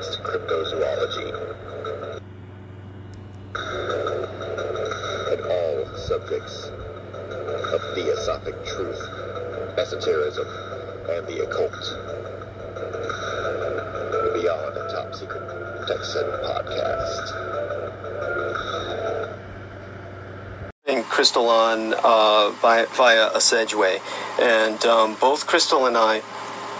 [0.00, 1.28] advanced cryptozoology,
[5.30, 9.00] and all subjects of theosophic truth,
[9.76, 10.46] esotericism,
[11.10, 11.72] and the occult.
[14.32, 17.36] Beyond the Top Secret Texan podcast.
[21.08, 23.98] Crystal on uh, via, via a Sedgeway.
[24.40, 26.22] And um, both Crystal and I,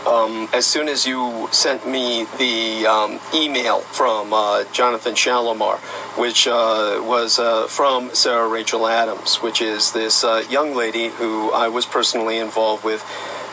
[0.07, 5.79] um, as soon as you sent me the um, email from uh, Jonathan Shalimar,
[6.17, 11.51] which uh, was uh, from Sarah Rachel Adams, which is this uh, young lady who
[11.53, 13.03] I was personally involved with,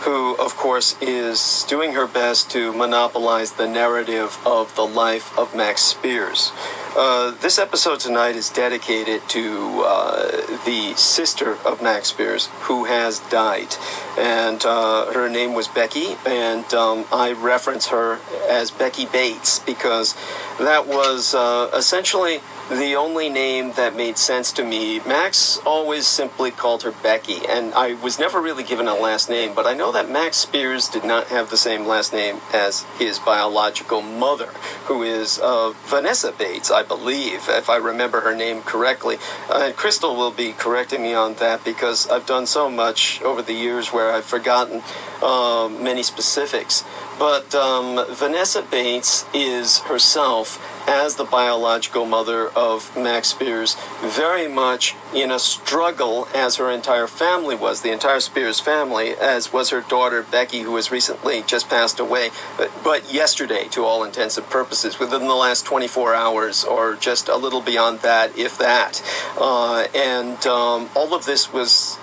[0.01, 5.55] who, of course, is doing her best to monopolize the narrative of the life of
[5.55, 6.51] Max Spiers.
[6.99, 10.31] Uh, this episode tonight is dedicated to uh,
[10.65, 13.75] the sister of Max Spiers who has died.
[14.17, 18.17] And uh, her name was Becky, and um, I reference her
[18.49, 20.15] as Becky Bates because
[20.57, 22.39] that was uh, essentially
[22.69, 24.99] the only name that made sense to me.
[24.99, 29.53] Max always simply called her Becky, and I was never really given a last name,
[29.55, 33.19] but I know that Max Spiers did not have the same last name as his
[33.19, 34.47] biological mother,
[34.85, 39.17] who is uh, Vanessa Bates, I believe, if I remember her name correctly.
[39.49, 43.53] Uh, Crystal will be correcting me on that because I've done so much over the
[43.53, 44.81] years where I've forgotten
[45.21, 46.83] uh, many specifics.
[47.19, 54.95] But um, Vanessa Bates is herself, as the biological mother of Max Spiers, very much
[55.13, 59.81] in a struggle, as her entire family was, the entire Spiers family, as was her
[59.81, 64.47] daughter Becky, who has recently just passed away, but, but yesterday, to all intents and
[64.47, 69.01] purposes, within the last 24 hours, or just a little beyond that, if that.
[69.39, 71.97] Uh, and um, all of this was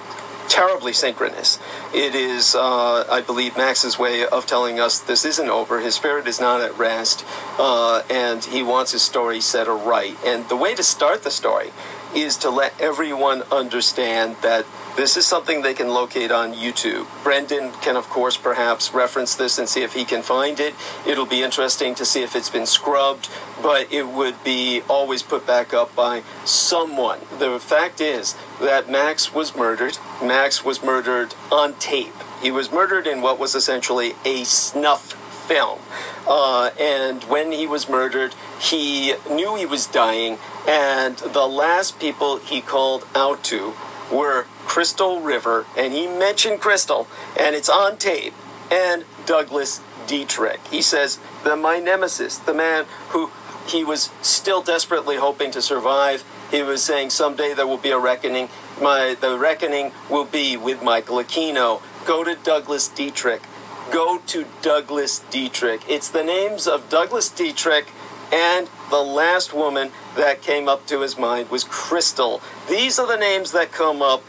[0.48, 1.58] terribly synchronous.
[1.92, 5.80] It is, uh, I believe, Max's way of telling us this isn't over.
[5.80, 7.24] His spirit is not at rest,
[7.58, 10.16] uh, and he wants his story set right.
[10.24, 11.72] And the way to start the story
[12.14, 14.66] is to let everyone understand that
[14.96, 17.06] this is something they can locate on YouTube.
[17.24, 20.74] Brendan can, of course, perhaps reference this and see if he can find it.
[21.06, 23.28] It'll be interesting to see if it's been scrubbed,
[23.60, 27.18] but it would be always put back up by someone.
[27.38, 29.98] The fact is that Max was murdered.
[30.22, 32.14] Max was murdered on tape.
[32.40, 35.12] He was murdered in what was essentially a snuff
[35.48, 35.80] film.
[36.26, 42.38] Uh, and when he was murdered, he knew he was dying, and the last people
[42.38, 43.74] he called out to
[44.12, 47.06] were Crystal River, and he mentioned Crystal,
[47.38, 48.34] and it's on tape,
[48.70, 50.60] and Douglas Dietrich.
[50.68, 53.30] He says the my nemesis, the man who
[53.66, 57.98] he was still desperately hoping to survive, he was saying someday there will be a
[57.98, 58.48] reckoning.
[58.80, 61.80] My the reckoning will be with Michael Aquino.
[62.04, 63.42] Go to Douglas Dietrich.
[63.90, 65.82] Go to Douglas Dietrich.
[65.88, 67.86] It's the names of Douglas Dietrich
[68.34, 72.42] and the last woman that came up to his mind was Crystal.
[72.68, 74.22] These are the names that come up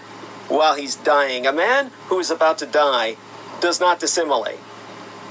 [0.48, 1.48] while he's dying.
[1.48, 3.18] A man who is about to die
[3.60, 4.60] does not dissimulate.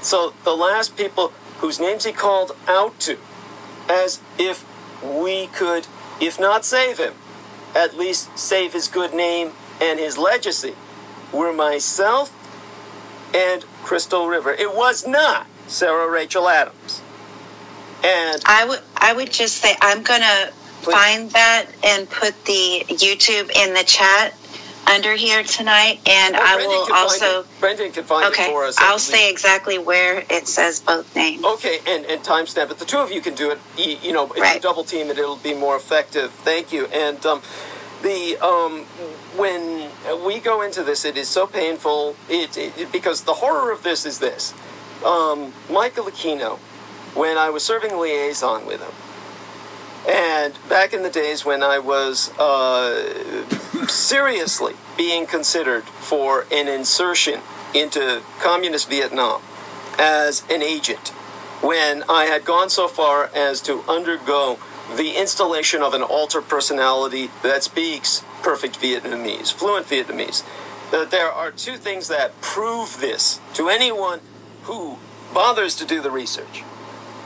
[0.01, 3.17] So the last people whose names he called out to,
[3.87, 4.65] as if
[5.01, 5.87] we could,
[6.19, 7.13] if not save him,
[7.73, 10.75] at least save his good name and his legacy,
[11.31, 12.33] were myself
[13.33, 14.51] and Crystal River.
[14.51, 17.01] It was not Sarah Rachel Adams.
[18.05, 20.51] And I would I would just say I'm gonna
[20.81, 24.33] find that and put the YouTube in the chat
[24.87, 27.45] under here tonight, and Oh, I will also.
[27.59, 28.75] Brendan can find Okay, it for us.
[28.77, 31.43] I'll say exactly where it says both names.
[31.43, 32.77] Okay, and, and timestamp it.
[32.77, 33.59] The two of you can do it.
[33.77, 36.31] You, you know, if you double team it, it'll be more effective.
[36.31, 36.85] Thank you.
[36.87, 37.41] And um,
[38.03, 38.81] the um,
[39.35, 39.89] when
[40.23, 42.15] we go into this, it is so painful.
[42.29, 44.53] It, it because the horror of this is this.
[45.03, 46.59] Um, Michael Aquino,
[47.15, 48.93] when I was serving liaison with him,
[50.07, 53.47] and back in the days when I was uh,
[53.87, 57.39] seriously being considered for an insertion
[57.73, 59.41] into communist Vietnam
[59.97, 61.09] as an agent,
[61.61, 64.59] when I had gone so far as to undergo
[64.95, 70.43] the installation of an alter personality that speaks perfect Vietnamese, fluent Vietnamese.
[70.91, 74.19] that there are two things that prove this to anyone
[74.63, 74.97] who
[75.33, 76.63] bothers to do the research.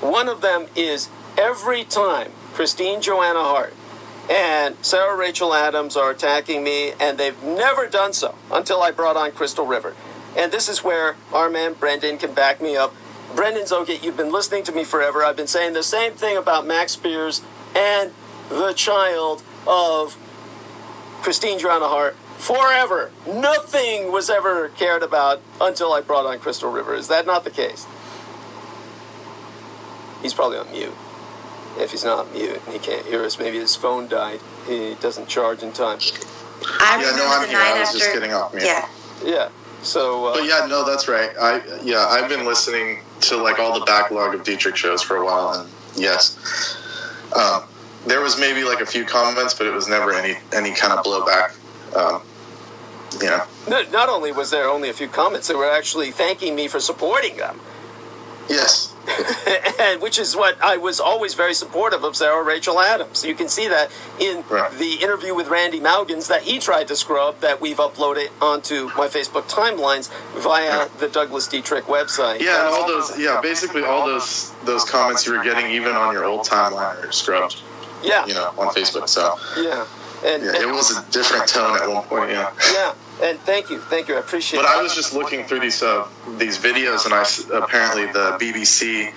[0.02, 3.74] One of them is every time Christine Joanna Hart
[4.30, 9.18] and Sarah Rachel Adams are attacking me, and they've never done so until I brought
[9.18, 9.96] on Crystal River.
[10.38, 12.94] And this is where our man Brendan can back me up.
[13.36, 15.24] Brendan Zogit, you've been listening to me forever.
[15.24, 17.42] I've been saying the same thing about Max Spiers
[17.76, 18.12] and
[18.50, 20.16] the child of
[21.22, 23.12] Christine Joanna Hart forever.
[23.28, 26.94] Nothing was ever cared about until I brought on Crystal River.
[26.94, 27.86] Is that not the case?
[30.22, 30.94] He's probably on mute.
[31.78, 34.40] If he's not mute and he can't hear us, maybe his phone died.
[34.68, 36.00] He doesn't charge in time.
[36.80, 37.58] I yeah, no, I'm the here.
[37.58, 38.00] I was after.
[38.00, 38.66] just getting off mute.
[38.66, 38.88] Yeah.
[39.24, 39.50] Yeah.
[39.82, 41.30] So, uh, But yeah, no, that's right.
[41.40, 45.26] I yeah, I've been listening to like all the backlog of Dietrich shows for a
[45.26, 46.38] while, and yes,
[47.34, 47.64] um,
[48.06, 51.06] there was maybe like a few comments, but it was never any any kind of
[51.06, 51.56] blowback.
[51.96, 52.22] Um,
[53.22, 56.56] you know, no, not only was there only a few comments, they were actually thanking
[56.56, 57.62] me for supporting them.
[58.50, 58.94] Yes,
[59.80, 63.24] and which is what I was always very supportive of Sarah Rachel Adams.
[63.24, 64.72] You can see that in Right.
[64.72, 69.08] the interview with Randy Maugans that he tried to scrub that we've uploaded onto my
[69.08, 72.40] Facebook timelines via the Douglas Dietrich website.
[72.42, 76.14] yeah, and all those yeah, basically all those those comments you were getting even on
[76.14, 77.62] your old timeline are scrubbed,
[78.04, 79.08] yeah, you know, on Facebook.
[79.08, 79.86] So yeah,
[80.26, 82.32] and, yeah, it was a different tone at one point.
[82.32, 82.52] Yeah.
[82.74, 84.64] yeah, and thank you, thank you, I appreciate it.
[84.64, 84.78] But it.
[84.80, 86.08] I was just looking through these uh,
[86.38, 87.26] these videos, and I
[87.64, 89.14] apparently the BBC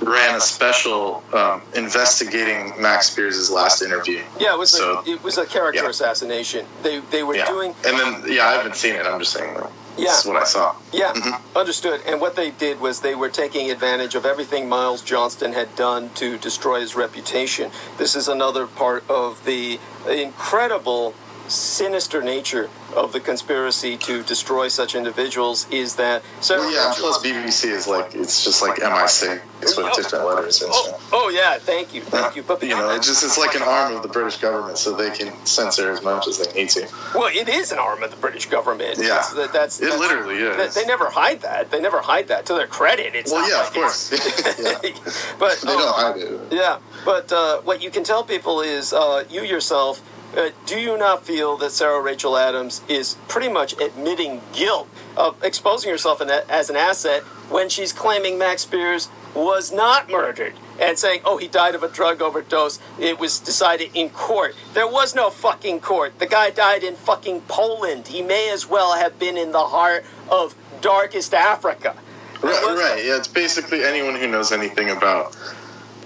[0.00, 4.22] ran a special um, investigating Max Spiers' last interview.
[4.38, 5.88] yeah, it was so- a, it was a character yeah.
[5.90, 6.66] assassination.
[6.82, 9.06] They they were Yeah, doing and then yeah, I haven't seen it.
[9.06, 9.56] I'm just saying.
[9.96, 10.04] Yeah.
[10.10, 10.76] This is what I saw.
[10.92, 11.40] Yeah, Mhm.
[11.56, 12.00] understood.
[12.06, 16.10] And what they did was they were taking advantage of everything Miles Johnston had done
[16.14, 17.72] to destroy his reputation.
[17.96, 21.14] This is another part of the incredible,
[21.48, 26.92] sinister nature of the conspiracy to destroy such individuals is that Sarah Well, yeah.
[26.96, 29.40] Plus, BBC is like it's just like MI6.
[29.60, 31.10] It's with different letters and Oh, stuff.
[31.12, 32.42] oh yeah, thank you, thank you.
[32.42, 34.94] But you know, that- it just it's like an arm of the British government, so
[34.94, 36.88] they can censor as much as they need to.
[37.14, 38.98] well, it is an arm of the British government.
[38.98, 39.04] Yeah.
[39.18, 40.74] It's- that- that's, It that's- literally is.
[40.74, 41.70] They, they never hide that.
[41.70, 42.46] They never hide that.
[42.46, 44.12] To their credit, it's Well, yeah, like of course.
[44.12, 44.78] yeah.
[45.38, 46.52] but They oh, don't hide it.
[46.52, 50.00] Yeah, but uh, what you can tell people is uh, you yourself.
[50.36, 55.42] Uh, do you not feel that Sarah Rachel Adams is pretty much admitting guilt of
[55.42, 60.98] exposing herself a- as an asset when she's claiming Max Spiers was not murdered and
[60.98, 62.78] saying, oh, he died of a drug overdose?
[62.98, 64.54] It was decided in court.
[64.74, 66.18] There was no fucking court.
[66.18, 68.08] The guy died in fucking Poland.
[68.08, 71.96] He may as well have been in the heart of darkest Africa.
[72.42, 73.04] Right, right.
[73.04, 75.36] Yeah, it's basically anyone who knows anything about.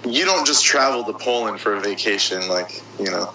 [0.07, 3.33] You don't just travel to Poland for a vacation, like you know.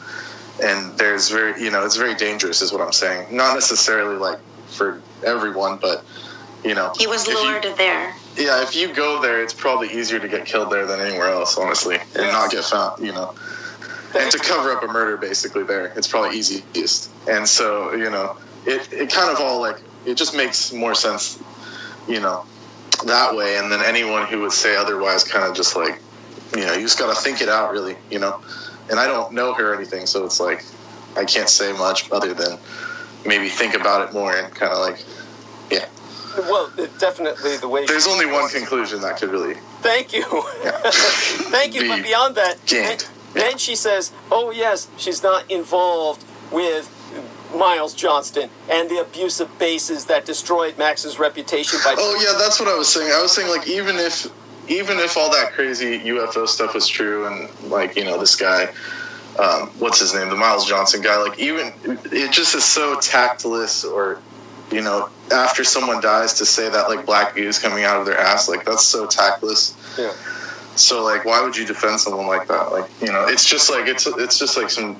[0.64, 3.36] And there's very, you know, it's very dangerous, is what I'm saying.
[3.36, 4.40] Not necessarily like
[4.70, 6.04] for everyone, but
[6.64, 8.14] you know, He was if you- lured there.
[8.36, 11.58] yeah, if you go there, it's probably easier to get killed there than anywhere else,
[11.58, 12.34] honestly, and Yes.
[12.34, 13.06] not get found.
[13.06, 13.34] You know,
[14.16, 17.10] and to cover up a murder, basically, there, it's probably easiest.
[17.28, 21.38] And so, you know, it it kind of all like it just makes more sense,
[22.08, 22.44] you know,
[23.06, 23.58] that way.
[23.58, 26.00] And then anyone who would say otherwise, kind of just like,
[26.56, 28.40] you know, you just got to think it out, really, you know.
[28.90, 30.64] And I don't know her or anything, so it's like
[31.16, 32.58] I can't say much other than
[33.26, 35.04] maybe think about it more and kind of like,
[35.70, 35.86] yeah.
[36.38, 40.24] Well, definitely the way There's only one conclusion that could really Thank you.
[41.52, 41.88] Thank you.
[41.88, 42.98] But beyond that, then,
[43.34, 46.94] then she says, oh, yes, she's not involved with
[47.56, 51.96] Miles Johnston and the abusive bases that destroyed Max's reputation by.
[51.98, 53.12] Oh yeah, that's what I was saying.
[53.12, 54.28] I was saying like even if
[54.70, 58.68] even if all that crazy UFO stuff was true and like you know this guy,
[59.40, 63.84] um, what's his name, the Miles Johnston guy, like even it just is so tactless
[63.84, 64.20] or
[64.72, 68.06] you know after someone dies to say that like black goo is coming out of
[68.06, 69.76] their ass like that's so tactless.
[69.98, 70.14] Yeah.
[70.76, 72.72] So like why would you defend someone like that?
[72.72, 75.00] Like you know it's just like it's it's just like some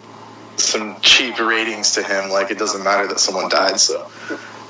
[0.56, 2.30] some cheap ratings to him.
[2.30, 3.80] Like it doesn't matter that someone died.
[3.80, 4.10] So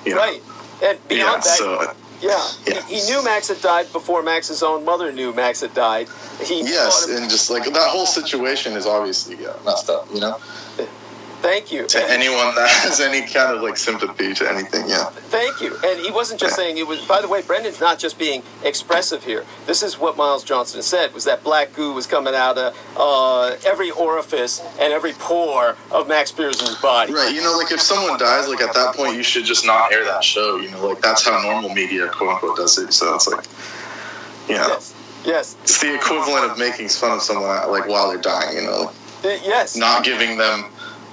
[0.06, 0.18] you know.
[0.18, 0.42] Right.
[0.84, 2.82] And Yeah, that, so yeah, yeah.
[2.88, 6.08] He, he knew Max had died before Max's own mother knew Max had died.
[6.44, 10.20] He Yes, and just like that oh, whole situation is obviously yeah, messed up, you
[10.20, 10.40] know.
[11.42, 11.86] Thank you.
[11.88, 15.06] To anyone that has any kind of like sympathy to anything, yeah.
[15.06, 15.78] Thank you.
[15.86, 17.06] And he wasn't just saying it was.
[17.06, 19.46] By the way, Brendan's not just being expressive here.
[19.68, 23.56] This is what Miles Johnston said: was that black goo was coming out of uh,
[23.66, 27.14] every orifice and every pore of Max Spiers' body.
[27.14, 29.94] Right, you know, like if someone dies, like at that point, you should just not
[29.94, 30.58] air that show.
[30.58, 32.92] You know, like that's how normal media, quote unquote, does it.
[32.94, 33.46] So it's like,
[34.50, 34.94] you know, Yes.
[35.24, 35.56] Yes.
[35.62, 38.56] it's the equivalent of making fun of someone like while they're dying.
[38.58, 38.92] You know,
[39.24, 39.76] Uh, Yes.
[39.76, 40.66] not giving them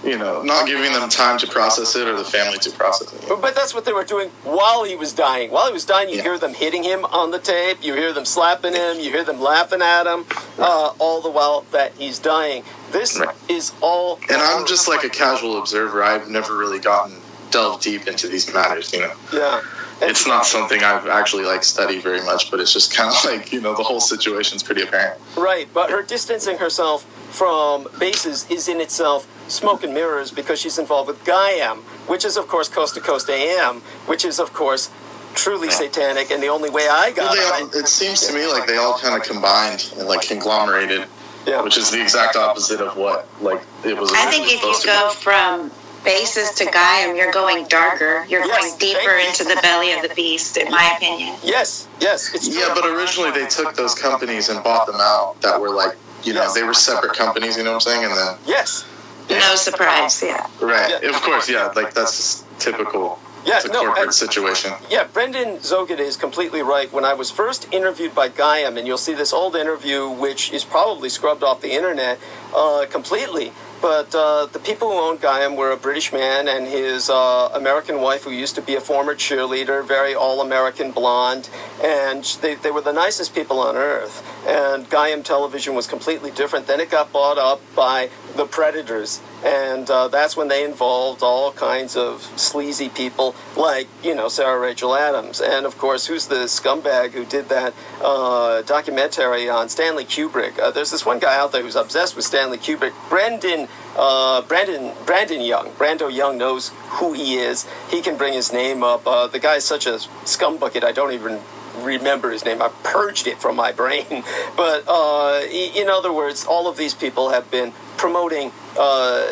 [0.05, 3.25] you know, not giving them time to process it or the family to process it.
[3.29, 5.51] But, but that's what they were doing while he was dying.
[5.51, 6.23] While he was dying, you Yeah.
[6.25, 9.41] hear them hitting him on the tape, you hear them slapping him, you hear them
[9.41, 10.27] laughing at him,
[10.59, 12.65] uh, all the while that he's dying.
[12.93, 13.35] This Right.
[13.49, 14.21] is all.
[14.29, 16.03] And I'm just like a casual observer.
[16.03, 17.17] I've never really gotten
[17.51, 19.13] delved deep into these matters, you know.
[19.33, 19.61] Yeah.
[20.01, 23.25] And- It's not something I've actually like studied very much, but it's just kind of
[23.31, 25.21] like, you know, the whole situation's pretty apparent.
[25.37, 30.79] Right, but her distancing herself from bases is in itself smoke and mirrors because she's
[30.79, 34.91] involved with Gaiam, which is, of course, Coast to Coast AM, which is, of course,
[35.35, 36.31] truly satanic.
[36.31, 37.75] And the only way I got Well, they it.
[37.75, 41.07] all, it seems to me like they all kind of combined and like conglomerated,
[41.47, 41.63] Yeah.
[41.63, 44.13] which is the exact opposite of what like it was.
[44.15, 45.15] I think if you go be.
[45.17, 45.71] from
[46.05, 48.27] bases to Gaiam, you're going darker.
[48.29, 51.35] You're Yes, going deeper into the belly of the beast, in my opinion.
[51.43, 52.47] Yes, yes, it's.
[52.49, 56.33] Yeah, but originally they took those companies and bought them out that were like, you
[56.35, 56.55] know, Yes.
[56.55, 58.05] they were separate companies, you know what I'm saying?
[58.05, 58.85] And then, Yes.
[59.31, 60.47] No surprise, yeah.
[60.61, 61.09] right, Yeah.
[61.11, 63.19] of course, yeah, like that's just typical.
[63.45, 64.73] Yeah, it's a no, corporate and- situation.
[64.89, 66.91] Yeah, Brendan Zogid is completely right.
[66.93, 70.65] When I was first interviewed by Gaiam, and you'll see this old interview, which is
[70.65, 72.19] probably scrubbed off the internet
[72.55, 73.53] uh, completely.
[73.85, 78.01] But uh, the people who owned Gaiam were a British man and his uh, American
[78.01, 81.51] wife, who used to be a former cheerleader, very all American blonde.
[81.83, 84.27] And they, they were the nicest people on earth.
[84.47, 86.67] And Gaiam television was completely different.
[86.67, 89.21] Then it got bought up by the Predators.
[89.45, 94.59] And uh, that's when they involved all kinds of sleazy people like, you know, Sarah
[94.59, 95.41] Rachel Adams.
[95.41, 100.59] And of course, who's the scumbag who did that uh, documentary on Stanley Kubrick?
[100.59, 102.93] Uh, there's this one guy out there who's obsessed with Stanley Kubrick.
[103.09, 105.71] Brendan, uh, Brandon, Brandon Young.
[105.73, 107.67] Brando Young knows who he is.
[107.91, 109.07] He can bring his name up.
[109.07, 111.41] Uh, the guy's such a scumbucket, I don't even
[111.77, 112.63] remember his name.
[112.63, 114.25] I purged it from my brain.
[114.57, 119.27] But uh, in other words, all of these people have been promoting uh,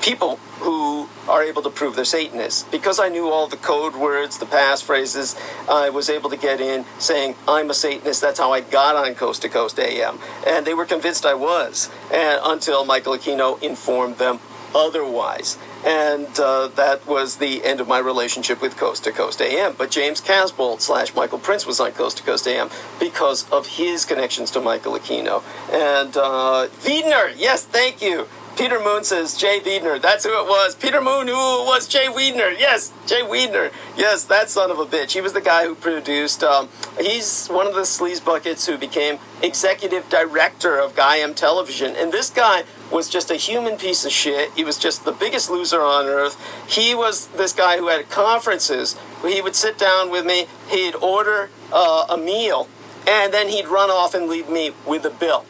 [0.00, 2.64] people who are able to prove they're Satanists.
[2.64, 5.36] Because I knew all the code words, the passphrases,
[5.68, 8.20] I was able to get in saying, I'm a Satanist.
[8.20, 10.18] That's how I got on Coast to Coast AM.
[10.46, 11.90] And they were convinced I was.
[12.12, 14.40] And until Michael Aquino informed them
[14.74, 15.58] otherwise.
[15.84, 19.74] And uh, that was the end of my relationship with Coast to Coast AM.
[19.76, 24.04] But James Casbolt slash Michael Prince was on Coast to Coast AM because of his
[24.04, 25.42] connections to Michael Aquino.
[25.70, 28.26] And uh, Weidner, yes, thank you.
[28.56, 30.00] Peter Moon says Jay Weidner.
[30.00, 30.76] That's who it was.
[30.76, 32.56] Peter Moon, who was Jay Weidner.
[32.56, 33.72] Yes, Jay Weidner.
[33.96, 35.12] Yes, that son of a bitch.
[35.12, 36.44] He was the guy who produced.
[36.44, 36.68] Um,
[36.98, 41.96] he's one of the sleaze buckets who became executive director of Gaiam Television.
[41.96, 44.52] And this guy was just a human piece of shit.
[44.52, 46.40] He was just the biggest loser on earth.
[46.68, 48.96] He was this guy who had conferences.
[49.26, 50.46] He would sit down with me.
[50.68, 52.68] He'd order uh, a meal,
[53.06, 55.44] and then he'd run off and leave me with a bill.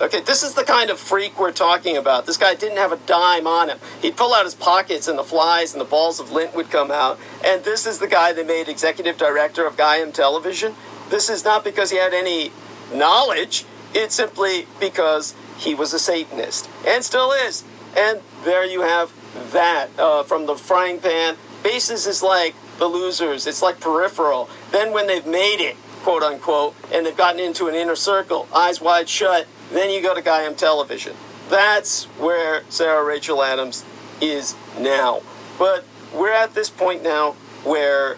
[0.00, 2.26] Okay, this is the kind of freak we're talking about.
[2.26, 3.78] This guy didn't have a dime on him.
[4.02, 6.90] He'd pull out his pockets and the flies and the balls of lint would come
[6.90, 7.16] out.
[7.44, 10.74] And this is the guy they made executive director of Gaiam Television.
[11.10, 12.50] This is not because he had any
[12.92, 17.62] knowledge, it's simply because he was a Satanist and still is.
[17.96, 19.12] And there you have
[19.52, 21.36] that uh, from the frying pan.
[21.62, 24.50] Basis is like the losers, it's like peripheral.
[24.72, 28.80] Then when they've made it, quote unquote, and they've gotten into an inner circle, eyes
[28.80, 31.14] wide shut, then you go to Gaiam Television.
[31.48, 33.84] That's where Sarah Rachel Adams
[34.20, 35.22] is now.
[35.58, 37.32] But we're at this point now
[37.64, 38.16] where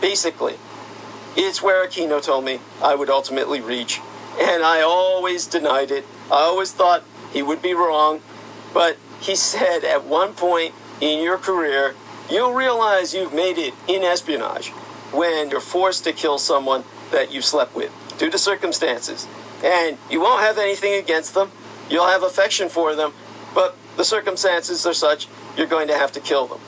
[0.00, 0.56] basically
[1.36, 4.00] it's where Aquino told me I would ultimately reach.
[4.40, 6.04] And I always denied it.
[6.30, 8.20] I always thought he would be wrong.
[8.72, 11.94] But he said at one point in your career,
[12.30, 14.70] you'll realize you've made it in espionage
[15.12, 19.26] when you're forced to kill someone that you slept with due to circumstances.
[19.62, 21.50] And you won't have anything against them.
[21.88, 23.12] You'll have affection for them.
[23.54, 26.60] But the circumstances are such, you're going to have to kill them.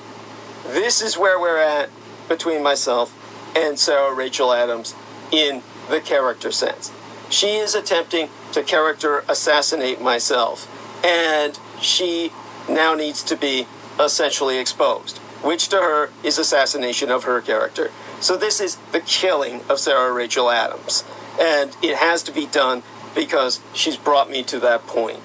[0.67, 1.91] This is where we're at
[2.29, 3.19] between myself
[3.57, 4.95] and Sarah Rachel Adams
[5.31, 6.93] in the character sense.
[7.31, 10.69] She is attempting to character assassinate myself,
[11.05, 12.31] and she
[12.69, 13.67] now needs to be
[13.99, 17.91] essentially exposed, which to her is assassination of her character.
[18.21, 21.05] So this is the killing of Sarah Rachel Adams,
[21.41, 22.83] and it has to be done
[23.15, 25.21] because she's brought me to that point.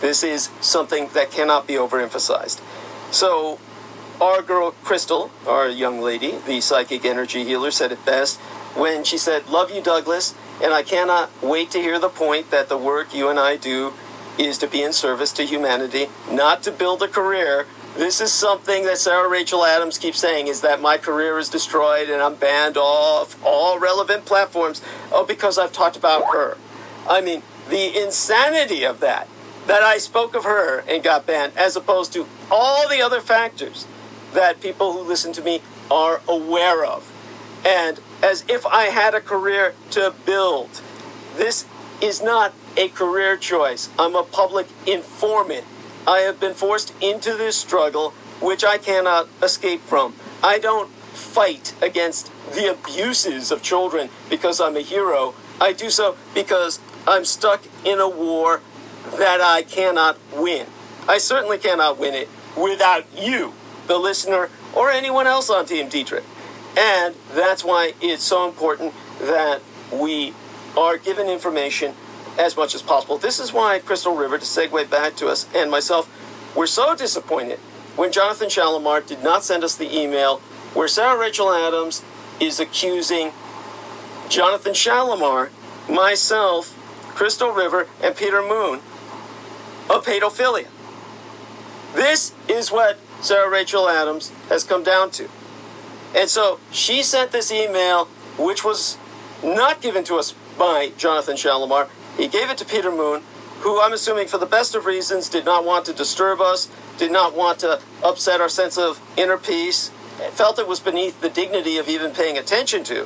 [0.00, 2.60] This is something that cannot be overemphasized.
[3.12, 3.58] So
[4.20, 8.38] our girl Crystal, our young lady, the psychic energy healer, said it best
[8.76, 12.68] when she said, Love you, Douglas, and I cannot wait to hear the point that
[12.68, 13.92] the work you and I do
[14.38, 17.66] is to be in service to humanity, not to build a career.
[17.98, 22.08] This is something that Sarah Rachel Adams keeps saying is that my career is destroyed
[22.08, 24.80] and I'm banned off all relevant platforms.
[25.10, 26.56] Oh, because I've talked about her.
[27.08, 29.26] I mean, the insanity of that.
[29.66, 33.84] that I spoke of her and got banned, as opposed to all the other factors
[34.32, 37.12] that people who listen to me are aware of.
[37.66, 40.80] And as if I had a career to build.
[41.36, 41.66] This
[42.00, 43.90] is not a career choice.
[43.98, 45.64] I'm a public informant.
[46.08, 50.14] I have been forced into this struggle, which I cannot escape from.
[50.42, 55.34] I don't fight against the abuses of children because I'm a hero.
[55.60, 58.62] I do so because I'm stuck in a war
[59.18, 60.66] that I cannot win.
[61.06, 63.52] I certainly cannot win it without you,
[63.86, 66.24] the listener, or anyone else on Team Dietrich.
[66.74, 69.60] And that's why it's so important that
[69.92, 70.32] we
[70.74, 71.94] are given information
[72.38, 73.18] as much as possible.
[73.18, 76.08] This is why Crystal River, to segue back to us and myself,
[76.56, 77.58] were so disappointed
[77.96, 80.38] when Jonathan Shalimar did not send us the email
[80.72, 82.02] where Sarah Rachel Adams
[82.40, 83.32] is accusing
[84.28, 85.50] Jonathan Shalimar,
[85.90, 86.74] myself,
[87.14, 88.80] Crystal River, and Peter Moon
[89.90, 90.68] of pedophilia.
[91.94, 95.28] This is what Sarah Rachel Adams has come down to.
[96.14, 98.04] And so she sent this email,
[98.38, 98.96] which was
[99.42, 101.88] not given to us by Jonathan Shalimar.
[102.18, 103.22] He gave it to Peter Moon,
[103.60, 107.12] who I'm assuming for the best of reasons did not want to disturb us, did
[107.12, 109.90] not want to upset our sense of inner peace,
[110.32, 113.02] felt it was beneath the dignity of even paying attention to.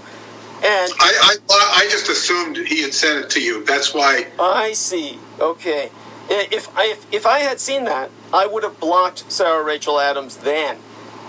[0.64, 3.64] And I, I, I just assumed he had sent it to you.
[3.64, 4.28] That's why.
[4.38, 5.18] I see.
[5.38, 5.90] Okay.
[6.30, 10.38] If I, if, if I had seen that, I would have blocked Sarah Rachel Adams
[10.38, 10.78] then.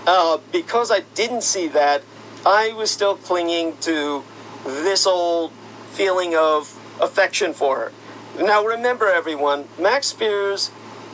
[0.06, 2.02] Uh, because I didn't see that,
[2.46, 4.22] I was still clinging to
[4.64, 5.52] this old
[5.92, 7.92] feeling of affection for her.
[8.42, 10.70] Now remember, everyone, Max Spiers,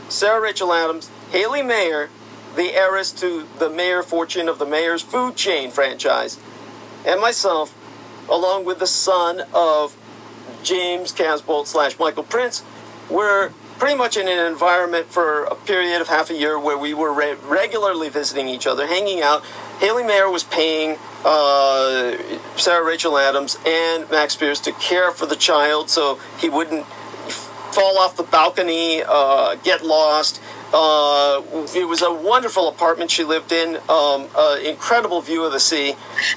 [0.09, 2.09] Sarah Rachel Adams, Haley Mayer,
[2.57, 6.39] the heiress to the Mayer fortune of the Mayer's food chain franchise,
[7.07, 7.75] and myself,
[8.29, 9.97] along with the son of
[10.63, 12.63] James Casbolt slash Michael Prince,
[13.09, 16.93] were pretty much in an environment for a period of half a year where we
[16.93, 19.43] were re- regularly visiting each other, hanging out.
[19.81, 22.15] Haley Mayer was paying uh,
[22.57, 26.85] Sarah Rachel Adams and Max Spiers to care for the child so he wouldn't
[27.73, 30.43] fall off the balcony, uh, get lost.
[30.75, 31.43] Uh,
[31.75, 34.29] it was a wonderful apartment she lived in, um,
[34.63, 35.95] incredible view of the sea.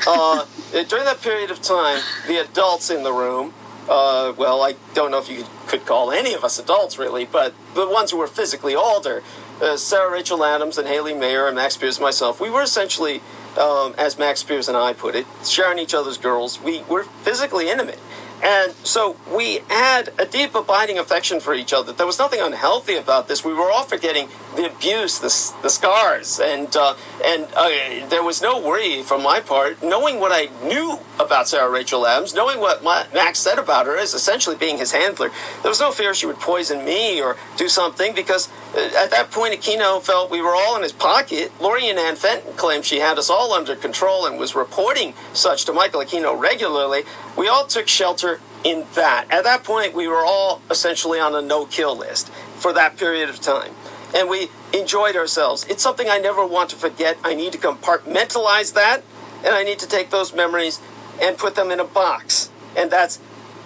[0.07, 3.53] Uh, during that period of time, the adults in the room,
[3.89, 7.53] uh, well, I don't know if you could call any of us adults really, but
[7.75, 9.21] the ones who were physically older,
[9.61, 13.21] uh, Sarah Rachel Adams and Haley Mayer and Max Spiers and myself, we were essentially,
[13.57, 16.61] um, as Max Spiers and I put it, sharing each other's girls.
[16.61, 17.99] We were physically intimate.
[18.43, 21.93] And so we had a deep, abiding affection for each other.
[21.93, 23.45] There was nothing unhealthy about this.
[23.45, 24.27] We were all forgetting
[24.57, 27.69] the abuse, the, the scars, and uh, and uh,
[28.09, 32.33] there was no worry from my part, knowing what I knew about Sarah Rachel Adams,
[32.33, 35.31] knowing what my, Max said about her as essentially being his handler.
[35.61, 39.31] There was no fear she would poison me or do something because uh, at that
[39.31, 41.51] point, Aquino felt we were all in his pocket.
[41.61, 45.63] Lori and Ann Fenton claimed she had us all under control and was reporting such
[45.65, 47.03] to Michael Aquino regularly.
[47.37, 49.25] We all took shelter in that.
[49.29, 53.29] At that point, we were all essentially on a no kill list for that period
[53.29, 53.73] of time.
[54.15, 55.65] And we enjoyed ourselves.
[55.65, 57.17] It's something I never want to forget.
[57.23, 59.01] I need to compartmentalize that,
[59.43, 60.79] and I need to take those memories
[61.21, 62.51] and put them in a box.
[62.75, 63.19] And that's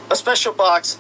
[0.10, 0.99] a special box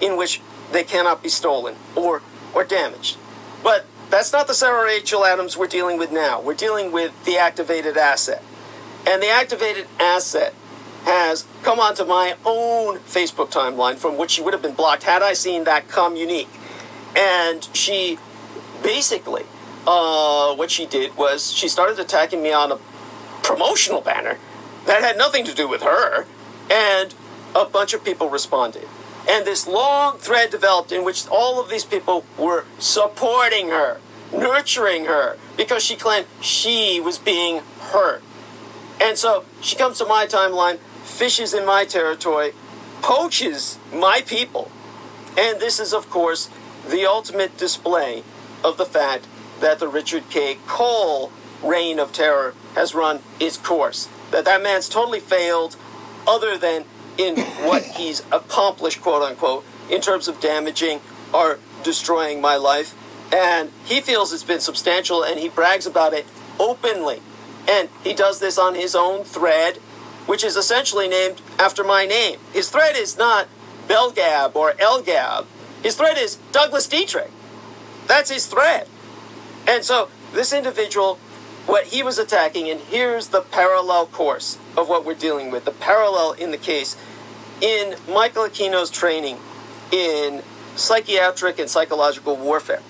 [0.00, 0.40] in which
[0.72, 2.22] they cannot be stolen or,
[2.54, 3.16] or damaged.
[3.62, 6.40] But that's not the Sarah Rachel Adams we're dealing with now.
[6.40, 8.42] We're dealing with the activated asset.
[9.06, 10.54] And the activated asset
[11.04, 15.22] has come onto my own Facebook timeline from which she would have been blocked had
[15.22, 16.50] I seen that come unique.
[17.16, 18.18] And she
[18.82, 19.44] basically,
[19.86, 22.78] uh, what she did was she started attacking me on a
[23.42, 24.38] promotional banner
[24.86, 26.26] that had nothing to do with her,
[26.70, 27.14] and
[27.54, 28.86] a bunch of people responded.
[29.28, 34.00] And this long thread developed in which all of these people were supporting her,
[34.32, 37.58] nurturing her, because she claimed she was being
[37.92, 38.22] hurt.
[39.00, 42.52] And so she comes to my timeline, fishes in my territory,
[43.02, 44.70] poaches my people.
[45.38, 46.50] And this is, of course,
[46.88, 48.22] the ultimate display
[48.64, 49.26] of the fact
[49.60, 50.58] that the Richard K.
[50.66, 51.32] Cole
[51.62, 54.08] reign of terror has run its course.
[54.30, 55.76] That that man's totally failed,
[56.26, 56.84] other than
[57.18, 57.36] in
[57.66, 61.00] what he's accomplished, quote unquote, in terms of damaging
[61.32, 62.94] or destroying my life.
[63.32, 66.26] And he feels it's been substantial and he brags about it
[66.58, 67.20] openly.
[67.68, 69.78] And he does this on his own thread,
[70.30, 72.38] which is essentially named after my name.
[72.52, 73.48] His thread is not
[73.88, 75.44] Belgab or Elgab.
[75.82, 77.32] His thread is Douglas Dietrich.
[78.06, 78.86] That's his thread.
[79.66, 81.16] And so this individual,
[81.66, 85.72] what he was attacking, and here's the parallel course of what we're dealing with, the
[85.72, 86.96] parallel in the case
[87.60, 89.36] in Michael Aquino's training
[89.90, 90.44] in
[90.76, 92.82] psychiatric and psychological warfare.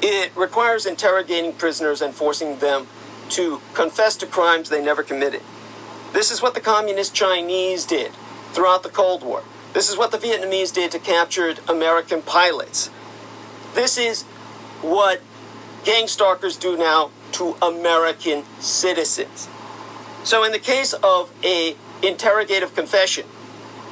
[0.00, 2.86] It requires interrogating prisoners and forcing them
[3.28, 5.42] to confess to crimes they never committed.
[6.12, 8.12] This is what the communist Chinese did
[8.52, 9.42] throughout the Cold War.
[9.72, 12.90] This is what the Vietnamese did to captured American pilots.
[13.74, 14.22] This is
[14.80, 15.20] what
[15.84, 19.48] gang stalkers do now to American citizens.
[20.24, 23.26] So in the case of a interrogative confession,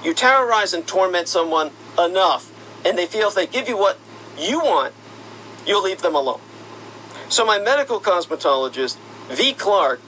[0.03, 2.51] you terrorize and torment someone enough
[2.85, 3.99] and they feel if they give you what
[4.39, 4.95] you want,
[5.67, 6.41] you'll leave them alone.
[7.29, 8.97] So my medical cosmetologist,
[9.29, 9.53] V.
[9.55, 10.01] Clark,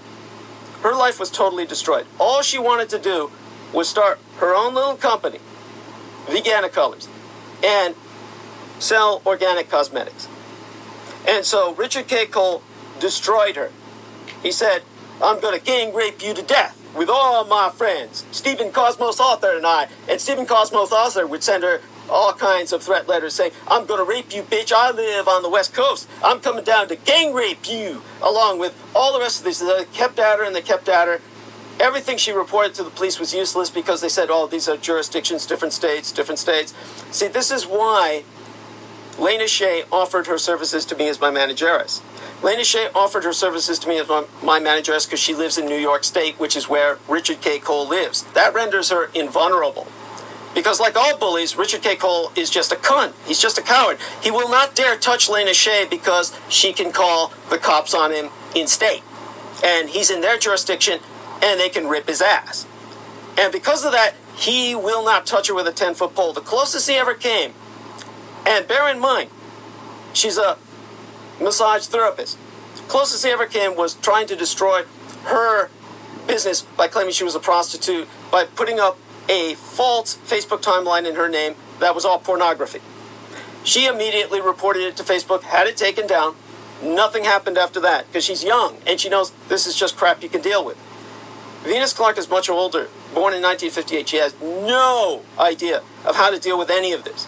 [0.83, 2.07] her life was totally destroyed.
[2.19, 3.31] All she wanted to do
[3.73, 5.39] was start her own little company,
[6.27, 7.09] Vegana Colors,
[7.65, 7.95] and
[8.79, 10.29] sell organic cosmetics.
[11.27, 12.27] And so Richard K.
[12.27, 12.63] Cole
[13.01, 13.71] destroyed her.
[14.43, 14.83] He said,
[15.23, 18.25] I'm going to gang rape you to death with all my friends.
[18.31, 19.89] Stephen Cosmos Author and I.
[20.09, 23.99] And Stephen Cosmos Author would send her all kinds of threat letters saying, I'm going
[23.99, 24.73] to rape you, bitch.
[24.73, 26.09] I live on the West Coast.
[26.23, 29.61] I'm coming down to gang rape you, along with all the rest of these.
[29.61, 31.21] They kept at her and they kept at her.
[31.79, 35.45] Everything she reported to the police was useless because they said, oh, these are jurisdictions,
[35.45, 36.73] different states, different states.
[37.11, 38.25] See, this is why
[39.19, 42.03] Lena Shea offered her services to me as my manageress.
[42.43, 45.67] Lena Shea offered her services to me as my, my manageress because she lives in
[45.67, 47.59] New York State, which is where Richard K.
[47.59, 48.25] Cole lives.
[48.35, 49.87] That renders her invulnerable.
[50.57, 51.97] Because, like all bullies, Richard K.
[51.97, 53.13] Cole is just a cunt.
[53.27, 53.99] He's just a coward.
[54.23, 58.31] He will not dare touch Lena Shea because she can call the cops on him
[58.55, 59.03] in state.
[59.63, 61.01] And he's in their jurisdiction
[61.43, 62.67] and they can rip his ass.
[63.37, 66.33] And because of that, he will not touch her with a 10 foot pole.
[66.33, 67.53] The closest he ever came
[68.47, 69.29] and bear in mind,
[70.15, 70.57] she's a
[71.39, 72.39] massage therapist.
[72.89, 74.85] Closest he ever came was trying to destroy
[75.25, 75.69] her
[76.27, 81.15] business by claiming she was a prostitute by putting up a false Facebook timeline in
[81.15, 82.81] her name that was all pornography.
[83.65, 86.37] She immediately reported it to Facebook, had it taken down.
[86.83, 90.29] Nothing happened after that because she's young and she knows this is just crap you
[90.29, 90.77] can deal with.
[91.65, 94.09] Venus Clark is much older, born in 1958.
[94.09, 97.27] She has no idea of how to deal with any of this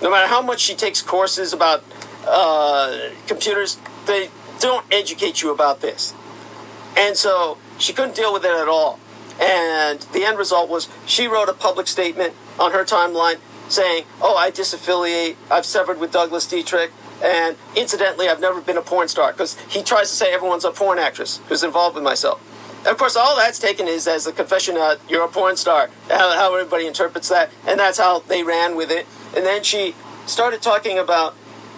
[0.00, 1.82] no matter how much she takes courses about
[2.26, 4.30] uh, computers, they
[4.60, 6.14] don't educate you about this.
[6.96, 8.98] And so she couldn't deal with it at all.
[9.40, 14.36] And the end result was she wrote a public statement on her timeline saying, Oh,
[14.36, 16.90] I disaffiliate, I've severed with Douglas Dietrich,
[17.22, 20.70] and incidentally, I've never been a porn star because he tries to say everyone's a
[20.70, 22.40] porn actress who's involved with myself.
[22.78, 25.90] And of course, all that's taken is as a confession that you're a porn star,
[26.08, 29.06] how, how everybody interprets that, and that's how they ran with it.
[29.36, 29.94] And then she
[30.26, 31.34] started talking about,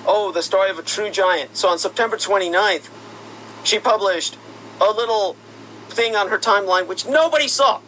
[0.07, 1.57] oh, the story of a true giant.
[1.57, 2.91] So on September 29th,
[3.65, 4.37] she published
[4.81, 5.37] a little
[5.91, 7.81] thing on her timeline which nobody saw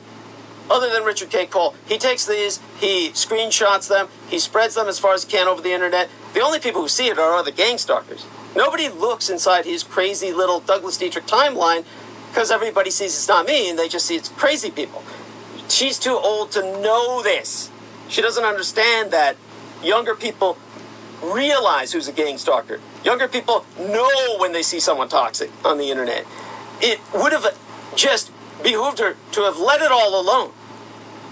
[0.71, 1.47] other than Richard K.
[1.47, 1.75] Cole.
[1.87, 5.61] He takes these, he screenshots them, he spreads them as far as he can over
[5.61, 6.09] the internet.
[6.35, 8.27] The only people who see it are the gang stalkers.
[8.57, 11.85] Nobody looks inside his crazy little Douglas Dietrich timeline
[12.29, 15.03] because everybody sees it's not me and they just see it's crazy people.
[15.69, 17.71] She's too old to know this.
[18.09, 19.37] She doesn't understand that
[19.83, 20.59] younger people
[21.23, 22.81] realize who's a gang stalker.
[23.05, 26.27] Younger people know when they see someone toxic on the internet.
[26.81, 27.57] It would have
[27.97, 28.31] just
[28.63, 30.53] behooved her to have let it all alone.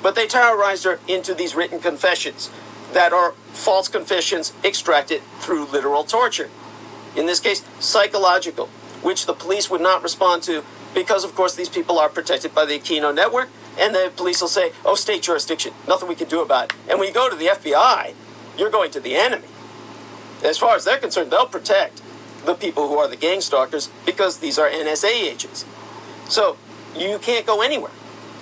[0.03, 2.51] But they terrorized her into these written confessions
[2.93, 6.51] that are false confessions extracted through literal torture.
[7.17, 8.67] In this case, psychological,
[9.03, 12.65] which the police would not respond to because, of course, these people are protected by
[12.65, 16.41] the Aquino network, and the police will say, oh, state jurisdiction, nothing we can do
[16.41, 16.79] about it.
[16.89, 18.15] And when you go to the FBI,
[18.59, 19.49] you're going to the enemy.
[20.43, 22.03] As far as they're concerned, they'll protect
[22.45, 25.65] the people who are the gang stalkers because these are NSA agents.
[26.31, 26.57] So
[26.97, 27.93] you can't go anywhere.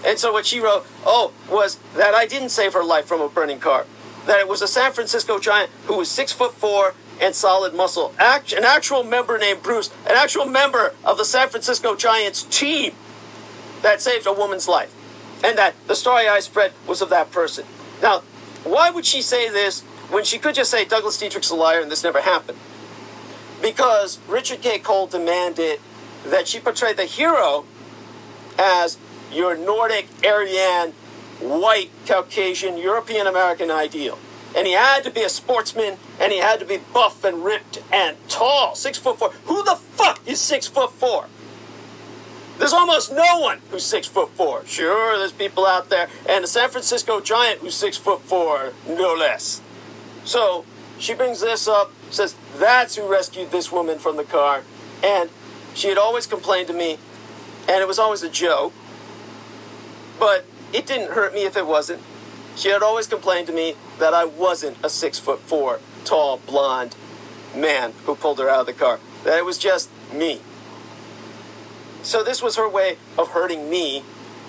[0.07, 3.29] And so what she wrote, oh, was that I didn't save her life from a
[3.29, 3.87] burning car.
[4.27, 8.15] That it was a San Francisco giant who was six foot four and solid muscle.
[8.19, 12.93] Act, an actual member named Bruce, an actual member of the San Francisco Giants team
[13.83, 14.95] that saved a woman's life.
[15.43, 17.65] And that the story I spread was of that person.
[18.01, 18.21] Now,
[18.63, 21.91] why would she say this when she could just say Douglas Dietrich's a liar and
[21.91, 22.59] this never happened.
[23.61, 24.79] Because Richard K.
[24.79, 25.81] Cole demanded
[26.25, 27.65] that she portray the hero
[28.59, 28.99] as
[29.33, 30.93] your Nordic, Aryan,
[31.41, 34.19] white, Caucasian, European American ideal.
[34.57, 37.83] And he had to be a sportsman, and he had to be buff and ripped
[37.93, 39.31] and tall, six foot four.
[39.45, 41.27] Who the fuck is six foot four?
[42.59, 44.67] There's almost no one who's six foot four.
[44.67, 49.15] Sure, there's people out there, and the San Francisco Giant who's six foot four, no
[49.15, 49.61] less.
[50.25, 50.65] So
[50.99, 54.63] she brings this up, says that's who rescued this woman from the car.
[55.05, 55.31] And
[55.75, 56.99] she had always complained to me,
[57.69, 58.73] and it was always a joke,
[60.19, 62.03] but it didn't hurt me if it wasn't.
[62.57, 66.97] She had always complained to me that I wasn't a six foot four, tall, blonde
[67.55, 68.99] man who pulled her out of the car.
[69.25, 70.41] That it was just me.
[72.03, 74.03] So this was her way of hurting me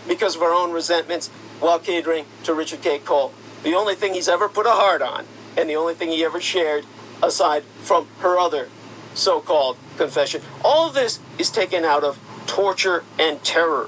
[0.08, 1.27] because of her own resentments
[1.60, 2.99] while catering to Richard K.
[2.99, 3.34] Cole.
[3.63, 5.25] The only thing he's ever put a heart on,
[5.58, 6.86] and the only thing he ever shared
[7.21, 8.69] aside from her other
[9.13, 10.41] so called confession.
[10.63, 12.17] All this is taken out of
[12.49, 13.88] torture and terror.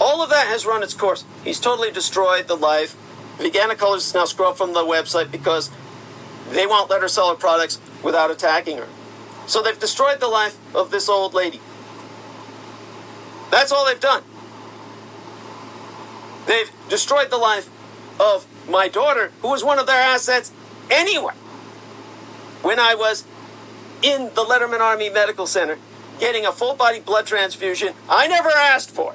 [0.00, 1.24] All of that has run its course.
[1.44, 2.96] He's totally destroyed the life.
[3.38, 5.70] Veganic Colors is now scrubbed from the website because
[6.50, 8.88] they won't let her sell her products without attacking her.
[9.46, 11.60] So they've destroyed the life of this old lady.
[13.52, 14.24] That's all they've done.
[16.46, 17.70] They've destroyed the life
[18.18, 20.50] of my daughter, who was one of their assets
[20.90, 21.34] anyway.
[22.62, 23.24] When I was
[24.02, 25.78] in the Letterman Army Medical Center
[26.20, 29.14] getting a full body blood transfusion I never asked for,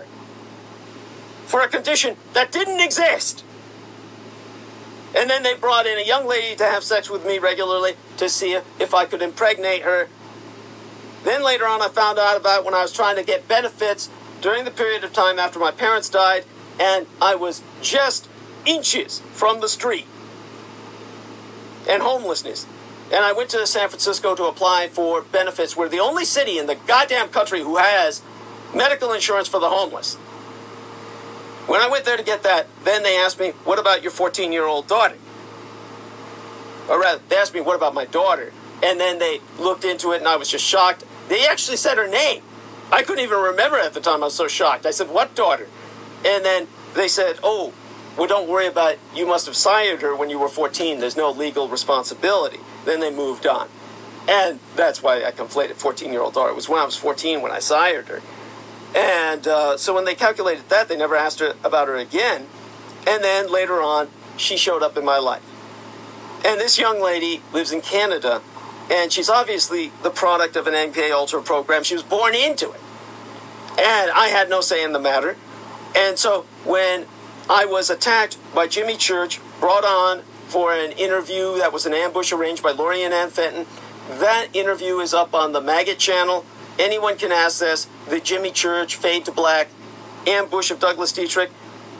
[1.45, 3.43] for a condition that didn't exist.
[5.15, 8.27] And then they brought in a young lady to have sex with me regularly to
[8.27, 10.09] see if I could impregnate her.
[11.23, 14.09] Then later on, I found out about when I was trying to get benefits
[14.41, 16.43] during the period of time after my parents died,
[16.79, 18.27] and I was just
[18.65, 20.05] inches from the street
[21.87, 22.67] and homelessness.
[23.11, 25.77] And I went to San Francisco to apply for benefits.
[25.77, 28.21] We're the only city in the goddamn country who has
[28.73, 30.15] medical insurance for the homeless.
[31.67, 34.51] When I went there to get that, then they asked me, What about your 14
[34.51, 35.17] year old daughter?
[36.89, 38.53] Or rather, they asked me, What about my daughter?
[38.83, 41.03] And then they looked into it and I was just shocked.
[41.27, 42.43] They actually said her name.
[42.91, 44.21] I couldn't even remember at the time.
[44.21, 44.85] I was so shocked.
[44.85, 45.67] I said, What daughter?
[46.25, 47.73] And then they said, Oh,
[48.17, 48.99] well, don't worry about it.
[49.13, 50.99] You must have sired her when you were 14.
[50.99, 52.59] There's no legal responsibility.
[52.85, 53.67] Then they moved on.
[54.27, 56.49] And that's why I conflated 14 year old daughter.
[56.49, 58.21] It was when I was 14 when I sired her.
[58.95, 62.47] And uh, so when they calculated that, they never asked her about her again.
[63.05, 65.43] And then later on, she showed up in my life.
[66.45, 68.41] And this young lady lives in Canada,
[68.89, 71.83] and she's obviously the product of an MK Ultra program.
[71.83, 72.79] She was born into it.
[73.77, 75.35] And I had no say in the matter.
[75.95, 77.05] And so when
[77.49, 82.31] I was attacked by Jimmy Church, brought on for an interview that was an ambush
[82.31, 83.65] arranged by Lori and Ann Fenton,
[84.09, 86.45] that interview is up on the Maggot channel.
[86.77, 89.69] Anyone can access the Jimmy Church Fade to Black
[90.27, 91.51] ambush of Douglas Dietrich.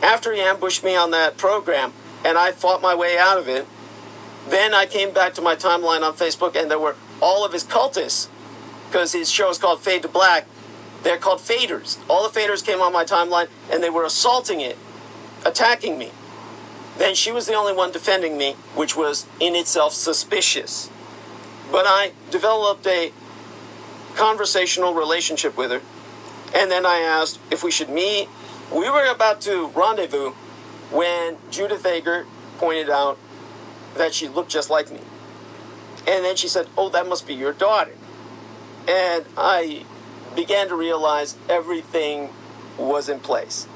[0.02, 1.92] After he ambushed me on that program
[2.24, 3.66] and I fought my way out of it,
[4.48, 7.64] then I came back to my timeline on Facebook and there were all of his
[7.64, 8.28] cultists,
[8.86, 10.46] because his show is called Fade to Black.
[11.02, 11.98] They're called faders.
[12.08, 14.76] All the faders came on my timeline and they were assaulting it,
[15.44, 16.10] attacking me.
[16.98, 20.90] Then she was the only one defending me, which was in itself suspicious.
[21.70, 23.12] But I developed a
[24.14, 25.82] conversational relationship with her.
[26.54, 28.28] And then I asked if we should meet.
[28.72, 30.30] We were about to rendezvous
[30.90, 32.26] when Judith Ager
[32.58, 33.18] pointed out
[33.96, 35.00] that she looked just like me.
[36.06, 37.94] And then she said, Oh, that must be your daughter.
[38.88, 39.84] And I
[40.34, 42.30] began to realize everything
[42.78, 43.66] was in place.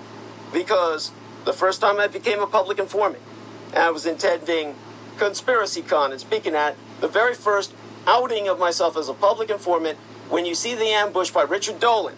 [0.53, 1.11] Because
[1.45, 3.23] the first time I became a public informant,
[3.69, 4.75] and I was attending
[5.19, 7.75] Conspiracy Con and speaking at the very first
[8.07, 9.99] outing of myself as a public informant,
[10.29, 12.15] when you see the ambush by Richard Dolan,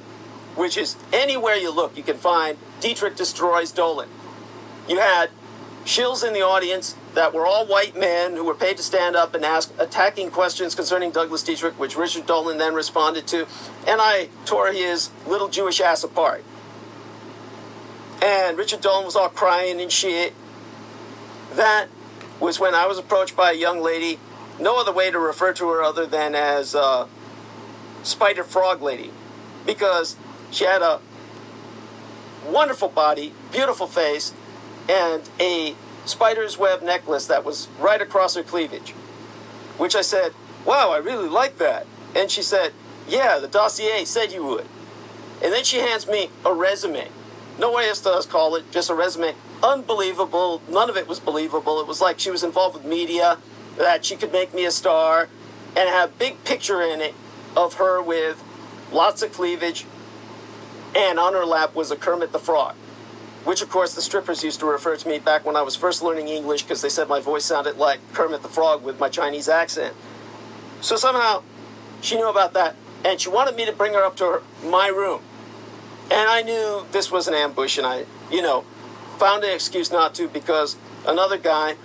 [0.54, 4.08] which is anywhere you look, you can find Dietrich destroys Dolan.
[4.88, 5.30] You had
[5.84, 9.34] shills in the audience that were all white men who were paid to stand up
[9.34, 13.46] and ask attacking questions concerning Douglas Dietrich, which Richard Dolan then responded to,
[13.86, 16.44] and I tore his little Jewish ass apart.
[18.22, 20.32] And Richard Dolan was all crying and shit.
[21.54, 21.88] That
[22.38, 24.20] was when I was approached by a young lady,
[24.60, 27.08] no other way to refer to her other than as uh,
[28.04, 29.10] Spider Frog Lady,
[29.66, 30.16] because
[30.52, 31.00] she had a
[32.46, 34.32] wonderful body, beautiful face,
[34.88, 38.90] and a spider's web necklace that was right across her cleavage.
[39.78, 40.32] Which I said,
[40.64, 41.86] Wow, I really like that.
[42.14, 42.72] And she said,
[43.08, 44.66] Yeah, the dossier said you would.
[45.42, 47.08] And then she hands me a resume.
[47.58, 49.34] No one else does call it, just a resume.
[49.62, 50.62] Unbelievable.
[50.68, 51.80] None of it was believable.
[51.80, 53.38] It was like she was involved with media,
[53.76, 55.28] that she could make me a star,
[55.76, 57.14] and have a big picture in it
[57.56, 58.42] of her with
[58.90, 59.86] lots of cleavage,
[60.94, 62.74] and on her lap was a Kermit the Frog,
[63.44, 66.02] which of course the strippers used to refer to me back when I was first
[66.02, 69.48] learning English because they said my voice sounded like Kermit the Frog with my Chinese
[69.48, 69.94] accent.
[70.80, 71.42] So somehow
[72.00, 74.88] she knew about that, and she wanted me to bring her up to her, my
[74.88, 75.22] room.
[76.12, 78.66] And I knew this was an ambush, and I, you know,
[79.16, 81.76] found an excuse not to because another guy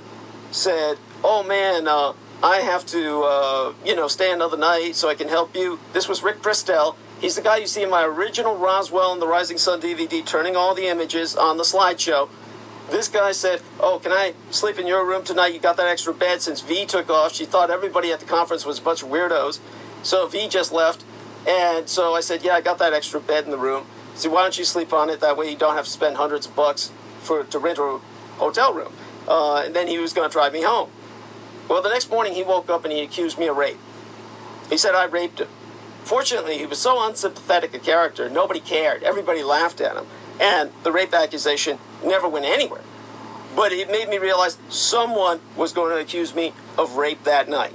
[0.52, 2.12] said, "Oh man, uh,
[2.44, 6.10] I have to, uh, you know, stay another night so I can help you." This
[6.10, 6.96] was Rick Prestel.
[7.22, 10.58] He's the guy you see in my original Roswell and the Rising Sun DVD, turning
[10.58, 12.28] all the images on the slideshow.
[12.90, 15.54] this guy said, "Oh, can I sleep in your room tonight?
[15.54, 18.66] You got that extra bed." Since V took off, she thought everybody at the conference
[18.66, 19.60] was a bunch of weirdos,
[20.04, 21.06] so V just left.
[21.48, 23.86] And so I said, "Yeah, I got that extra bed in the room.
[24.18, 25.20] So why don't you sleep on it?
[25.20, 28.00] That way you don't have to spend hundreds of bucks for to rent a
[28.38, 28.94] hotel room."
[29.28, 30.90] Uh, and then he was going to drive me home.
[31.70, 33.78] Well, the next morning he woke up and he accused me of rape.
[34.70, 35.50] He said I raped him.
[36.04, 39.04] Fortunately, he was so unsympathetic a character, nobody cared.
[39.04, 40.06] Everybody laughed at him.
[40.40, 42.84] And the rape accusation never went anywhere.
[43.56, 47.74] But it made me realize someone was going to accuse me of rape that night.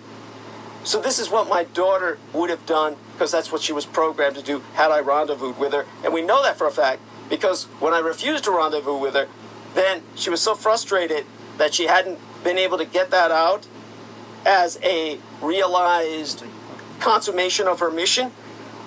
[0.85, 4.35] So this is what my daughter would have done because that's what she was programmed
[4.35, 5.87] to do had I rendezvoused with her.
[6.03, 9.29] And we know that for a fact because when I refused to rendezvous with her,
[9.75, 11.25] then she was so frustrated
[11.57, 13.69] that she hadn't been able to get that out
[14.45, 16.43] as a realized
[16.99, 18.33] consummation of her mission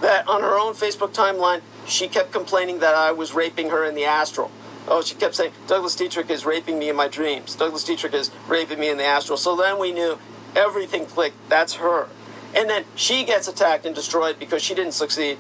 [0.02, 3.96] that on her own Facebook timeline, she kept complaining that I was raping her in
[3.96, 4.52] the astral.
[4.86, 7.56] Oh, she kept saying, Douglas Dietrich is raping me in my dreams.
[7.56, 9.38] Douglas Dietrich is raping me in the astral.
[9.38, 10.20] So then we knew
[10.58, 11.38] everything clicked.
[11.48, 12.10] That's her.
[12.56, 15.38] And then she gets attacked and destroyed because she didn't succeed.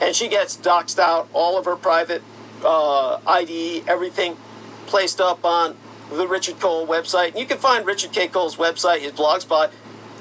[0.00, 2.22] And she gets doxed out, all of her private
[2.64, 4.36] uh, ID, everything
[4.86, 5.76] placed up on
[6.10, 7.28] the Richard Cole website.
[7.28, 8.28] And you can find Richard K.
[8.28, 9.70] Cole's website, his blogspot.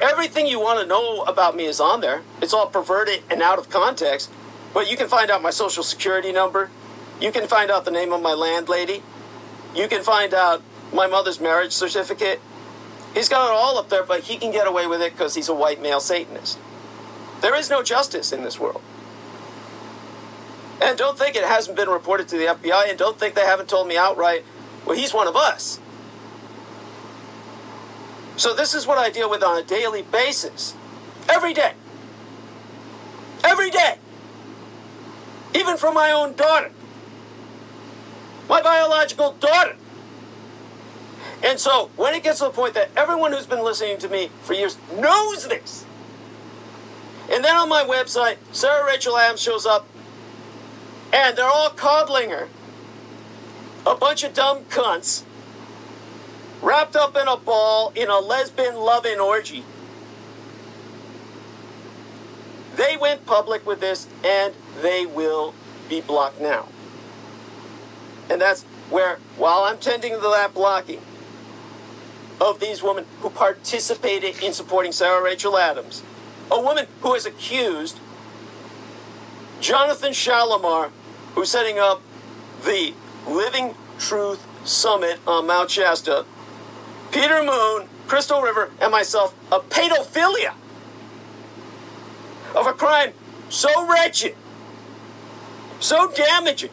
[0.02, 2.24] Everything you want to know about me is on there.
[2.41, 4.30] It's all perverted and out of context.
[4.74, 6.69] But you can find out my social security number.
[7.21, 9.04] You can find out the name of my landlady.
[9.74, 10.62] You can find out
[10.93, 12.41] my mother's marriage certificate.
[13.15, 15.47] He's got it all up there, but he can get away with it because he's
[15.47, 16.60] a white male Satanist.
[17.39, 18.82] There is no justice in this world.
[20.82, 23.69] And don't think it hasn't been reported to the FBI, and don't think they haven't
[23.69, 24.43] told me outright,
[24.86, 25.80] well, he's one of us.
[28.36, 30.75] So this is what I deal with on a daily basis.
[31.30, 31.73] Every day.
[33.45, 33.97] Every day.
[35.54, 36.73] Even from my own daughter.
[38.49, 39.78] My biological daughter.
[41.43, 44.29] And so when it gets to the point that everyone who's been listening to me
[44.41, 45.85] for years knows this,
[47.31, 49.88] and then on my website, Sarah Rachel Adams shows up,
[51.11, 52.47] and they're all coddling her.
[53.85, 55.23] A bunch of dumb cunts
[56.61, 59.63] wrapped up in a ball in a lesbian loving orgy.
[62.75, 65.53] They went public with this and they will
[65.88, 66.67] be blocked now.
[68.29, 71.01] And that's where, while I'm tending to that blocking
[72.39, 76.04] of these women who participated in supporting Sarah Rachel Adams,
[76.52, 78.00] a woman who has accused
[79.62, 80.91] Jonathan Shalimar,
[81.34, 82.02] who's setting up
[82.63, 82.93] the
[83.28, 86.26] Living Truth Summit on Mount Shasta,
[87.12, 90.54] Peter Moon, Crystal River, and myself of pedophilia,
[92.54, 93.13] of a crime
[93.50, 94.36] so wretched,
[95.80, 96.71] so damaging,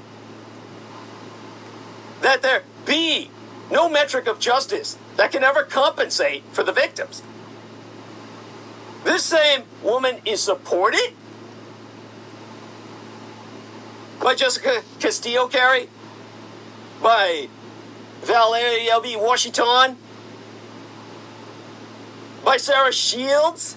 [2.21, 3.31] that there be
[3.71, 7.23] no metric of justice that can ever compensate for the victims.
[9.05, 11.15] This same woman is supported
[14.23, 15.89] by Jessica Castillo Carey,
[17.03, 17.49] by
[18.23, 19.17] Valeria B.
[19.17, 19.97] Washington,
[22.45, 23.77] by Sarah Shields.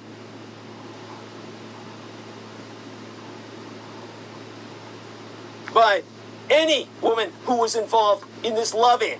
[5.74, 6.04] By
[6.50, 9.20] any woman who was involved in this love-in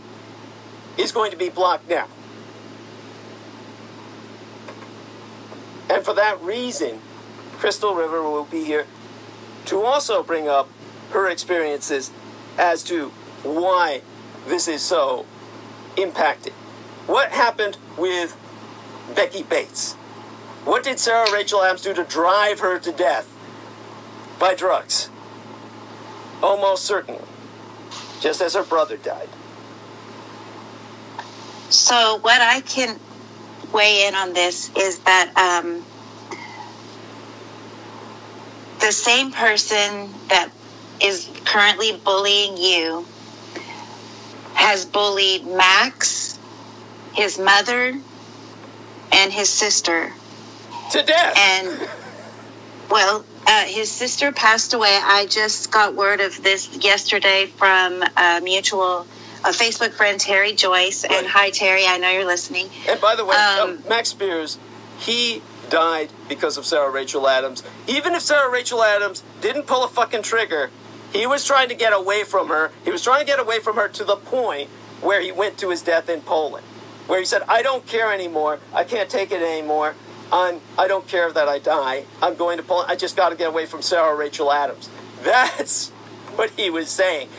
[0.98, 2.08] is going to be blocked now.
[5.90, 7.00] And for that reason,
[7.54, 8.88] Crystal River will be here
[9.66, 10.70] to also bring up
[11.12, 12.12] her experiences
[12.58, 13.10] as to
[13.44, 14.02] why
[14.48, 15.26] this is so
[15.98, 16.54] impacted.
[17.08, 18.38] What happened with
[19.16, 19.94] Becky Bates?
[20.64, 23.32] What did Sarah Rachel Adams do to drive her to death?
[24.40, 25.10] By drugs.
[26.42, 27.22] Almost certainly.
[28.20, 29.30] Just as her brother died.
[31.70, 33.00] So, what I can
[33.74, 35.84] weigh in on this is that um,
[38.80, 40.50] the same person that
[41.02, 43.06] is currently bullying you
[44.54, 46.40] has bullied Max,
[47.14, 48.00] his mother,
[49.12, 50.14] and his sister.
[50.92, 51.38] To death!
[51.38, 51.90] And,
[52.90, 54.98] well, uh, his sister passed away.
[55.02, 59.06] I just got word of this yesterday from a mutual,
[59.46, 61.04] a Facebook friend, Terry Joyce.
[61.04, 61.20] Right.
[61.20, 62.68] And hi, Terry, I know you're listening.
[62.90, 64.58] And by the way, Um, um, Max Spiers,
[64.98, 67.64] he died because of Sarah Rachel Adams.
[67.88, 70.72] Even if Sarah Rachel Adams didn't pull a fucking trigger,
[71.14, 72.72] he was trying to get away from her.
[72.84, 74.70] He was trying to get away from her to the point
[75.02, 76.66] where he went to his death in Poland,
[77.08, 78.60] where he said, "I don't care anymore.
[78.74, 79.96] I can't take it anymore.
[80.32, 80.60] I'm.
[80.78, 82.06] I don't care that I die.
[82.22, 82.92] I'm going to Poland.
[82.92, 84.90] I just got to get away from Sarah Rachel Adams."
[85.24, 85.90] That's
[86.36, 87.30] what he was saying.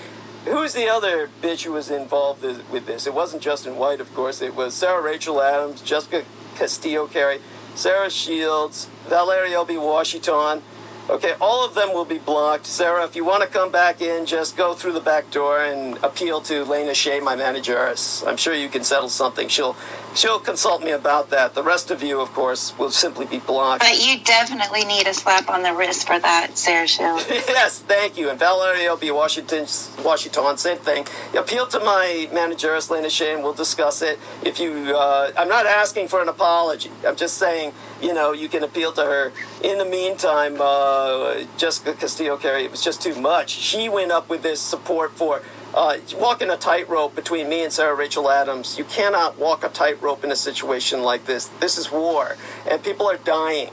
[0.47, 3.07] Who's the other bitch who was involved with this?
[3.07, 4.40] It wasn't Justin White, of course.
[4.40, 6.24] It was Sarah Rachel Adams, Jessica
[6.57, 7.40] Castillo Carey,
[7.74, 9.76] Sarah Shields, Valerie L.B.
[9.76, 10.62] Washington.
[11.09, 12.66] Okay, all of them will be blocked.
[12.66, 15.99] Sarah, if you want to come back in, just go through the back door and
[16.03, 18.24] appeal to Lena Shea, my manageress.
[18.26, 19.47] I'm sure you can settle something.
[19.47, 19.76] She'll
[20.16, 21.54] she'll consult me about that.
[21.54, 23.82] The rest of you, of course, will simply be blocked.
[23.82, 27.24] But you definitely need a slap on the wrist for that, Sarah Shield.
[27.30, 28.30] yes, thank you.
[28.30, 29.66] And Valerie will be Washington,
[30.04, 31.06] Washington, same thing.
[31.36, 33.42] Appeal to my manageress, Lena Shane.
[33.42, 34.18] we'll discuss it.
[34.42, 36.90] If you, uh, I'm not asking for an apology.
[37.06, 39.32] I'm just saying, you know, you can appeal to her.
[39.62, 43.50] In the meantime, uh, Jessica Castillo Carey, it was just too much.
[43.50, 45.42] She went up with this support for
[45.74, 48.78] uh, walking a tightrope between me and Sarah Rachel Adams.
[48.78, 51.46] You cannot walk a tightrope in a situation like this.
[51.60, 52.36] This is war,
[52.68, 53.70] and people are dying.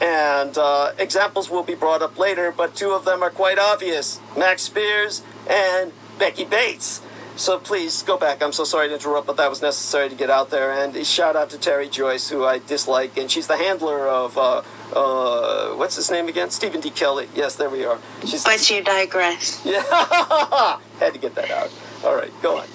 [0.00, 4.20] And uh, examples will be brought up later, but two of them are quite obvious
[4.36, 7.00] Max Spiers and Becky Bates.
[7.36, 8.42] So please go back.
[8.42, 10.70] I'm so sorry to interrupt, but that was necessary to get out there.
[10.72, 14.38] And a shout out to Terry Joyce, who I dislike, and she's the handler of
[14.38, 14.62] uh,
[14.94, 16.50] uh, what's his name again?
[16.50, 16.90] Stephen D.
[16.90, 17.28] Kelly.
[17.34, 17.98] Yes, there we are.
[18.24, 19.60] She's But you digress.
[19.64, 19.82] yeah.
[21.00, 21.70] Had to get that out.
[22.04, 22.66] All right, go on.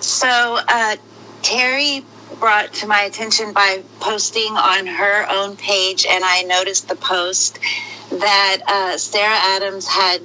[0.00, 0.96] So, uh,
[1.42, 2.04] Terry
[2.40, 7.58] brought to my attention by posting on her own page, and I noticed the post
[8.10, 10.22] that uh, Sarah Adams had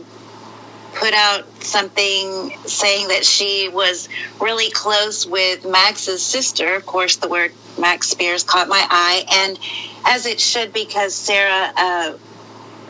[0.96, 4.10] put out something saying that she was
[4.42, 6.76] really close with Max's sister.
[6.76, 9.60] Of course, the word Max Spiers caught my eye, and
[10.06, 12.18] as it should, because Sarah uh,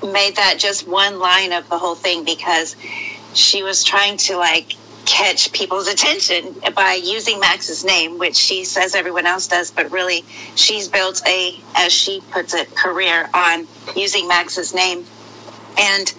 [0.03, 2.75] made that just one line of the whole thing because
[3.33, 4.73] she was trying to like
[5.05, 10.23] catch people's attention by using Max's name, which she says everyone else does, but really
[10.55, 15.05] she's built a, as she puts it, career on using Max's name.
[15.79, 16.13] And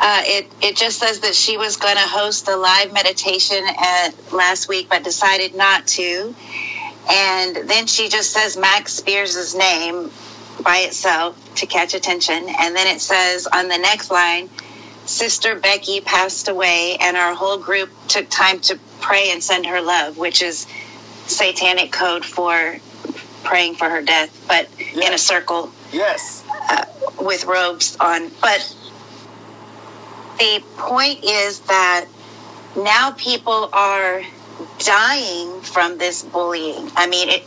[0.00, 4.10] uh, it it just says that she was going to host a live meditation at
[4.32, 6.34] last week, but decided not to.
[7.10, 10.10] And then she just says Max Spiers' name
[10.62, 14.50] by itself to catch attention, and then it says on the next line,
[15.06, 19.80] Sister Becky passed away, and our whole group took time to pray and send her
[19.80, 20.66] love, which is
[21.26, 22.78] satanic code for
[23.44, 26.44] praying for her death, but in a circle Yes.
[26.68, 26.84] uh,
[27.20, 28.30] with robes on.
[28.42, 28.76] But
[30.38, 32.06] the point is that
[32.76, 34.22] now people are
[34.78, 36.90] dying from this bullying.
[36.96, 37.44] I mean, it.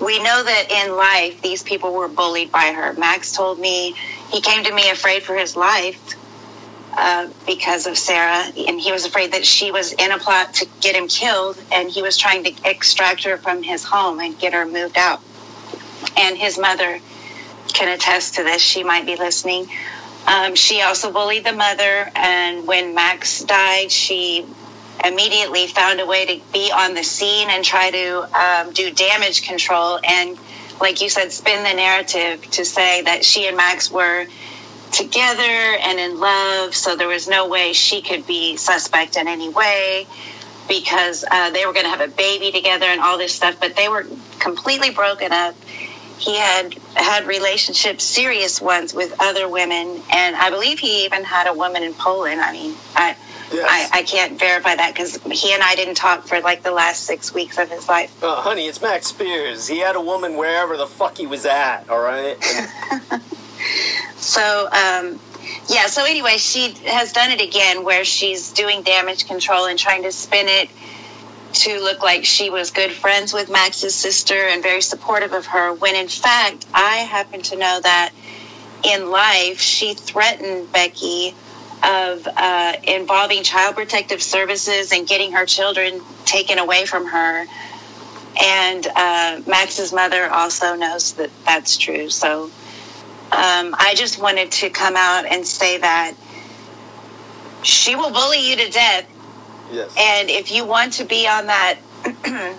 [0.00, 2.92] We know that in life, these people were bullied by her.
[2.94, 3.94] Max told me
[4.30, 6.14] he came to me afraid for his life
[6.98, 10.66] uh, because of Sarah, and he was afraid that she was in a plot to
[10.80, 14.52] get him killed, and he was trying to extract her from his home and get
[14.52, 15.22] her moved out.
[16.18, 17.00] And his mother
[17.68, 18.62] can attest to this.
[18.62, 19.68] She might be listening.
[20.26, 24.44] Um, she also bullied the mother, and when Max died, she
[25.04, 29.42] immediately found a way to be on the scene and try to um, do damage
[29.42, 30.36] control and,
[30.80, 34.26] like you said, spin the narrative to say that she and Max were
[34.92, 39.48] together and in love, so there was no way she could be suspect in any
[39.48, 40.06] way
[40.68, 43.76] because uh, they were going to have a baby together and all this stuff, but
[43.76, 44.06] they were
[44.38, 45.54] completely broken up.
[46.18, 51.46] He had had relationships, serious ones, with other women, and I believe he even had
[51.46, 52.40] a woman in Poland.
[52.40, 53.16] I mean, I
[53.52, 53.92] Yes.
[53.94, 57.04] I, I can't verify that because he and I didn't talk for like the last
[57.04, 58.20] six weeks of his life.
[58.20, 59.68] Uh, honey, it's Max Spiers.
[59.68, 62.36] He had a woman wherever the fuck he was at, all right?
[64.26, 65.20] So, um,
[65.68, 70.02] yeah, so anyway, she has done it again where she's doing damage control and trying
[70.02, 70.68] to spin it
[71.56, 75.72] to look like she was good friends with Max's sister and very supportive of her,
[75.72, 78.12] when in fact, I happen to know that
[78.84, 81.34] in life she threatened Becky
[81.82, 87.46] of uh, involving child protective services and getting her children taken away from her.
[88.42, 92.10] And uh, Max's mother also knows that that's true.
[92.10, 92.44] So
[93.32, 96.14] um, I just wanted to come out and say that
[97.62, 99.06] she will bully you to death.
[99.70, 99.94] Yes.
[99.98, 101.78] And if you want to be on that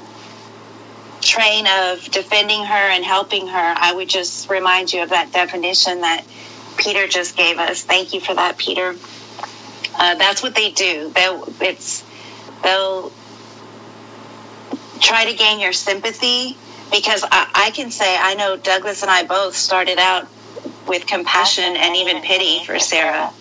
[1.22, 6.02] train of defending her and helping her, I would just remind you of that definition
[6.02, 6.26] that
[6.78, 7.84] Peter just gave us.
[7.84, 8.96] Thank you for that, Peter.
[10.00, 11.10] Uh, that's what they do.
[11.10, 12.04] They'll, it's,
[12.64, 13.12] they'll
[15.00, 16.56] try to gain your sympathy
[16.92, 20.28] because I, I can say I know Douglas and I both started out
[20.88, 23.32] with compassion and even pity for Sarah.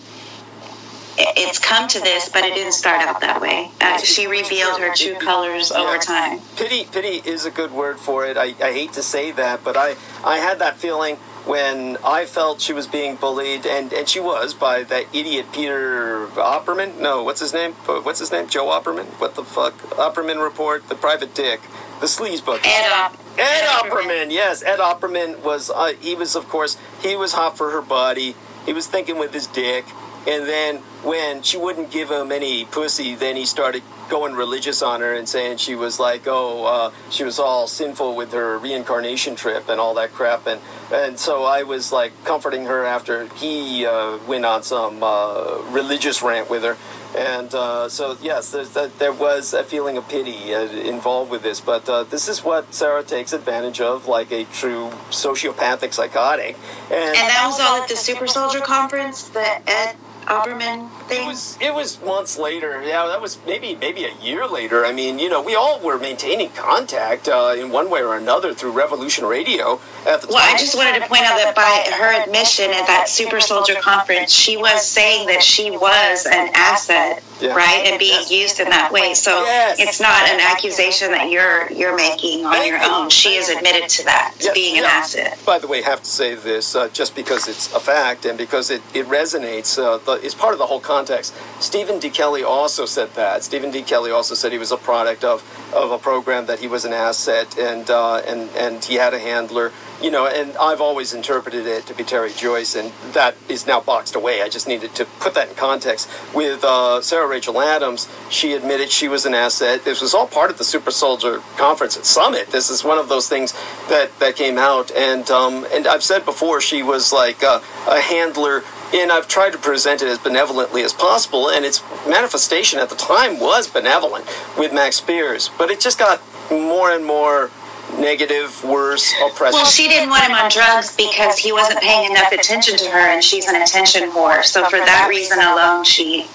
[1.17, 3.71] It- It's come to this, but it didn't start out that way.
[3.81, 6.39] Uh, she revealed her true colors over time.
[6.57, 8.37] Pity, pity is a good word for it.
[8.37, 11.15] I, I hate to say that, but I, I had that feeling
[11.45, 16.27] when I felt she was being bullied, and, and she was by that idiot Peter
[16.35, 16.99] Opperman.
[16.99, 17.71] No, what's his name?
[17.73, 18.47] What's his name?
[18.47, 19.05] Joe Opperman?
[19.21, 19.73] What the fuck?
[19.97, 21.61] Opperman Report, the private dick,
[22.01, 22.61] the sleaze book.
[22.65, 25.69] Ed, Op- Ed Opperman, yes, Ed Opperman was.
[25.73, 28.35] Uh, he was, of course, he was hot for her body.
[28.65, 29.85] He was thinking with his dick,
[30.27, 35.01] and then when she wouldn't give him any pussy, then he started going religious on
[35.01, 39.35] her and saying she was like, oh, uh, she was all sinful with her reincarnation
[39.35, 40.45] trip and all that crap.
[40.47, 40.59] And,
[40.91, 46.21] and so I was like comforting her after he uh, went on some uh, religious
[46.21, 46.77] rant with her.
[47.17, 48.51] And uh, so, yes,
[48.99, 51.61] there was a feeling of pity uh, involved with this.
[51.61, 56.57] But uh, this is what Sarah takes advantage of, like a true sociopathic psychotic.
[56.91, 59.95] And, and that was all at the Super Soldier Conference, the Ed
[60.27, 61.23] Opperman thing?
[61.23, 62.83] It was it was months later.
[62.83, 64.85] Yeah, that was maybe maybe a year later.
[64.85, 68.53] I mean, you know, we all were maintaining contact uh, in one way or another
[68.53, 70.47] through Revolution Radio at the well, time.
[70.47, 73.75] Well, I just wanted to point out that by her admission at that Super Soldier
[73.75, 77.55] conference, she was saying that she was an asset, yeah.
[77.55, 78.31] right, and being yes.
[78.31, 79.13] used in that way.
[79.13, 79.79] So yes.
[79.79, 82.91] it's not an accusation that you're you're making on Thank your you.
[82.91, 83.09] own.
[83.09, 84.53] She has admitted to that, to yes.
[84.53, 84.89] being an yeah.
[84.89, 85.39] asset.
[85.45, 88.37] By the way, I have to say this uh, just because it's a fact and
[88.37, 89.77] because it, it resonates.
[89.77, 91.33] Uh, the, it's part of the whole context.
[91.59, 92.09] Stephen D.
[92.09, 93.43] Kelly also said that.
[93.43, 93.81] Stephen D.
[93.81, 95.43] Kelly also said he was a product of,
[95.73, 99.19] of a program that he was an asset and uh, and and he had a
[99.19, 99.71] handler.
[99.99, 103.81] You know, and I've always interpreted it to be Terry Joyce, and that is now
[103.81, 104.43] boxed away.
[104.43, 106.07] I just needed to put that in context.
[106.35, 109.85] With uh, Sarah Rachel Adams, she admitted she was an asset.
[109.85, 112.49] This was all part of the Super Soldier Conference at Summit.
[112.51, 113.53] This is one of those things
[113.89, 117.99] that, that came out, and um, and I've said before she was like a, a
[117.99, 118.63] handler
[118.93, 122.95] and I've tried to present it as benevolently as possible, and its manifestation at the
[122.95, 124.25] time was benevolent
[124.57, 126.21] with Max Spiers, but it just got
[126.51, 127.51] more and more
[127.99, 129.53] negative, worse, oppressive.
[129.53, 132.99] Well, she didn't want him on drugs because he wasn't paying enough attention to her,
[132.99, 134.43] and she's an attention whore.
[134.43, 136.27] So for that reason alone, she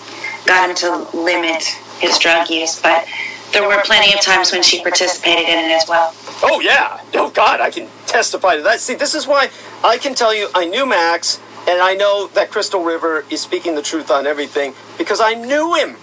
[0.46, 1.62] got him to limit
[2.00, 2.80] his drug use.
[2.80, 3.07] But
[3.53, 6.14] there were plenty of times when she participated in it as well.
[6.42, 7.00] Oh yeah.
[7.14, 8.80] Oh God, I can testify to that.
[8.80, 9.50] See, this is why
[9.84, 11.38] I can tell you I knew Max
[11.68, 15.74] and I know that Crystal River is speaking the truth on everything because I knew
[15.74, 15.96] him.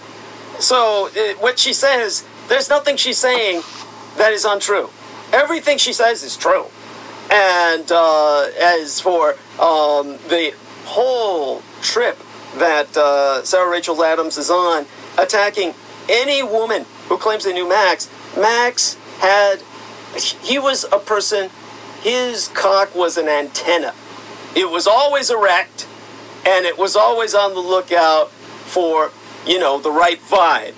[0.58, 3.62] So uh, what she says, there's nothing she's saying
[4.16, 4.88] that is untrue.
[5.32, 6.66] Everything she says is true.
[7.30, 10.54] And uh, as for um, the
[10.86, 12.18] whole trip
[12.56, 14.86] that uh, Sarah Rachel Adams is on,
[15.18, 15.74] attacking
[16.08, 19.62] any woman who claims they knew Max, Max had,
[20.42, 21.50] he was a person,
[22.00, 23.94] his cock was an antenna
[24.54, 25.86] it was always erect
[26.46, 29.10] and it was always on the lookout for,
[29.46, 30.74] you know, the right vibe.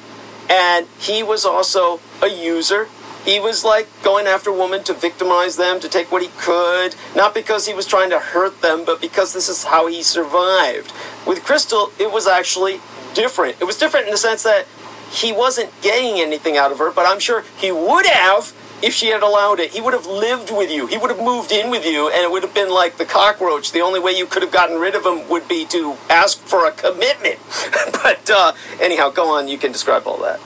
[0.50, 2.88] And he was also a user.
[3.24, 7.34] He was like going after women to victimize them, to take what he could, not
[7.34, 10.92] because he was trying to hurt them, but because this is how he survived.
[11.26, 12.80] With Crystal, it was actually
[13.14, 13.56] different.
[13.60, 14.66] It was different in the sense that
[15.10, 18.52] he wasn't getting anything out of her, but I'm sure he would have
[18.82, 20.86] if she had allowed it, he would have lived with you.
[20.86, 23.72] He would have moved in with you, and it would have been like the cockroach.
[23.72, 26.66] The only way you could have gotten rid of him would be to ask for
[26.66, 27.38] a commitment.
[28.02, 29.48] but uh, anyhow, go on.
[29.48, 30.40] You can describe all that.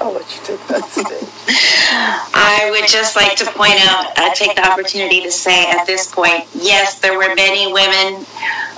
[0.00, 1.28] I'll let you take that stage.
[1.90, 6.12] I would just like to point out, uh, take the opportunity to say at this
[6.12, 8.26] point, yes, there were many women.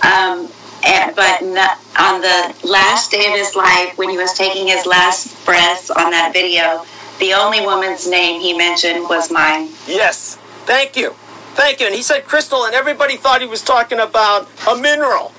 [0.02, 0.48] Um,
[0.82, 4.86] and, but not, on the last day of his life, when he was taking his
[4.86, 6.84] last breaths on that video,
[7.20, 9.68] the only woman's name he mentioned was mine.
[9.86, 10.36] Yes.
[10.64, 11.10] Thank you.
[11.54, 11.86] Thank you.
[11.86, 15.32] And he said crystal, and everybody thought he was talking about a mineral.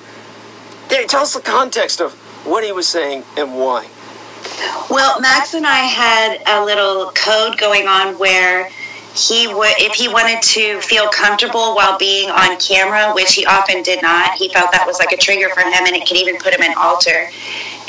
[1.07, 2.13] Tell us the context of
[2.45, 3.87] what he was saying and why.
[4.89, 8.69] Well, Max and I had a little code going on where
[9.15, 13.83] he would, if he wanted to feel comfortable while being on camera, which he often
[13.83, 16.37] did not, he felt that was like a trigger for him, and it could even
[16.37, 17.29] put him in alter.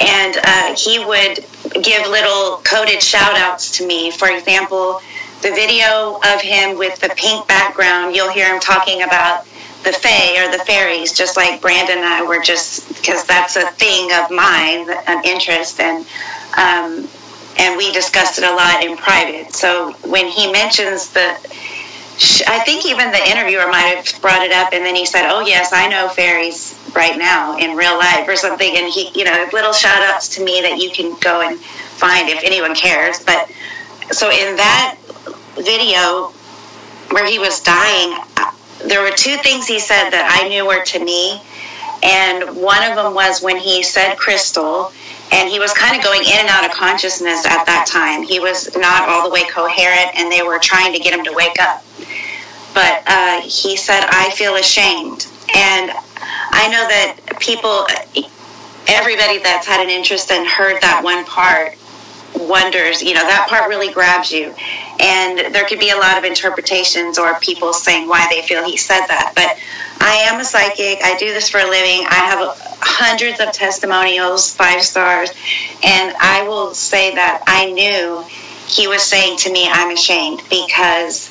[0.01, 1.45] And uh, he would
[1.83, 4.11] give little coded shout outs to me.
[4.11, 5.01] For example,
[5.43, 9.45] the video of him with the pink background, you'll hear him talking about
[9.85, 13.66] the Fae or the fairies, just like Brandon and I were just, because that's a
[13.73, 15.81] thing of mine, an interest.
[15.81, 16.07] And,
[16.57, 17.09] um,
[17.59, 19.55] and we discussed it a lot in private.
[19.55, 21.36] So when he mentions the,
[22.46, 25.40] I think even the interviewer might have brought it up, and then he said, "Oh
[25.40, 29.48] yes, I know fairies right now in real life or something." And he, you know,
[29.53, 33.22] little shout outs to me that you can go and find if anyone cares.
[33.22, 33.50] But
[34.11, 34.98] so in that
[35.57, 36.32] video
[37.11, 38.53] where he was dying, uh,
[38.86, 41.40] there were two things he said that I knew were to me,
[42.03, 44.92] and one of them was when he said crystal
[45.32, 48.22] and he was kind of going in and out of consciousness at that time.
[48.22, 51.32] He was not all the way coherent, and they were trying to get him to
[51.32, 51.82] wake up.
[52.74, 55.26] but uh, he said, I feel ashamed.
[55.55, 55.90] And
[56.53, 57.86] I know that people,
[58.88, 61.76] everybody that's had an interest and heard that one part
[62.35, 64.55] wonders, you know, that part really grabs you.
[65.01, 68.76] And there could be a lot of interpretations or people saying why they feel he
[68.76, 69.33] said that.
[69.35, 69.59] But
[70.01, 70.99] I am a psychic.
[71.03, 72.07] I do this for a living.
[72.09, 75.30] I have hundreds of testimonials, five stars.
[75.83, 78.24] And I will say that I knew
[78.66, 81.28] he was saying to me, I'm ashamed because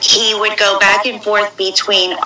[0.00, 2.16] he would go back and forth between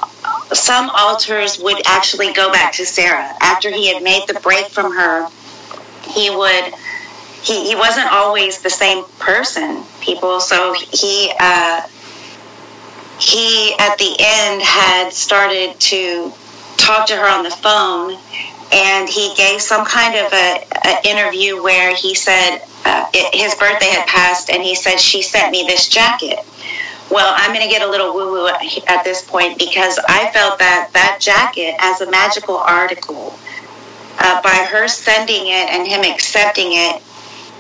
[0.52, 4.94] some altars would actually go back to Sarah after he had made the break from
[4.94, 5.28] her.
[6.02, 6.74] He would
[7.42, 10.40] he, he wasn't always the same person, people.
[10.40, 11.82] So he uh,
[13.18, 16.32] he at the end had started to
[16.76, 18.16] talk to her on the phone,
[18.72, 23.54] and he gave some kind of a, a interview where he said uh, it, his
[23.56, 26.38] birthday had passed, and he said she sent me this jacket.
[27.10, 30.58] Well, I'm going to get a little woo woo at this point because I felt
[30.60, 33.34] that that jacket, as a magical article,
[34.18, 37.02] uh, by her sending it and him accepting it,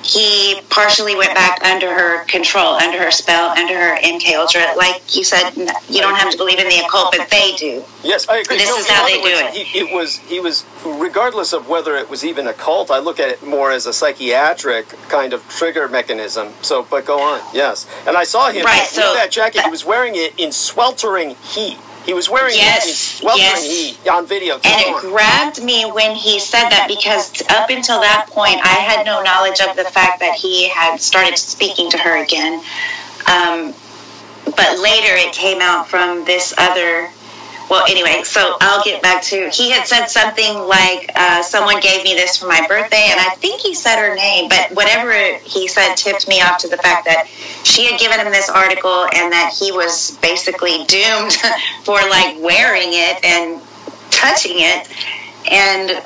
[0.04, 4.74] he partially went back under her control, under her spell, under her MK Ultra.
[4.76, 5.50] Like you said,
[5.88, 7.84] you don't have to believe in the occult, but they do.
[8.02, 8.58] Yes, I agree.
[8.58, 9.52] This No, is how they do it.
[9.54, 12.90] He, it was he was regardless of whether it was even a cult.
[12.90, 16.52] I look at it more as a psychiatric kind of trigger mechanism.
[16.62, 17.40] So, but go on.
[17.54, 19.62] Yes, and I saw him Right, so- that jacket.
[19.62, 21.78] He was wearing it in sweltering heat.
[22.04, 23.64] He was wearing Yes, it sweltering yes.
[24.00, 24.54] heat on video.
[24.56, 25.00] And Come it on.
[25.12, 29.60] grabbed me when he said that because up until that point, I had no knowledge
[29.60, 32.54] of the fact that he had started speaking to her again.
[33.30, 33.72] Um,
[34.44, 37.10] but later it came out from this other.
[37.72, 39.48] Well, anyway, so I'll get back to.
[39.48, 43.30] He had said something like, uh, "Someone gave me this for my birthday," and I
[43.36, 47.06] think he said her name, but whatever he said tipped me off to the fact
[47.06, 47.28] that
[47.64, 51.32] she had given him this article and that he was basically doomed
[51.84, 53.58] for like wearing it and
[54.10, 54.86] touching it.
[55.50, 56.02] And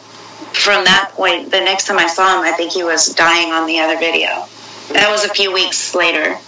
[0.55, 3.67] from that point, the next time I saw him, I think he was dying on
[3.67, 4.29] the other video.
[4.93, 6.39] That was a few weeks later.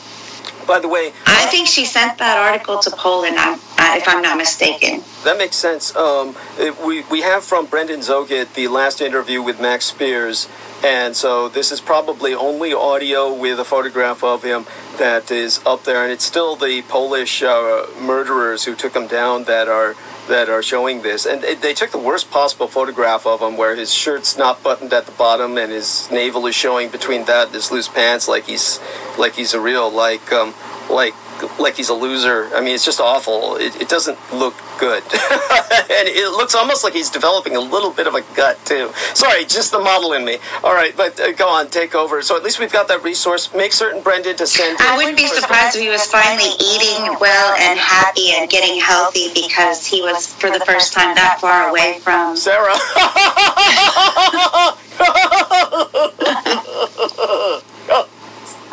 [0.69, 5.03] By the way, I think she sent that article to Poland, if I'm not mistaken.
[5.25, 5.97] That makes sense.
[5.97, 6.37] Um,
[6.85, 10.47] we, we have from Brendan Zogit the last interview with Max Spiers,
[10.85, 14.67] and so this is probably only audio with a photograph of him
[14.99, 19.45] that is up there, and it's still the Polish uh, murderers who took him down
[19.45, 19.97] that are
[20.29, 23.93] that are showing this, and they took the worst possible photograph of him, where his
[23.93, 27.73] shirt's not buttoned at the bottom and his navel is showing between that and his
[27.73, 28.81] loose pants, like he's
[29.19, 30.55] like he's a real like um,
[30.91, 31.15] like
[31.59, 32.49] like he's a loser.
[32.55, 33.57] I mean, it's just awful.
[33.57, 38.07] It, it doesn't look good, and it looks almost like he's developing a little bit
[38.07, 38.91] of a gut too.
[39.15, 40.39] Sorry, just the model in me.
[40.63, 42.23] All right, but uh, go on, take over.
[42.23, 43.53] So at least we've got that resource.
[43.55, 44.79] Make certain Brendan to send.
[44.81, 49.29] I wouldn't be surprised if he was finally eating well and happy and getting healthy
[49.35, 52.37] because he was, for the first time, that far away from.
[52.37, 52.75] Sarah.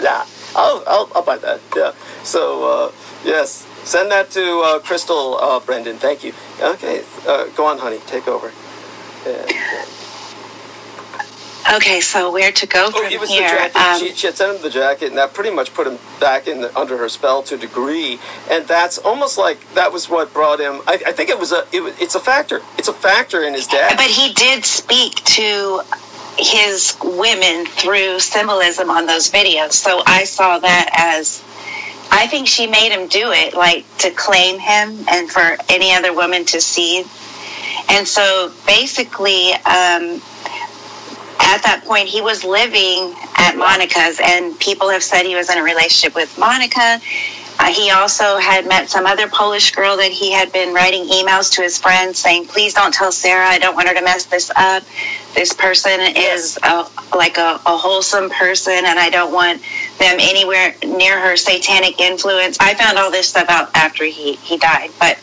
[0.02, 1.60] yeah, I'll, I'll, I'll buy that.
[2.26, 2.92] So, uh,
[3.24, 5.98] yes, send that to uh, Crystal, uh, Brendan.
[5.98, 6.34] Thank you.
[6.60, 8.00] Okay, uh, go on, honey.
[8.08, 8.52] Take over.
[11.76, 13.50] Okay, so where to go from Oh, was here?
[13.50, 13.76] the jacket.
[13.76, 16.48] Um, she, she had sent him the jacket, and that pretty much put him back
[16.48, 18.20] in the, under her spell to a degree.
[18.50, 20.82] And that's almost like that was what brought him.
[20.88, 21.66] I, I think it was a.
[21.72, 22.62] It, it's a factor.
[22.78, 23.98] It's a factor in his dad.
[23.98, 25.82] But he did speak to
[26.38, 29.72] his women through symbolism on those videos.
[29.74, 31.44] So I saw that as
[32.18, 36.14] I think she made him do it, like to claim him and for any other
[36.14, 37.04] woman to see.
[37.90, 40.22] And so basically, um,
[41.42, 45.58] at that point, he was living at Monica's, and people have said he was in
[45.58, 47.02] a relationship with Monica.
[47.58, 51.52] Uh, he also had met some other Polish girl that he had been writing emails
[51.54, 53.48] to his friends saying, "Please don't tell Sarah.
[53.48, 54.84] I don't want her to mess this up.
[55.34, 56.86] This person is a,
[57.16, 59.62] like a, a wholesome person, and I don't want
[60.00, 64.58] them anywhere near her satanic influence." I found all this stuff out after he he
[64.58, 65.18] died, but.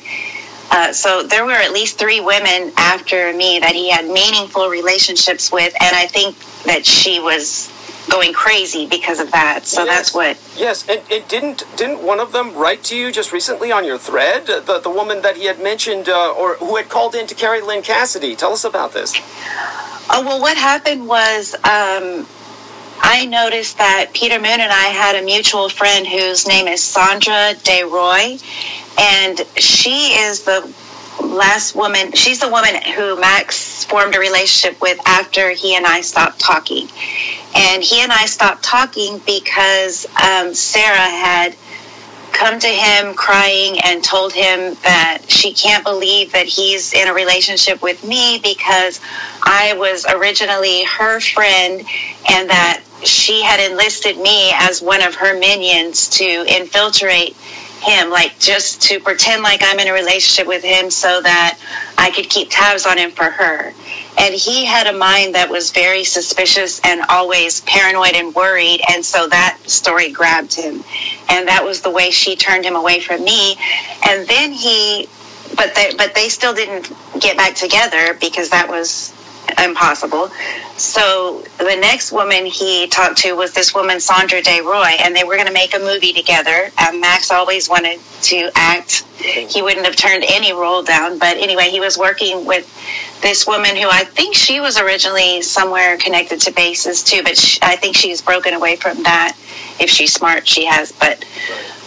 [0.74, 5.53] Uh, so there were at least three women after me that he had meaningful relationships
[5.53, 7.68] with, and I think that she was
[8.11, 9.66] going crazy because of that.
[9.66, 10.38] So that's what.
[10.57, 13.98] Yes, and, and didn't didn't one of them write to you just recently on your
[13.98, 14.46] thread?
[14.46, 17.61] The the woman that he had mentioned, uh, or who had called in to Kerry
[17.61, 18.36] Lynn Cassidy.
[18.36, 19.14] Tell us about this.
[20.11, 22.26] Oh well, what happened was um,
[23.00, 27.55] I noticed that Peter Moon and I had a mutual friend whose name is Sandra
[27.62, 28.40] DeRoy,
[28.98, 30.72] and she is the
[31.20, 32.12] last woman.
[32.12, 36.88] She's the woman who Max formed a relationship with after he and I stopped talking.
[37.54, 41.54] And he and I stopped talking because um, Sarah had
[42.32, 47.12] come to him crying and told him that she can't believe that he's in a
[47.12, 49.00] relationship with me because
[49.42, 51.80] I was originally her friend
[52.30, 57.36] and that she had enlisted me as one of her minions to infiltrate
[57.83, 61.59] him, like just to pretend like I'm in a relationship with him so that
[61.99, 63.72] I could keep tabs on him for her.
[64.18, 68.83] And he had a mind that was very suspicious and always paranoid and worried.
[68.91, 70.85] And so that story grabbed him.
[71.28, 73.57] And that was the way she turned him away from me.
[74.09, 75.09] And then he,
[75.57, 79.12] but they, but they still didn't get back together because that was
[79.62, 80.28] impossible.
[80.76, 85.24] So the next woman he talked to was this woman, Sandra Day Roy, and they
[85.24, 86.70] were going to make a movie together.
[86.95, 89.05] Max always wanted to act.
[89.18, 91.18] He wouldn't have turned any role down.
[91.18, 92.68] But anyway, he was working with
[93.22, 97.59] this woman who I think she was originally somewhere connected to bases too, but she,
[97.62, 99.36] I think she's broken away from that.
[99.80, 100.93] If she's smart, she has.
[100.93, 101.24] But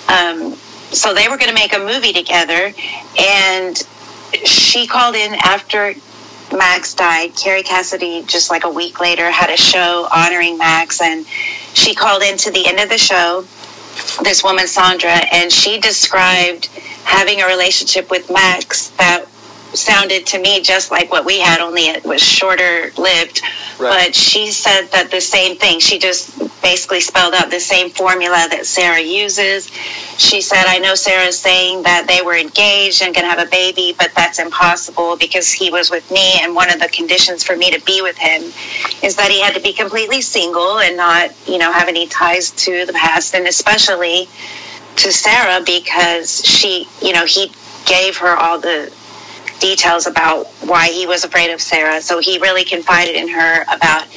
[0.08, 0.54] um,
[0.92, 2.74] so they were going to make a movie together,
[3.20, 3.78] and
[4.46, 5.94] she called in after
[6.52, 11.26] Max died, Kerry Cassidy, just like a week later, had a show honoring Max, and
[11.74, 13.46] she called into the end of the show,
[14.24, 16.68] this woman, Sandra, and she described
[17.04, 19.26] having a relationship with Max that
[19.78, 23.42] sounded to me just like what we had, only it was shorter lived.
[23.80, 24.06] Right.
[24.06, 25.80] But she said that the same thing.
[25.80, 29.68] She just basically spelled out the same formula that Sarah uses.
[30.18, 33.50] She said, I know Sarah's saying that they were engaged and going to have a
[33.50, 36.40] baby, but that's impossible because he was with me.
[36.42, 38.42] And one of the conditions for me to be with him
[39.04, 42.52] is that he had to be completely single and not, you know, have any ties
[42.52, 43.36] to the past.
[43.36, 44.28] And especially
[44.96, 47.52] to Sarah because she, you know, he
[47.86, 48.92] gave her all the
[49.60, 52.02] details about why he was afraid of Sarah.
[52.02, 54.08] So he really confided in her about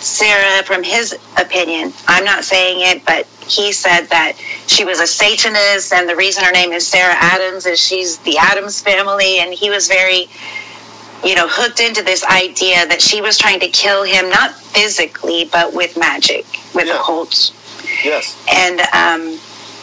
[0.00, 1.92] Sarah from his opinion.
[2.06, 4.34] I'm not saying it, but he said that
[4.66, 8.36] she was a Satanist, and the reason her name is Sarah Adams is she's the
[8.38, 10.28] Adams family, and he was very,
[11.24, 15.44] you know, hooked into this idea that she was trying to kill him, not physically,
[15.50, 16.44] but with magic,
[16.74, 16.98] with Yeah.
[16.98, 17.52] occults.
[18.04, 18.36] Yes.
[18.52, 19.38] And um,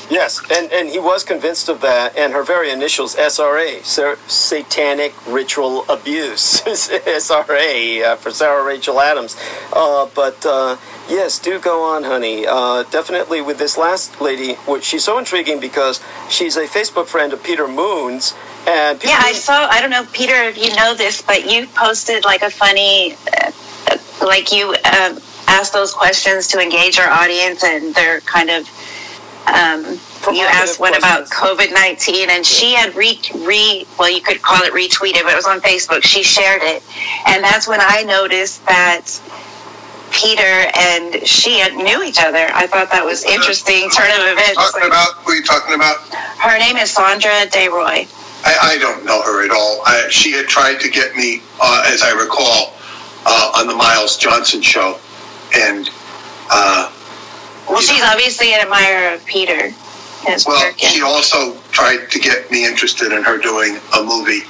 [0.10, 5.14] Yes, and, and he was convinced of that, and her very initials, SRA, Sa- Satanic
[5.26, 9.38] Ritual Abuse, SRA, uh, for Sarah Rachel Adams.
[9.72, 10.78] Uh, but uh,
[11.10, 12.46] yes, do go on, honey.
[12.46, 17.32] Uh, definitely with this last lady, which she's so intriguing because she's a Facebook friend
[17.32, 18.34] of Peter Moon's,
[18.68, 19.68] and Peter Yeah, I saw.
[19.68, 23.52] I don't know, Peter, if you know this, but you posted like a funny, uh,
[23.90, 28.70] uh, like you um, asked those questions to engage our audience, and they're kind of.
[29.46, 31.28] Um, you Provocative asked one about.
[31.30, 35.36] COVID nineteen, and she had re re well, you could call it retweeted, but it
[35.36, 36.04] was on Facebook.
[36.04, 36.82] She shared it,
[37.28, 39.04] and that's when I noticed that
[40.12, 42.48] Peter and she had knew each other.
[42.54, 44.56] I thought that was interesting turn of events.
[44.56, 45.98] Talking about, who are you talking about?
[46.40, 48.08] Her name is Sandra Desroy.
[48.46, 49.82] I, I don't know her at all.
[49.86, 52.76] I, she had tried to get me, uh, as I recall,
[53.26, 55.00] uh, on the Miles Johnston show,
[55.56, 55.90] and
[56.52, 56.92] uh,
[57.70, 59.70] Well, she's obviously an admirer of Peter.
[60.26, 60.78] His well, work.
[60.78, 64.42] she also tried to get me interested in her doing a movie.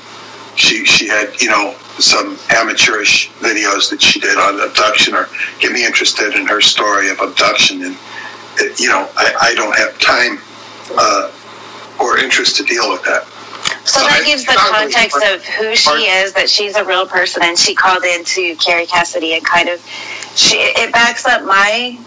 [0.55, 5.28] She she had you know some amateurish videos that she did on abduction, or
[5.59, 7.97] get me interested in her story of abduction, and
[8.57, 10.38] it, you know I, I don't have time
[10.95, 11.32] uh,
[11.99, 13.26] or interest to deal with that.
[13.86, 16.49] So So that I- gives the not really context of who she part- is, that
[16.49, 19.80] she's a real person, and she called in to Kerry Cassidy and kind of,
[20.36, 21.97] she, it backs up my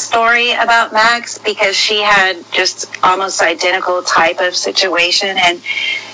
[0.00, 5.36] story about Max because she had just almost identical type of situation.
[5.38, 5.60] And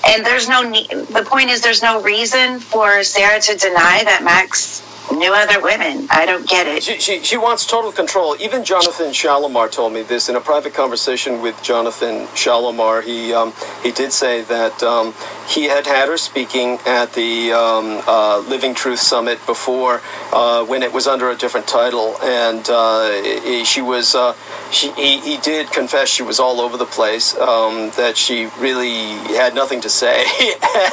[0.07, 4.23] and there's no need the point is there's no reason for Sarah to deny that
[4.25, 4.83] Max
[5.13, 6.07] knew other women.
[6.11, 6.83] I don't get it.
[6.83, 8.37] She, she, she wants total control.
[8.41, 13.03] Even Jonathan Shalimar told me this in a private conversation with Jonathan Shalimar.
[13.03, 13.53] He um,
[13.83, 15.15] he did say that um,
[15.49, 20.01] he had had her speaking at the um, uh, Living Truth Summit before
[20.33, 23.11] uh, when it was under a different title, and uh,
[23.43, 24.35] he- she was uh,
[24.71, 27.37] she he, he did confess she was all over the place.
[27.37, 30.21] Um, that she really had nothing to say,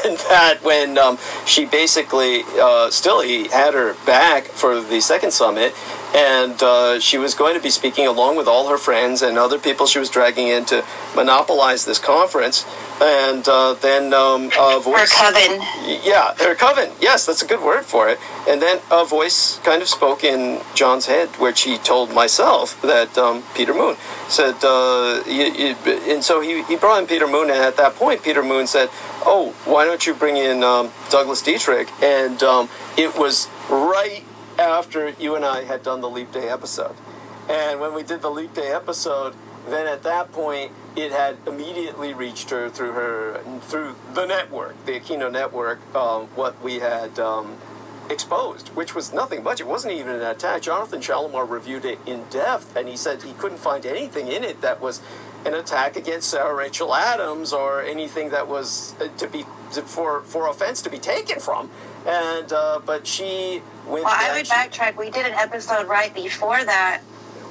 [0.06, 5.32] and that when um, she basically uh, still he had her back for the second
[5.32, 5.74] summit,
[6.16, 9.58] and uh, she was going to be speaking along with all her friends and other
[9.58, 10.84] people she was dragging in to
[11.16, 12.66] monopolize this conference.
[13.02, 15.60] And uh, then um, a Her voice, coven.
[16.04, 16.92] yeah, her coven.
[17.02, 18.20] Yes, that's a good word for it.
[18.48, 23.18] And then a voice kind of spoke in John's head, which he told myself that
[23.18, 23.98] um, Peter Moon
[24.30, 24.56] said.
[24.64, 25.76] Uh, you, you,
[26.08, 28.90] and so he, he brought in Peter Moon, and at that point, Peter Moon said,
[29.26, 34.24] "Oh, why don't you bring in um, Douglas Dietrich?" And um, it was right
[34.60, 36.96] after you and I had done the Leap Day episode.
[37.50, 39.36] And when we did the Leap Day episode,
[39.68, 45.00] then at that point, it had immediately reached her through her through the network, the
[45.00, 47.58] Aquino network, um, what we had um,
[48.10, 49.60] exposed, which was nothing much.
[49.60, 50.64] It wasn't even an attack.
[50.64, 54.62] Jonathan Shalimar reviewed it in depth, and he said he couldn't find anything in it
[54.62, 55.02] that was
[55.46, 59.44] an attack against Sarah Rachel Adams or anything that was uh, to be
[59.86, 61.70] for for offense to be taken from.
[62.06, 64.06] And uh, but she went.
[64.06, 64.98] Well, I would she- backtrack.
[64.98, 67.02] We did an episode right before that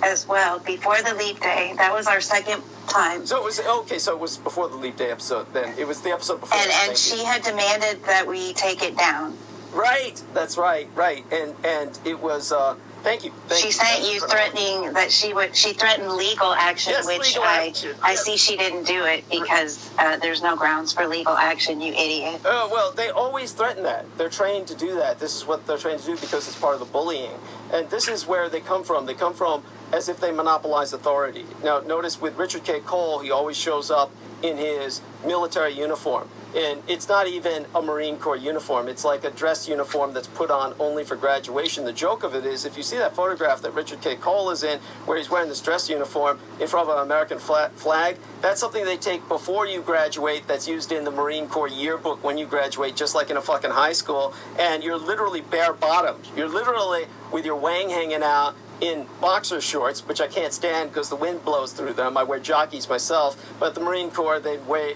[0.02, 1.74] as well, before the leap day.
[1.76, 3.24] That was our second time.
[3.26, 3.98] So it was okay.
[3.98, 5.52] So it was before the leap day episode.
[5.52, 6.58] Then it was the episode before.
[6.58, 9.36] And, and she had demanded that we take it down.
[9.72, 10.22] Right.
[10.34, 10.88] That's right.
[10.94, 11.24] Right.
[11.32, 12.52] And and it was.
[12.52, 13.32] Uh, thank you.
[13.48, 13.72] Thank she you.
[13.72, 15.54] sent Thank you threatening that she would.
[15.56, 18.24] She threatened legal action, Yes, which legal I action, I yes.
[18.24, 21.80] see she didn't do it because uh, there's no grounds for legal action.
[21.80, 22.40] You idiot.
[22.44, 24.06] Uh, well, they always threaten that.
[24.18, 25.18] They're trained to do that.
[25.18, 27.32] This is what they're trained to do because it's part of the bullying.
[27.72, 29.06] And this is where they come from.
[29.06, 31.44] They come from as if they monopolize authority.
[31.62, 32.80] Now, notice with Richard K.
[32.80, 34.10] Cole, he always shows up
[34.42, 36.28] in his military uniform.
[36.54, 38.86] And it's not even a Marine Corps uniform.
[38.86, 41.86] It's like a dress uniform that's put on only for graduation.
[41.86, 44.16] The joke of it is, if you see that photograph that Richard K.
[44.16, 48.18] Cole is in, where he's wearing this dress uniform in front of an American flag,
[48.42, 52.36] that's something they take before you graduate that's used in the Marine Corps yearbook when
[52.36, 54.34] you graduate, just like in a fucking high school.
[54.58, 56.28] And you're literally bare bottomed.
[56.36, 61.08] You're literally with your wang hanging out in boxer shorts, which I can't stand because
[61.08, 62.16] the wind blows through them.
[62.16, 64.94] I wear jockeys myself, but the Marine Corps they wear,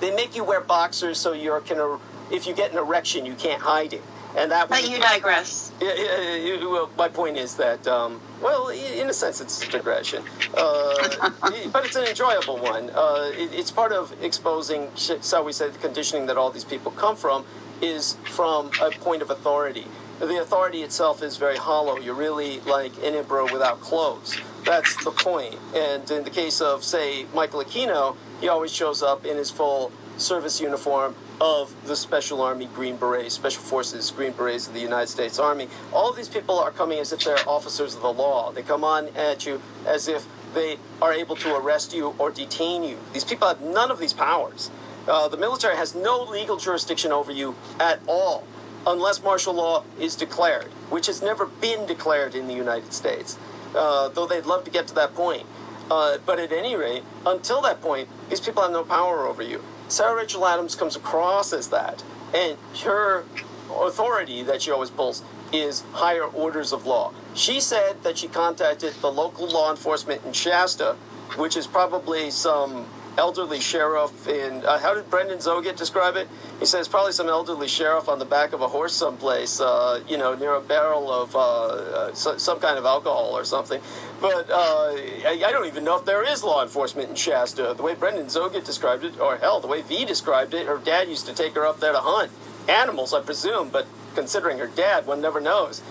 [0.00, 1.98] they make you wear boxers so you can,
[2.30, 4.02] if you get an erection, you can't hide it.
[4.36, 5.72] And that But was- you digress.
[5.80, 9.70] yeah, yeah, yeah, well, my point is that, um, well, in a sense, it's a
[9.70, 10.22] digression,
[10.56, 11.30] uh,
[11.72, 12.90] but it's an enjoyable one.
[12.90, 16.92] Uh, it, it's part of exposing, shall we say, the conditioning that all these people
[16.92, 17.44] come from
[17.80, 19.86] is from a point of authority.
[20.18, 21.98] The authority itself is very hollow.
[21.98, 24.40] You're really like an emperor without clothes.
[24.64, 25.56] That's the point.
[25.74, 29.92] And in the case of, say, Michael Aquino, he always shows up in his full
[30.16, 35.08] service uniform of the Special Army Green Berets, Special Forces Green Berets of the United
[35.08, 35.68] States Army.
[35.92, 38.50] All these people are coming as if they're officers of the law.
[38.52, 42.82] They come on at you as if they are able to arrest you or detain
[42.82, 42.98] you.
[43.12, 44.70] These people have none of these powers.
[45.06, 48.44] Uh, the military has no legal jurisdiction over you at all
[48.86, 53.36] unless martial law is declared, which has never been declared in the United States,
[53.74, 55.46] uh, though they'd love to get to that point.
[55.90, 59.62] Uh, but at any rate, until that point, these people have no power over you.
[59.88, 62.02] Sarah Rachel Adams comes across as that,
[62.34, 63.24] and her
[63.70, 65.22] authority that she always pulls
[65.52, 67.12] is higher orders of law.
[67.34, 70.96] She said that she contacted the local law enforcement in Shasta,
[71.36, 72.86] which is probably some
[73.18, 76.28] elderly sheriff in uh, how did Brendan Zoget describe it?
[76.60, 80.16] He says probably some elderly sheriff on the back of a horse someplace, uh, you
[80.16, 83.80] know, near a barrel of uh, uh, so, some kind of alcohol or something.
[84.20, 87.74] But uh, I, I don't even know if there is law enforcement in Shasta.
[87.76, 91.08] The way Brendan Zoget described it, or hell, the way V described it, her dad
[91.08, 92.30] used to take her up there to hunt
[92.68, 93.70] animals, I presume.
[93.70, 95.82] But considering her dad, one never knows.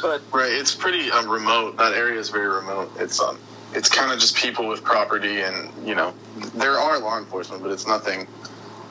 [0.00, 1.76] But Right, it's pretty um, remote.
[1.78, 2.92] That area is very remote.
[2.98, 3.38] It's um,
[3.74, 6.14] it's kind of just people with property, and you know,
[6.54, 8.26] there are law enforcement, but it's nothing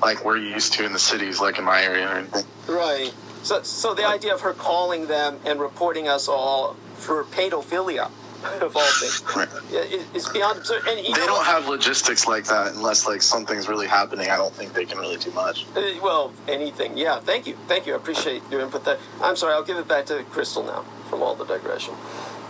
[0.02, 2.46] like we're used to in the cities, like in my area or anything.
[2.68, 3.14] Right.
[3.44, 8.10] So, so the idea of her calling them and reporting us all for pedophilia,
[8.62, 9.24] of all things,
[10.14, 10.84] it's beyond absurd.
[10.88, 14.30] And They don't have logistics like that unless like something's really happening.
[14.30, 15.66] I don't think they can really do much.
[15.76, 16.98] Uh, well, anything.
[16.98, 17.20] Yeah.
[17.20, 17.58] Thank you.
[17.68, 17.94] Thank you.
[17.94, 18.84] I appreciate your input.
[18.84, 18.98] There.
[19.22, 19.54] I'm sorry.
[19.54, 21.96] I'll give it back to Crystal now from all the digression.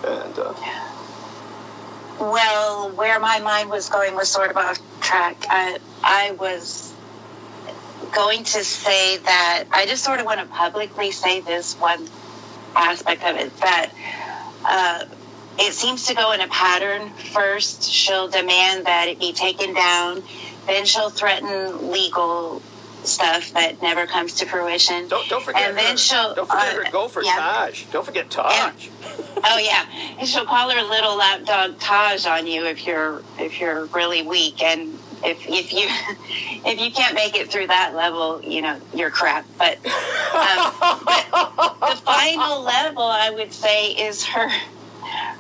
[0.06, 0.54] And uh,
[2.20, 5.46] Well, where my mind was going was sort of off track.
[5.50, 6.94] I, I was
[8.14, 12.08] going to say that I just sort of want to publicly say this one
[12.76, 13.92] aspect of it that
[14.66, 15.06] uh,
[15.60, 17.10] it seems to go in a pattern.
[17.10, 20.24] First, she'll demand that it be taken down,
[20.68, 22.62] then she'll threaten legal
[23.06, 25.08] stuff that never comes to fruition.
[25.08, 25.98] don't don't forget and then her.
[25.98, 27.36] she'll don't forget uh, her gopher yeah.
[27.36, 27.86] Taj.
[27.86, 28.90] Don't forget Taj.
[29.46, 29.86] Oh yeah,
[30.20, 34.62] and she'll call her little lapdog Taj on you if you're if you're really weak,
[34.64, 35.88] and if if you
[36.66, 39.46] if you can't make it through that level, you know you're crap.
[39.58, 40.74] But, um,
[41.06, 44.50] but the final level, I would say, is her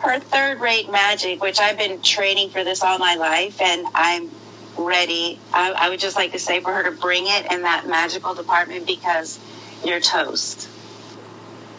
[0.01, 4.29] her third rate magic, which I've been training for this all my life, and I'm
[4.77, 5.39] ready.
[5.53, 8.33] I, I would just like to say for her to bring it in that magical
[8.33, 9.39] department because
[9.85, 10.69] you're toast.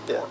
[0.08, 0.24] Yeah.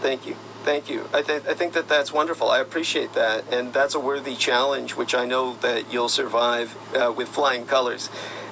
[0.00, 0.36] Thank you.
[0.64, 1.08] Thank you.
[1.12, 2.48] I, th- I think that that's wonderful.
[2.50, 3.44] I appreciate that.
[3.52, 8.08] And that's a worthy challenge, which I know that you'll survive uh, with flying colors.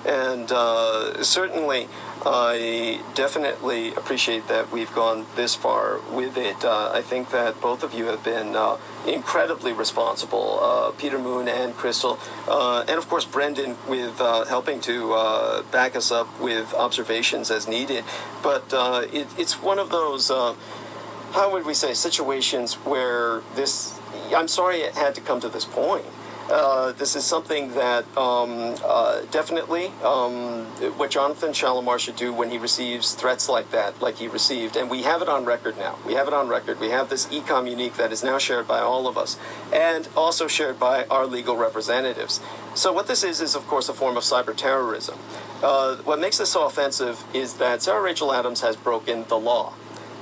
[0.07, 1.89] And uh, certainly,
[2.25, 6.65] I definitely appreciate that we've gone this far with it.
[6.65, 11.49] Uh, I think that both of you have been uh, incredibly responsible, uh, Peter Moon
[11.49, 16.41] and Crystal, uh, and of course Brendan with uh, helping to uh, back us up
[16.41, 18.05] with observations as needed.
[18.43, 18.73] But
[19.13, 23.99] it, it's one of those, how would we say, situations where this,
[24.35, 26.05] I'm sorry it had to come to this point.
[26.53, 30.67] Uh, this is something that um, uh, definitely um,
[30.99, 34.77] what Jonathan Shalimar should do when he receives threats like that, like he received.
[34.77, 35.99] And we have it on record now.
[36.07, 36.79] We have it on record.
[36.79, 39.39] We have this ecom unique that is now shared by all of us
[39.73, 42.43] and also shared by our legal representatives.
[42.75, 45.19] So, what this is, is of course a form of cyber terrorism.
[45.63, 49.73] Uh, what makes this so offensive is that Sarah Rachel Adams has broken the law.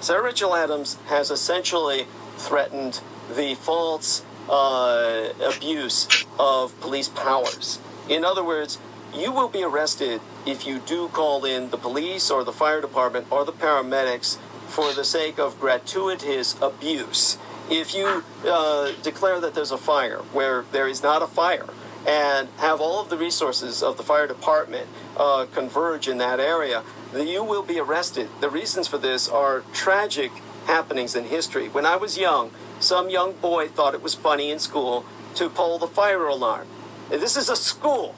[0.00, 2.06] Sarah Rachel Adams has essentially
[2.36, 3.00] threatened
[3.34, 7.78] the false uh, abuse of police powers.
[8.08, 8.78] In other words,
[9.14, 13.26] you will be arrested if you do call in the police or the fire department
[13.30, 14.36] or the paramedics
[14.66, 17.38] for the sake of gratuitous abuse.
[17.70, 21.66] If you uh, declare that there's a fire where there is not a fire
[22.06, 26.82] and have all of the resources of the fire department uh, converge in that area,
[27.14, 28.28] you will be arrested.
[28.40, 30.32] The reasons for this are tragic
[30.70, 31.68] happenings in history.
[31.68, 35.04] When I was young, some young boy thought it was funny in school
[35.34, 36.68] to pull the fire alarm.
[37.10, 38.14] And this is a school,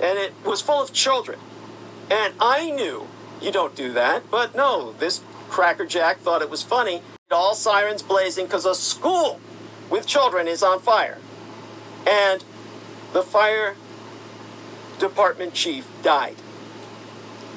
[0.00, 1.38] and it was full of children.
[2.10, 3.06] And I knew
[3.40, 5.20] you don't do that, but no, this
[5.50, 7.02] crackerjack thought it was funny.
[7.30, 9.40] All sirens blazing because a school
[9.90, 11.18] with children is on fire.
[12.06, 12.44] And
[13.12, 13.76] the fire
[14.98, 16.36] department chief died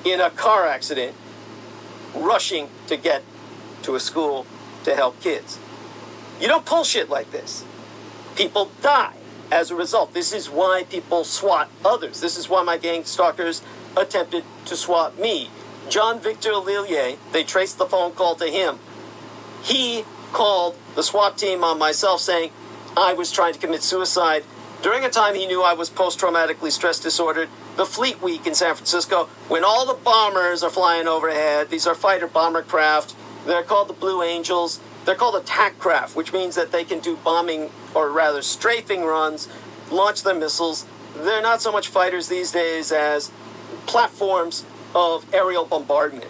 [0.03, 1.15] in a car accident
[2.15, 3.23] rushing to get
[3.88, 4.45] to a school
[4.83, 5.57] to help kids.
[6.39, 7.63] You don't pull shit like this.
[8.35, 9.15] People die
[9.49, 10.13] as a result.
[10.13, 12.19] This is why people swat others.
[12.19, 13.63] This is why my gang stalkers
[13.95, 15.49] attempted to swat me.
[15.89, 18.79] John Victor Lillier, they traced the phone call to him.
[19.63, 22.51] He called the SWAT team on myself saying
[22.97, 24.43] I was trying to commit suicide
[24.81, 27.49] during a time he knew I was post traumatically stress disordered.
[27.77, 31.95] The Fleet Week in San Francisco, when all the bombers are flying overhead, these are
[31.95, 33.15] fighter bomber craft.
[33.47, 34.81] They're called the Blue Angels.
[35.05, 39.47] They're called attack craft, which means that they can do bombing or rather strafing runs,
[39.89, 40.85] launch their missiles.
[41.15, 43.31] They're not so much fighters these days as
[43.85, 46.29] platforms of aerial bombardment.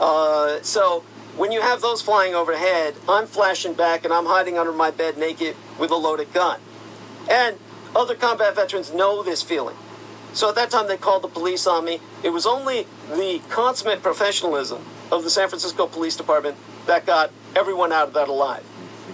[0.00, 1.00] Uh, so
[1.36, 5.18] when you have those flying overhead, I'm flashing back and I'm hiding under my bed
[5.18, 6.60] naked with a loaded gun.
[7.30, 7.58] And
[7.94, 9.76] other combat veterans know this feeling.
[10.32, 12.00] So at that time, they called the police on me.
[12.22, 17.92] It was only the consummate professionalism of the San Francisco Police Department that got everyone
[17.92, 18.64] out of that alive.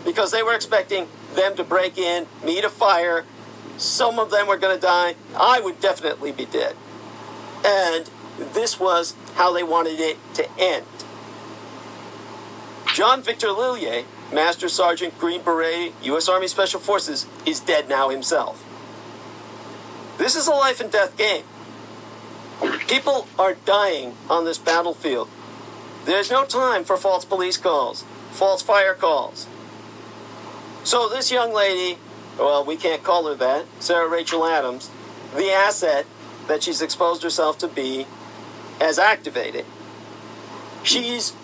[0.04, 3.24] Because they were expecting them to break in, meet a fire.
[3.76, 5.14] Some of them were going to die.
[5.36, 6.76] I would definitely be dead.
[7.64, 10.86] And this was how they wanted it to end.
[12.94, 16.28] John Victor Lillier, Master Sergeant Green Beret, U.S.
[16.28, 18.64] Army Special Forces, is dead now himself.
[20.18, 21.44] This is a life and death game.
[22.88, 25.30] People are dying on this battlefield.
[26.04, 29.46] There's no time for false police calls false fire calls.
[30.84, 31.98] So this young lady,
[32.38, 34.90] well, we can't call her that, Sarah Rachel Adams,
[35.36, 36.06] the asset
[36.48, 38.06] that she's exposed herself to be
[38.80, 39.66] has activated.
[40.82, 41.34] She's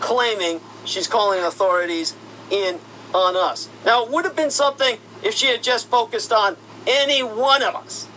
[0.00, 2.14] claiming she's calling authorities
[2.50, 2.78] in
[3.14, 3.68] on us.
[3.84, 6.56] Now, it would have been something if she had just focused on
[6.86, 8.08] any one of us.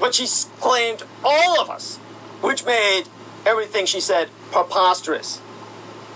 [0.00, 0.26] But she
[0.60, 1.96] claimed all of us,
[2.40, 3.04] which made
[3.46, 5.40] everything she said preposterous.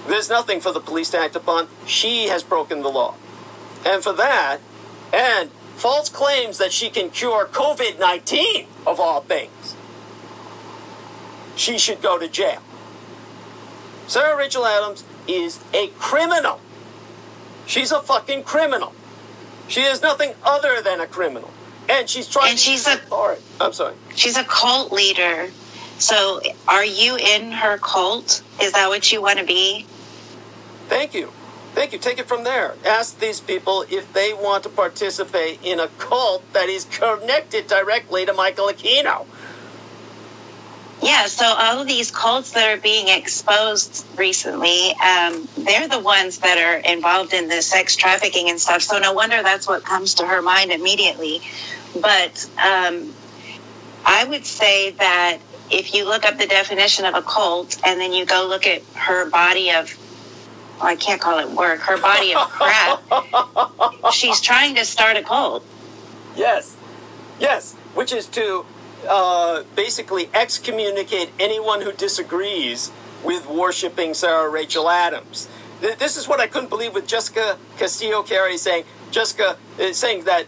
[0.07, 1.69] There's nothing for the police to act upon.
[1.87, 3.15] She has broken the law.
[3.87, 4.59] And for that,
[5.13, 9.77] and false claims that she can cure COVID 19, of all things,
[11.57, 12.63] she should go to jail.
[14.07, 16.61] Sarah Rachel Adams is a criminal.
[17.67, 18.93] She's a fucking criminal.
[19.69, 21.51] She is nothing other than a criminal.
[21.89, 23.95] And she's trying and she's to a, I'm sorry.
[24.17, 25.51] She's a cult leader
[26.01, 28.43] so, are you in her cult?
[28.61, 29.87] Is that what you want to be?
[30.89, 31.33] Thank you.
[31.75, 31.99] Thank you.
[31.99, 32.75] Take it from there.
[32.85, 38.27] Ask these people if they want to participate in a cult that is connected directly
[38.27, 39.27] to Michael Aquino.
[41.03, 46.39] Yeah, so all of these cults that are being exposed recently, um, they're the ones
[46.39, 48.83] that are involved in the sex trafficking and stuff.
[48.83, 51.41] So no wonder that's what comes to her mind immediately.
[51.95, 53.15] But um,
[54.05, 55.39] I would say that
[55.71, 58.83] if you look up the definition of a cult and then you go look at
[58.95, 59.97] her body of
[60.79, 63.03] well, I can't call it work, her body of crap,
[64.13, 65.65] she's trying to start a cult.
[66.37, 66.75] Yes.
[67.39, 67.75] Yes.
[67.95, 68.65] Which is to
[69.09, 72.91] uh, basically excommunicate anyone who disagrees
[73.23, 75.49] with worshiping Sarah Rachel Adams.
[75.83, 80.25] Th- This is what I couldn't believe with Jessica Castillo Carey saying Jessica is saying
[80.25, 80.47] that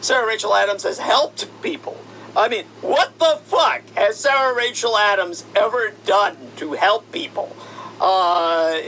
[0.00, 1.98] Sarah Rachel Adams has helped people.
[2.38, 7.54] I mean, what the fuck has Sarah Rachel Adams ever done to help people?
[8.00, 8.78] Uh,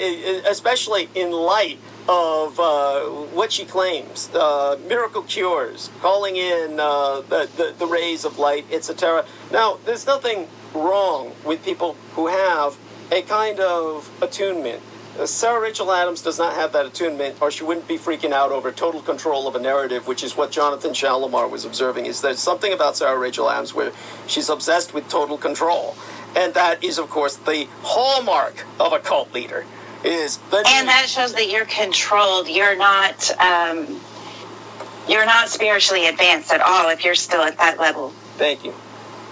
[0.46, 7.50] especially in light of uh, what she claims uh, miracle cures, calling in uh, the,
[7.56, 9.24] the, the rays of light, etc.
[9.50, 12.78] Now, there's nothing wrong with people who have
[13.10, 14.80] a kind of attunement.
[15.20, 18.52] Uh, Sarah Rachel Adams does not have that attunement, or she wouldn't be freaking out
[18.52, 22.06] over total control of a narrative, which is what Jonathan Shalimar was observing.
[22.06, 23.92] Is there's something about Sarah Rachel Adams where
[24.26, 25.94] she's obsessed with total control,
[26.34, 29.66] and that is, of course, the hallmark of a cult leader.
[30.02, 32.48] Is the And that shows that you're controlled.
[32.48, 33.30] You're not.
[33.38, 34.00] Um,
[35.06, 38.08] you're not spiritually advanced at all if you're still at that level.
[38.38, 38.72] Thank you,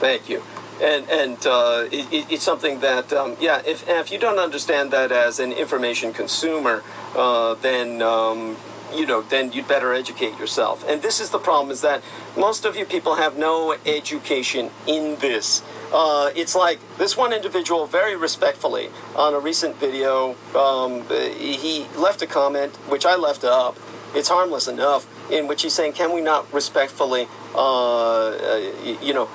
[0.01, 0.43] thank you.
[0.81, 4.91] And and uh, it, it- it's something that um, yeah, if if you don't understand
[4.93, 6.83] that as an information consumer,
[7.16, 8.57] uh, then um,
[8.95, 10.85] you know then you'd better educate yourself.
[10.89, 12.03] And this is the problem: is that
[12.37, 15.62] most of you people have no education in this.
[15.93, 22.20] Uh, it's like this one individual, very respectfully, on a recent video, um, he left
[22.22, 23.76] a comment which I left up.
[24.14, 28.70] It's harmless enough, in which he's saying, "Can we not respectfully, uh, uh,
[29.03, 29.29] you know,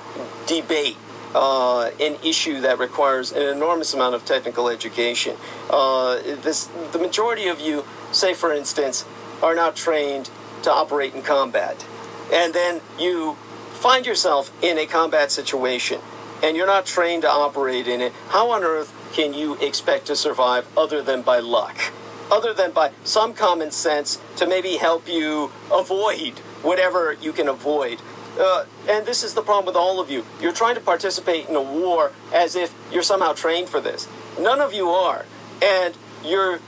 [0.46, 0.96] debate
[1.34, 5.36] uh, an issue that requires an enormous amount of technical education.
[5.68, 9.04] Uh, this, the majority of you, say for instance,
[9.42, 10.30] are not trained
[10.62, 11.86] to operate in combat,
[12.32, 13.34] and then you
[13.72, 16.00] find yourself in a combat situation,
[16.42, 18.12] and you're not trained to operate in it.
[18.28, 21.92] How on earth can you expect to survive other than by luck?
[22.30, 28.00] Other than by some common sense to maybe help you avoid whatever you can avoid.
[28.40, 30.24] Uh, and this is the problem with all of you.
[30.40, 34.08] You're trying to participate in a war as if you're somehow trained for this.
[34.38, 35.24] None of you are.
[35.62, 36.60] And you're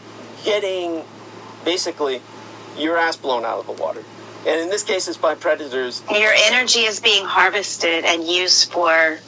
[0.45, 1.05] getting
[1.65, 2.23] basically
[2.77, 4.05] your ass blown out of the water.
[4.47, 6.03] And in this case, it's by predators.
[6.11, 9.19] Your energy is being harvested and used for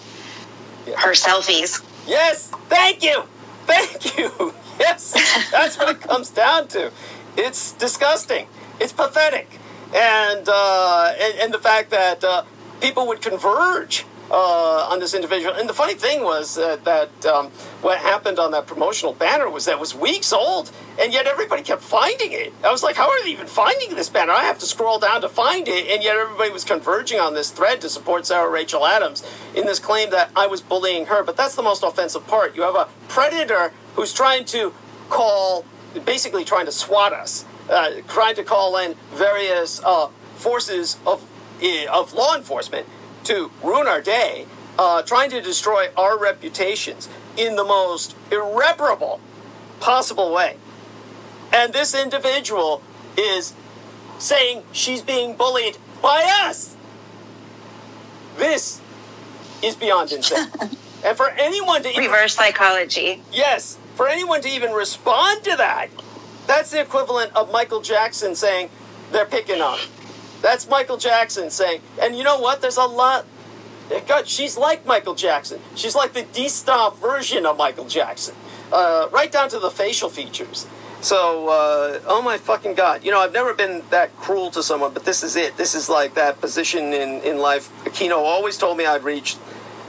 [0.96, 1.84] her selfies.
[2.06, 3.24] Yes, thank you.
[3.66, 4.54] Thank you.
[4.78, 6.92] Yes, that's what it comes down to.
[7.36, 8.46] It's disgusting.
[8.78, 9.50] It's pathetic.
[9.92, 12.44] And, uh, and, and the fact that uh,
[12.80, 15.54] people would converge uh, on this individual.
[15.54, 17.48] And the funny thing was uh, that um,
[17.80, 20.70] what happened on that promotional banner was that it was weeks old,
[21.00, 22.52] and yet everybody kept finding it.
[22.62, 24.32] I was like, how are they even finding this banner?
[24.32, 27.50] I have to scroll down to find it, and yet everybody was converging on this
[27.50, 29.24] thread to support Sarah Rachel Adams
[29.54, 31.22] in this claim that I was bullying her.
[31.22, 32.54] But that's the most offensive part.
[32.54, 34.74] You have a predator who's trying to
[35.08, 35.64] call,
[36.04, 41.26] basically trying to swat us, uh, trying to call in various uh, forces of
[41.90, 42.86] of law enforcement
[43.24, 44.46] to ruin our day,
[44.78, 49.20] uh, trying to destroy our reputations in the most irreparable
[49.80, 50.56] possible way.
[51.52, 52.82] And this individual
[53.16, 53.54] is
[54.18, 56.76] saying she's being bullied by us.
[58.36, 58.80] This
[59.62, 60.46] is beyond insane.
[61.04, 63.22] and for anyone to even Reverse psychology.
[63.32, 65.88] Yes, for anyone to even respond to that,
[66.46, 68.70] that's the equivalent of Michael Jackson saying
[69.10, 69.88] they're picking on him.
[70.42, 72.60] That's Michael Jackson saying, and you know what?
[72.60, 73.26] There's a lot.
[74.06, 75.60] God, she's like Michael Jackson.
[75.74, 78.34] She's like the de-stoff version of Michael Jackson,
[78.70, 80.66] uh, right down to the facial features.
[81.00, 83.04] So, uh, oh my fucking god!
[83.04, 85.56] You know, I've never been that cruel to someone, but this is it.
[85.56, 87.72] This is like that position in in life.
[87.84, 89.36] Aquino always told me I'd reach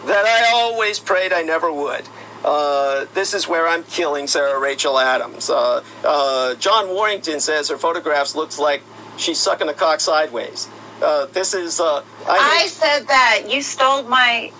[0.05, 2.07] that I always prayed I never would.
[2.43, 5.49] Uh, this is where I'm killing Sarah Rachel Adams.
[5.49, 8.81] Uh, uh, John Warrington says her photographs looks like
[9.19, 10.67] she's sucking the cock sideways.
[11.01, 11.79] Uh, this is.
[11.79, 13.43] Uh, I said that.
[13.47, 14.51] You stole my.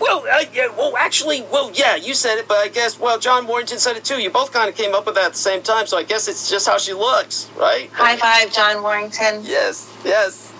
[0.00, 3.46] well, uh, yeah, well, actually, well, yeah, you said it, but I guess, well, John
[3.46, 4.20] Warrington said it too.
[4.20, 6.26] You both kind of came up with that at the same time, so I guess
[6.26, 7.88] it's just how she looks, right?
[7.92, 9.42] High five, John Warrington.
[9.44, 10.52] Yes, yes.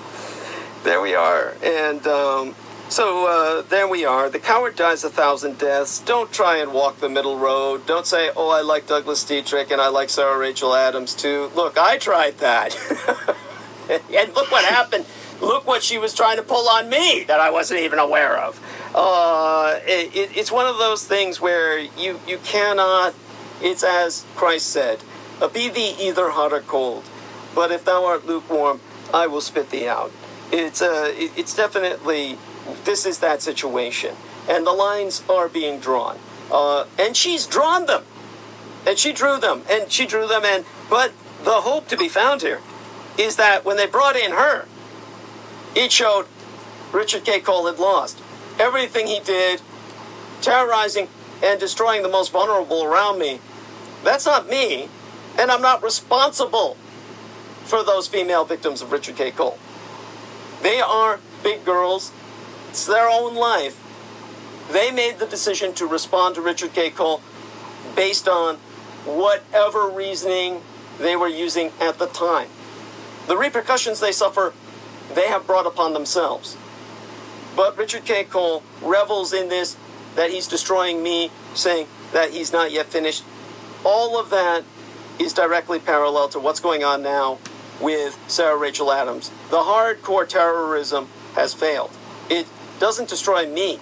[0.85, 1.55] There we are.
[1.65, 2.55] And um,
[2.89, 4.31] so uh, there we are.
[4.31, 6.01] The coward dies a thousand deaths.
[6.01, 7.87] Don't try and walk the middle road.
[7.87, 11.51] Don't say, oh, I like Douglas Dietrich and I like Sarah Rachel Adams too.
[11.55, 12.77] Look, I tried that.
[13.91, 15.07] and look what happened.
[15.41, 18.61] Look what she was trying to pull on me that I wasn't even aware of.
[18.95, 23.15] Uh, it, it, it's one of those things where you, you cannot,
[23.61, 25.01] it's as Christ said,
[25.41, 27.05] uh, be thee either hot or cold.
[27.55, 28.81] But if thou art lukewarm,
[29.13, 30.13] I will spit thee out.
[30.53, 32.39] It's uh, it, it's definitely
[32.85, 34.15] this is that situation,
[34.49, 36.19] and the lines are being drawn,
[36.51, 38.05] uh, and she's drawn them,
[38.87, 41.13] and she drew them, and she drew them, and but
[41.45, 42.61] the hope to be found here
[43.19, 44.67] is that when they brought in her,
[45.75, 46.27] it showed
[46.93, 47.41] Richard K.
[47.41, 48.21] Cole had lost.
[48.59, 49.61] everything he did,
[50.41, 51.09] terrorizing
[51.43, 53.41] and destroying the most vulnerable around me.
[54.05, 54.89] That's not me,
[55.39, 56.77] and I'm not responsible
[57.65, 59.31] for those female victims of Richard K.
[59.31, 59.59] Cole.
[60.63, 62.13] They are big girls,
[62.77, 63.83] it's their own life.
[64.71, 66.91] They made the decision to respond to Richard K.
[66.91, 67.23] Cole
[67.95, 68.57] based on
[69.07, 70.61] whatever reasoning
[70.99, 72.49] they were using at the time.
[73.29, 74.53] The repercussions they suffer,
[75.15, 76.59] they have brought upon themselves.
[77.57, 78.25] But Richard K.
[78.25, 79.79] Cole revels in this
[80.15, 83.25] that he's destroying me, saying that he's not yet finished.
[83.87, 84.65] All of that
[85.19, 87.39] is directly parallel to what's going on now
[87.81, 89.31] with Sarah Rachel Adams.
[89.49, 91.97] The hardcore terrorism has failed.
[92.79, 93.81] Doesn't destroy me.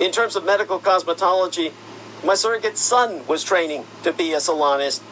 [0.00, 1.72] In terms of medical cosmetology,
[2.24, 5.02] my surrogate son was training to be a salonist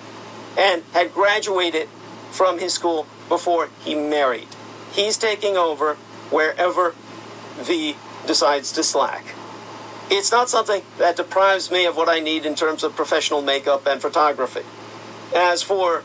[0.58, 1.88] and had graduated
[2.30, 4.48] from his school before he married.
[4.92, 5.94] He's taking over
[6.30, 6.94] wherever
[7.56, 7.96] V
[8.26, 9.34] decides to slack.
[10.10, 13.86] It's not something that deprives me of what I need in terms of professional makeup
[13.86, 14.62] and photography.
[15.34, 16.02] As for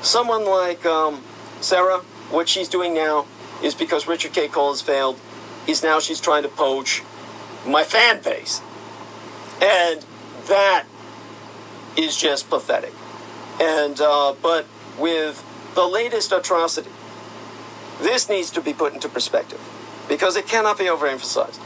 [0.00, 1.22] someone like um,
[1.60, 1.98] Sarah,
[2.30, 3.26] what she's doing now
[3.64, 4.46] is because Richard K.
[4.46, 5.18] Cole has failed,
[5.66, 7.02] is now she's trying to poach
[7.66, 8.60] my fan base.
[9.60, 10.04] And
[10.46, 10.84] that
[11.96, 12.92] is just pathetic.
[13.60, 14.66] And, uh, but
[14.98, 15.42] with
[15.74, 16.90] the latest atrocity,
[18.00, 19.60] this needs to be put into perspective
[20.08, 21.60] because it cannot be overemphasized.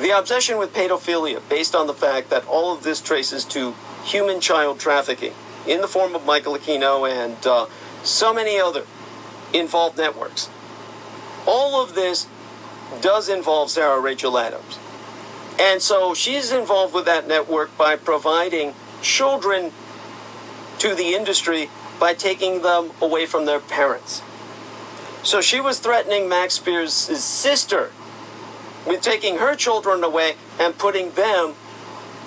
[0.00, 4.40] The obsession with pedophilia, based on the fact that all of this traces to human
[4.40, 5.32] child trafficking
[5.66, 7.66] in the form of Michael Aquino and uh,
[8.02, 8.84] so many other
[9.52, 10.50] involved networks,
[11.46, 12.26] all of this
[13.00, 14.78] does involve Sarah Rachel Adams.
[15.58, 19.72] And so she's involved with that network by providing children
[20.78, 24.22] to the industry by taking them away from their parents.
[25.22, 27.90] So she was threatening Max Spiers' sister
[28.86, 31.54] with taking her children away and putting them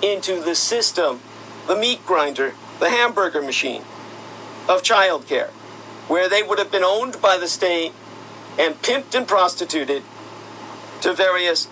[0.02, 1.20] into the system,
[1.66, 3.82] the meat grinder, the hamburger machine
[4.68, 5.50] of childcare,
[6.08, 7.92] where they would have been owned by the state
[8.58, 10.02] and pimped and prostituted
[11.00, 11.68] to various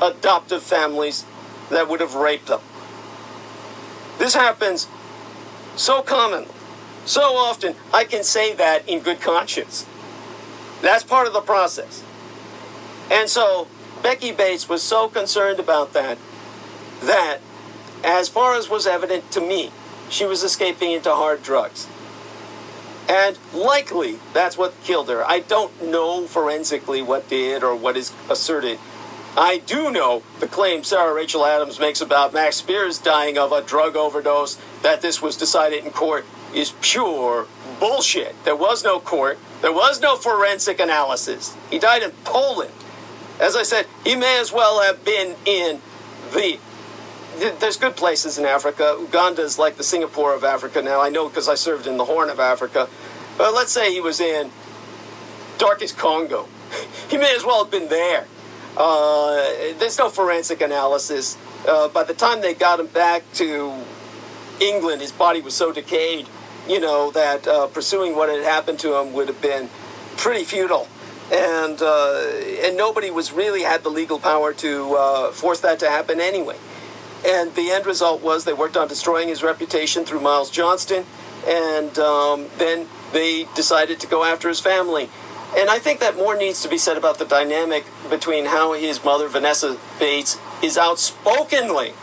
[0.00, 1.24] adoptive families
[1.70, 2.60] that would have raped them.
[4.18, 4.88] This happens
[5.76, 6.52] so commonly,
[7.04, 9.86] so often, I can say that in good conscience.
[10.82, 12.04] That's part of the process.
[13.10, 13.68] And so
[14.02, 16.18] Becky Bates was so concerned about that
[17.00, 17.38] that,
[18.04, 19.70] as far as was evident to me,
[20.10, 21.86] she was escaping into hard drugs.
[23.08, 25.24] And likely that's what killed her.
[25.24, 28.78] I don't know forensically what did or what is asserted.
[29.36, 33.62] I do know the claim Sarah Rachel Adams makes about Max Spiers dying of a
[33.62, 37.46] drug overdose, that this was decided in court, is pure
[37.78, 38.34] bullshit.
[38.44, 41.56] There was no court, there was no forensic analysis.
[41.70, 42.72] He died in Poland.
[43.40, 45.80] As I said, he may as well have been in
[46.32, 46.58] the
[47.38, 48.96] there's good places in Africa.
[48.98, 51.00] Uganda is like the Singapore of Africa now.
[51.00, 52.88] I know because I served in the Horn of Africa.
[53.36, 54.50] But let's say he was in
[55.58, 56.48] darkest Congo.
[57.08, 58.26] He may as well have been there.
[58.76, 59.36] Uh,
[59.78, 61.38] there's no forensic analysis.
[61.66, 63.72] Uh, by the time they got him back to
[64.60, 66.28] England, his body was so decayed,
[66.68, 69.70] you know, that uh, pursuing what had happened to him would have been
[70.18, 70.86] pretty futile.
[71.32, 72.26] And uh,
[72.62, 76.56] and nobody was really had the legal power to uh, force that to happen anyway.
[77.26, 81.04] And the end result was they worked on destroying his reputation through Miles Johnston,
[81.46, 85.10] and um, then they decided to go after his family.
[85.56, 89.02] And I think that more needs to be said about the dynamic between how his
[89.02, 91.94] mother, Vanessa Bates, is outspokenly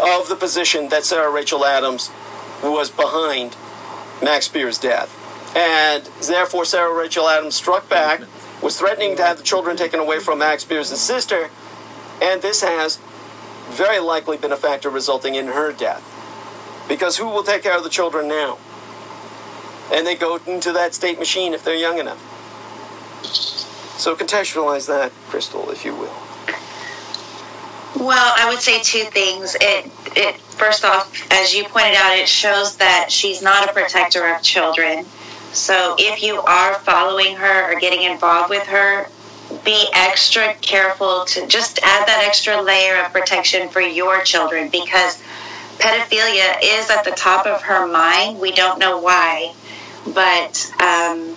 [0.00, 2.10] of the position that Sarah Rachel Adams
[2.62, 3.56] was behind
[4.22, 5.14] Max Spiers' death.
[5.56, 8.20] And therefore, Sarah Rachel Adams struck back,
[8.62, 11.50] was threatening to have the children taken away from Max Spiers' sister,
[12.20, 12.98] and this has
[13.70, 16.04] very likely been a factor resulting in her death.
[16.88, 18.58] Because who will take care of the children now?
[19.92, 22.20] And they go into that state machine if they're young enough.
[23.98, 26.14] So contextualize that, Crystal, if you will.
[27.96, 29.56] Well, I would say two things.
[29.60, 34.26] It, it first off, as you pointed out, it shows that she's not a protector
[34.28, 35.04] of children.
[35.52, 39.08] So if you are following her or getting involved with her,
[39.64, 45.22] be extra careful to just add that extra layer of protection for your children because
[45.78, 48.38] pedophilia is at the top of her mind.
[48.40, 49.54] We don't know why,
[50.06, 51.34] but um,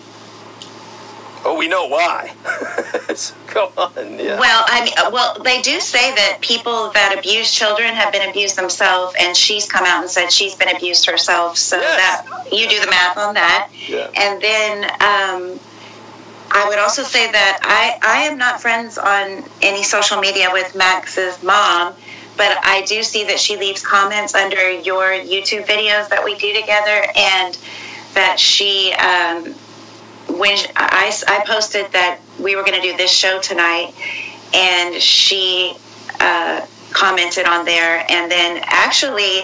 [1.43, 2.33] Oh, we know why.
[3.53, 3.91] go on.
[4.19, 4.39] Yeah.
[4.39, 8.55] well, I mean, well, they do say that people that abuse children have been abused
[8.57, 11.57] themselves, and she's come out and said she's been abused herself.
[11.57, 12.27] So Yes.
[12.27, 14.07] that you do the math on that, Yeah.
[14.15, 14.91] and then.
[15.01, 15.59] Um,
[16.53, 20.75] I would also say that I, I am not friends on any social media with
[20.75, 21.93] Max's mom,
[22.35, 26.53] but I do see that she leaves comments under your YouTube videos that we do
[26.53, 27.57] together, and
[28.15, 29.53] that she, um,
[30.37, 33.93] when I, I posted that we were going to do this show tonight,
[34.53, 35.73] and she
[36.19, 39.41] uh, commented on there, and then actually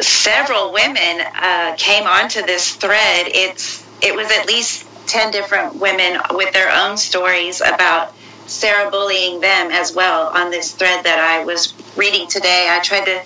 [0.00, 3.26] several women uh, came onto this thread.
[3.28, 8.12] It's it was at least ten different women with their own stories about
[8.46, 12.68] Sarah bullying them as well on this thread that I was reading today.
[12.70, 13.22] I tried to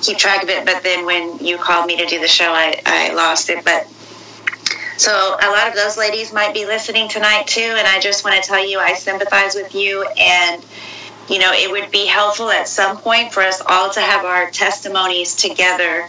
[0.00, 2.80] keep track of it, but then when you called me to do the show, I,
[2.86, 3.64] I lost it.
[3.64, 3.86] But
[4.96, 8.42] so a lot of those ladies might be listening tonight too, and I just want
[8.42, 10.64] to tell you I sympathize with you and
[11.28, 14.50] you know, it would be helpful at some point for us all to have our
[14.50, 16.08] testimonies together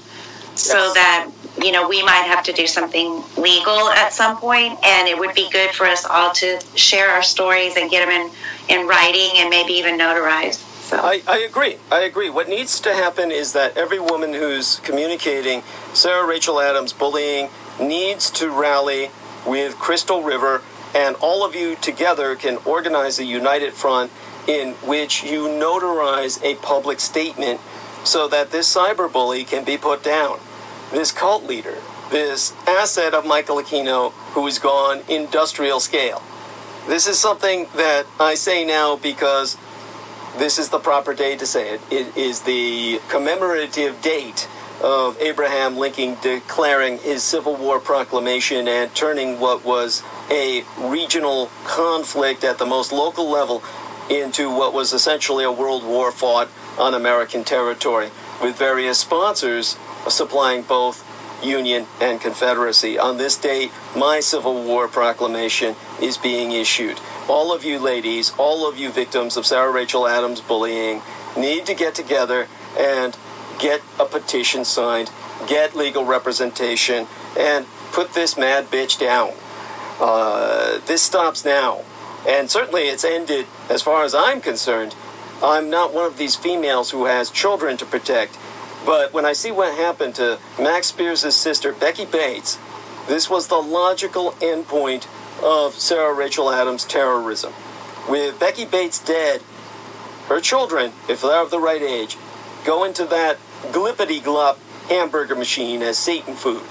[0.56, 1.30] so that,
[1.61, 5.34] you know, we might have to do something legal at some point, and it would
[5.34, 9.32] be good for us all to share our stories and get them in, in writing
[9.36, 10.64] and maybe even notarized.
[10.86, 10.98] So.
[10.98, 11.77] I, I agree.
[11.91, 12.30] I agree.
[12.30, 15.64] What needs to happen is that every woman who's communicating
[15.94, 17.49] Sarah Rachel Adams bullying
[17.80, 19.10] needs to rally
[19.48, 20.61] with Crystal River,
[20.94, 24.11] and all of you together can organize a united front
[24.48, 27.60] in which you notarize a public statement
[28.03, 30.40] so that this cyberbully can be put down.
[30.95, 31.76] This cult leader,
[32.09, 36.23] this asset of Michael Aquino, who is gone industrial scale.
[36.88, 39.57] This is something that I say now because
[40.38, 41.81] this is the proper day to say it.
[41.91, 44.47] It is the commemorative date
[44.81, 50.01] of Abraham Lincoln declaring his Civil War proclamation and turning what was
[50.31, 53.61] a regional conflict at the most local level
[54.09, 56.47] into what was essentially a world war fought
[56.80, 58.11] on American territory,
[58.41, 59.77] with various sponsors
[60.10, 61.03] supplying both
[61.44, 62.98] Union and Confederacy.
[62.98, 66.99] On this date, my Civil War proclamation is being issued.
[67.27, 71.02] All of you ladies, all of you victims of Sarah Rachel Adams bullying,
[71.38, 73.18] need to get together and
[73.60, 75.11] get a petition signed,
[75.48, 77.07] get legal representation,
[77.38, 79.32] and put this mad bitch down.
[79.99, 81.82] Uh, this stops now.
[82.27, 84.95] And certainly it's ended, as far as I'm concerned.
[85.44, 88.38] I'm not one of these females who has children to protect.
[88.85, 92.59] But when I see what happened to Max Spiers' sister, Becky Bates,
[93.07, 95.07] this was the logical endpoint
[95.43, 97.53] of Sarah Rachel Adams' terrorism.
[98.07, 99.41] With Becky Bates dead,
[100.27, 102.17] her children, if they're of the right age,
[102.63, 103.37] go into that
[103.71, 104.57] glippity glop
[104.89, 106.63] hamburger machine as Satan food.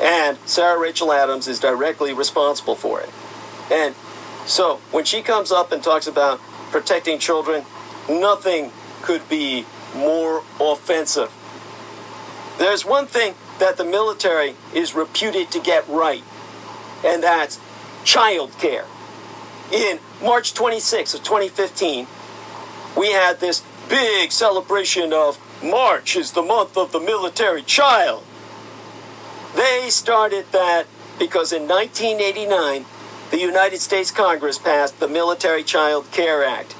[0.00, 3.10] And Sarah Rachel Adams is directly responsible for it.
[3.70, 3.94] And
[4.46, 6.38] so when she comes up and talks about
[6.70, 7.64] protecting children,
[8.08, 8.72] nothing
[9.02, 9.64] could be
[9.94, 11.32] more offensive.
[12.58, 16.24] There's one thing that the military is reputed to get right,
[17.04, 17.60] and that's
[18.04, 18.86] child care.
[19.72, 22.06] In March 26 of 2015,
[22.96, 28.22] we had this big celebration of March is the month of the military child.
[29.54, 30.86] They started that
[31.18, 32.84] because in 1989,
[33.30, 36.76] the United States Congress passed the Military Child Care Act.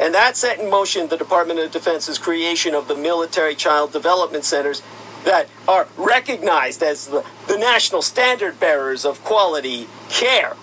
[0.00, 4.44] And that set in motion the Department of Defense's creation of the Military Child Development
[4.44, 4.82] Centers
[5.24, 10.54] that are recognized as the, the national standard bearers of quality care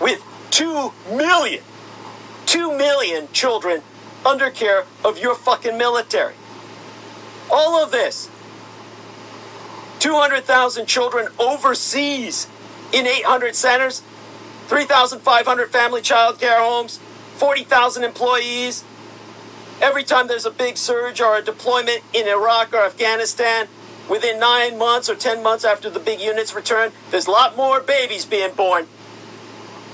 [0.00, 1.62] with 2 million,
[2.46, 3.82] 2 million children
[4.24, 6.34] under care of your fucking military.
[7.50, 8.30] All of this.
[9.98, 12.46] 200,000 children overseas
[12.92, 14.02] in 800 centers
[14.66, 16.98] 3,500 family child care homes,
[17.36, 18.84] 40,000 employees.
[19.80, 23.68] Every time there's a big surge or a deployment in Iraq or Afghanistan,
[24.08, 27.80] within nine months or 10 months after the big units return, there's a lot more
[27.80, 28.86] babies being born.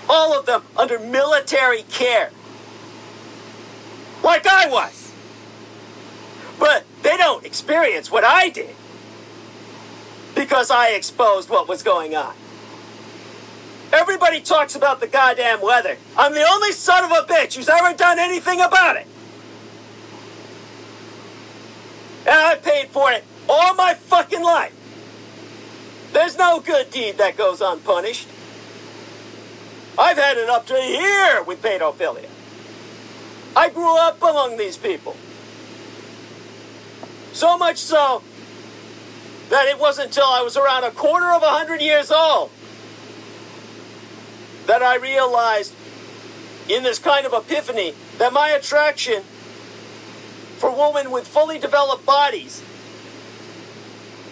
[0.08, 2.30] All of them under military care.
[4.22, 5.12] Like I was.
[6.58, 8.76] But they don't experience what I did
[10.34, 12.34] because I exposed what was going on.
[13.92, 15.98] Everybody talks about the goddamn weather.
[16.16, 19.06] I'm the only son of a bitch who's ever done anything about it.
[22.20, 24.74] And I paid for it all my fucking life.
[26.12, 28.28] There's no good deed that goes unpunished.
[29.98, 32.28] I've had it up to here with pedophilia.
[33.54, 35.16] I grew up among these people.
[37.34, 38.22] So much so
[39.50, 42.50] that it wasn't until I was around a quarter of a hundred years old
[44.66, 45.74] that I realized
[46.68, 49.22] in this kind of epiphany that my attraction
[50.58, 52.62] for women with fully developed bodies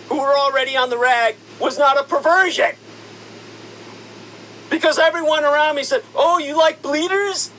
[0.09, 2.73] who were already on the rag was not a perversion.
[4.70, 7.51] Because everyone around me said, Oh, you like bleeders?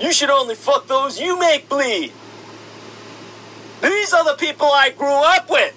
[0.00, 2.12] You should only fuck those you make bleed.
[3.82, 5.75] These are the people I grew up with.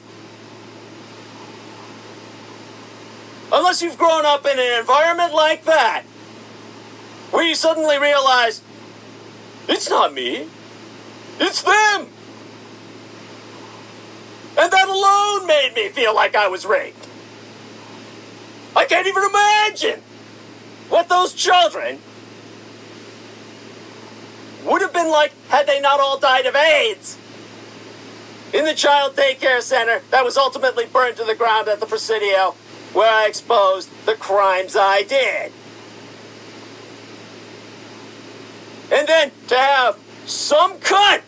[3.52, 6.04] Unless you've grown up in an environment like that,
[7.32, 8.62] where you suddenly realize
[9.68, 10.48] it's not me,
[11.40, 12.08] it's them.
[14.58, 17.08] And that alone made me feel like I was raped.
[18.76, 20.02] I can't even imagine
[20.90, 22.00] what those children
[24.66, 27.18] would have been like had they not all died of AIDS
[28.54, 32.56] in the child daycare center that was ultimately burned to the ground at the Presidio,
[32.94, 35.52] where I exposed the crimes I did.
[38.92, 41.22] And then to have some cunt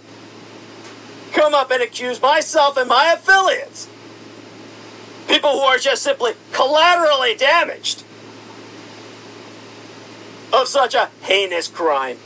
[1.31, 3.87] come up and accuse myself and my affiliates,
[5.27, 8.03] people who are just simply collaterally damaged,
[10.53, 12.17] of such a heinous crime.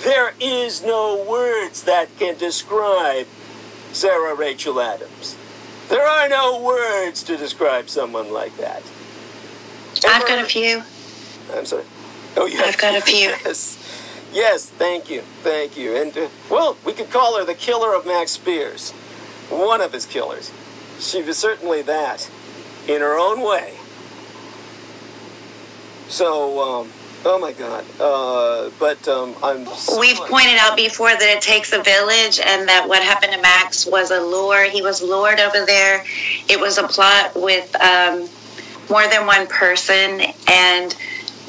[0.00, 3.26] There is no words that can describe
[3.92, 5.36] Sarah Rachel Adams.
[5.88, 8.82] There are no words to describe someone like that.
[10.06, 10.82] I've got a few.
[11.54, 11.84] I'm sorry.
[12.36, 12.62] Oh, yeah.
[12.62, 13.28] I've got a few.
[13.28, 13.82] Yes.
[14.32, 15.22] Yes, thank you.
[15.42, 15.96] Thank you.
[15.96, 18.90] And, uh, well, we could call her the killer of Max Spiers.
[19.48, 20.52] One of his killers.
[20.98, 22.30] She was certainly that
[22.88, 23.74] in her own way.
[26.08, 26.90] So, um,
[27.26, 27.84] oh my God.
[28.00, 29.66] Uh, but um, I'm.
[29.66, 33.40] so- We've pointed out before that it takes a village and that what happened to
[33.42, 34.64] Max was a lure.
[34.64, 36.04] He was lured over there.
[36.48, 38.28] It was a plot with um,
[38.88, 40.94] more than one person, and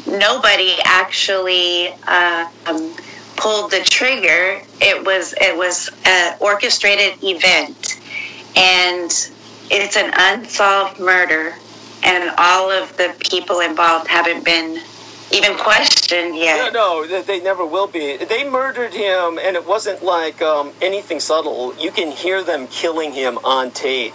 [0.07, 2.93] nobody actually uh, um,
[3.35, 4.61] pulled the trigger.
[4.81, 7.99] It was it was an orchestrated event,
[8.55, 9.11] and
[9.69, 11.53] it's an unsolved murder,
[12.03, 14.81] and all of the people involved haven't been
[15.31, 16.73] even questioned yet.
[16.73, 18.17] No, no, they- they never will be.
[18.17, 21.73] They murdered him, and it wasn't like um, anything subtle.
[21.77, 24.13] You can hear them killing him on tape.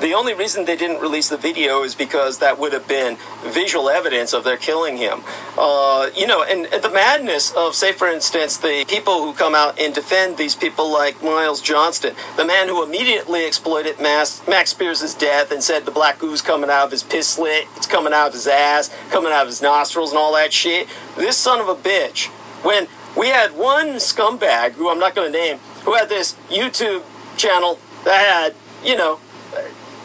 [0.00, 3.90] The only reason they didn't release the video is because that would have been visual
[3.90, 5.22] evidence of their killing him.
[5.58, 9.76] Uh, you know, and, the madness of, say, for instance, the people who come out
[9.80, 15.14] and defend these people like Miles Johnston, the man who immediately exploited Max, Max Spiers'
[15.14, 18.28] death and said the black ooze coming out of his piss slit, it's coming out
[18.28, 20.86] of his ass, coming out of his nostrils, and all that shit.
[21.16, 22.28] This son of a bitch,
[22.62, 27.02] when we had one scumbag, who I'm not going to name, who had this YouTube
[27.36, 28.54] channel that had,
[28.86, 29.18] you know,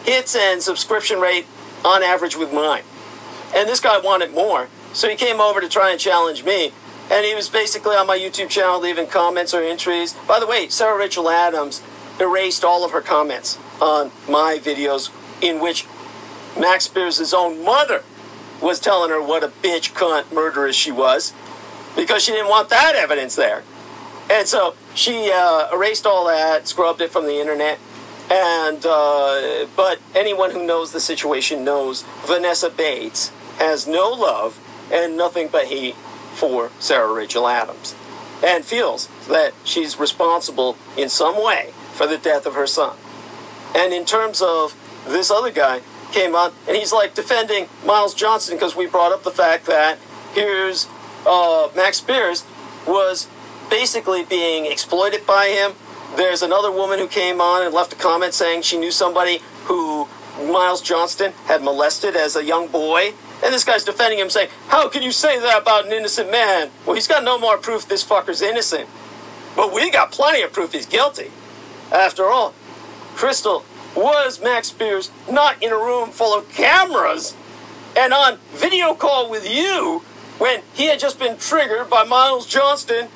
[0.03, 1.45] hits and subscription rate
[1.84, 2.84] on average with mine.
[3.55, 4.67] And this guy wanted more.
[4.93, 6.71] So he came over to try and challenge me.
[7.11, 10.13] And he was basically on my YouTube channel leaving comments or entries.
[10.27, 11.81] By the way, Sarah Rachel Adams
[12.19, 15.11] erased all of her comments on my videos
[15.41, 15.85] in which
[16.57, 18.03] Max Spiers' own mother
[18.61, 21.34] was telling her what a bitch, cunt, murderess she was
[21.95, 23.63] because she didn't want that evidence there.
[24.30, 27.77] And so she uh, erased all that, scrubbed it from the internet.
[28.29, 34.59] And uh, but anyone who knows the situation knows Vanessa Bates has no love
[34.91, 35.95] and nothing but hate
[36.33, 37.95] for Sarah Rachel Adams,
[38.43, 42.97] and feels that she's responsible in some way for the death of her son.
[43.75, 44.75] And in terms of
[45.07, 45.81] this other guy
[46.11, 49.97] came on and he's like defending Miles Johnston because we brought up the fact that
[50.33, 50.87] here's
[51.25, 52.45] uh, Max Spiers
[52.87, 53.27] was
[53.69, 55.73] basically being exploited by him.
[56.15, 60.07] There's another woman who came on and left a comment saying she knew somebody who
[60.38, 63.14] Miles Johnston had molested as a young boy.
[63.44, 66.69] And this guy's defending him, saying, How can you say that about an innocent man?
[66.85, 68.88] Well, he's got no more proof this fucker's innocent.
[69.56, 71.31] But we got plenty of proof he's guilty.
[71.91, 72.53] After all,
[73.15, 73.65] Crystal
[73.95, 77.35] was Max Spiers not in a room full of cameras
[77.95, 80.02] and on video call with you
[80.40, 83.07] when he had just been triggered by Miles Johnston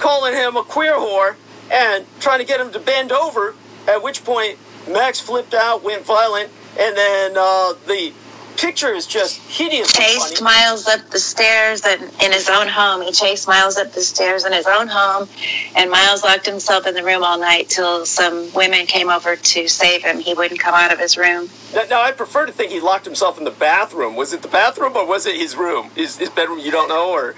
[0.00, 1.36] calling him a queer whore
[1.70, 3.54] and trying to get him to bend over,
[3.86, 8.12] at which point Max flipped out, went violent, and then uh, the
[8.56, 9.92] picture is just hideous.
[9.92, 13.00] chased Miles up the stairs and in his own home.
[13.02, 15.28] He chased Miles up the stairs in his own home,
[15.74, 19.68] and Miles locked himself in the room all night till some women came over to
[19.68, 20.18] save him.
[20.18, 21.48] He wouldn't come out of his room.
[21.74, 24.16] Now, now, I prefer to think he locked himself in the bathroom.
[24.16, 25.90] Was it the bathroom or was it his room?
[25.94, 27.10] His, his bedroom, you don't know?
[27.10, 27.34] Or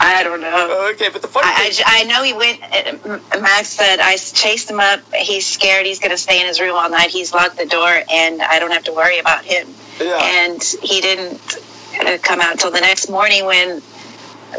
[0.00, 0.90] I don't know.
[0.94, 1.72] Okay, but the funny I, I thing...
[1.72, 2.62] j- I know he went.
[2.62, 5.00] uh, Max said I chased him up.
[5.14, 5.86] He's scared.
[5.86, 7.10] He's going to stay in his room all night.
[7.10, 9.68] He's locked the door, and I don't have to worry about him.
[10.00, 10.18] Yeah.
[10.22, 11.58] And he didn't
[12.00, 13.82] uh, come out until the next morning when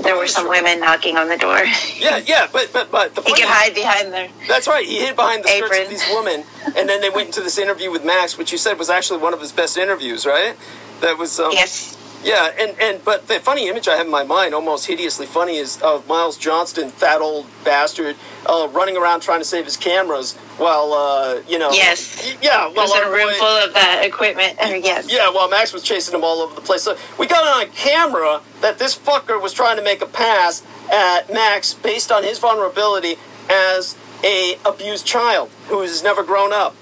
[0.03, 1.64] there were some women knocking on the door.
[1.98, 4.30] Yeah, yeah, but but but the he could hide behind their.
[4.48, 4.85] that's right.
[4.85, 6.44] He hid behind the skirts of these women,
[6.77, 9.34] and then they went into this interview with Max, which you said was actually one
[9.34, 10.56] of his best interviews, right?
[11.02, 11.96] That was um, Yes.
[12.23, 15.57] Yeah, and, and but the funny image I have in my mind, almost hideously funny,
[15.57, 18.15] is of Miles Johnston, fat old bastard,
[18.45, 21.69] uh, running around trying to save his cameras while uh, you know.
[21.72, 22.35] Yes.
[22.41, 24.57] Yeah, in a room boy- full of that equipment.
[24.60, 25.11] Uh, yes.
[25.11, 26.81] yeah, while Max was chasing him all over the place.
[26.81, 31.31] So we got on camera that this fucker was trying to make a pass at
[31.31, 33.18] Max based on his vulnerability
[33.49, 36.76] as a abused child who has never grown up.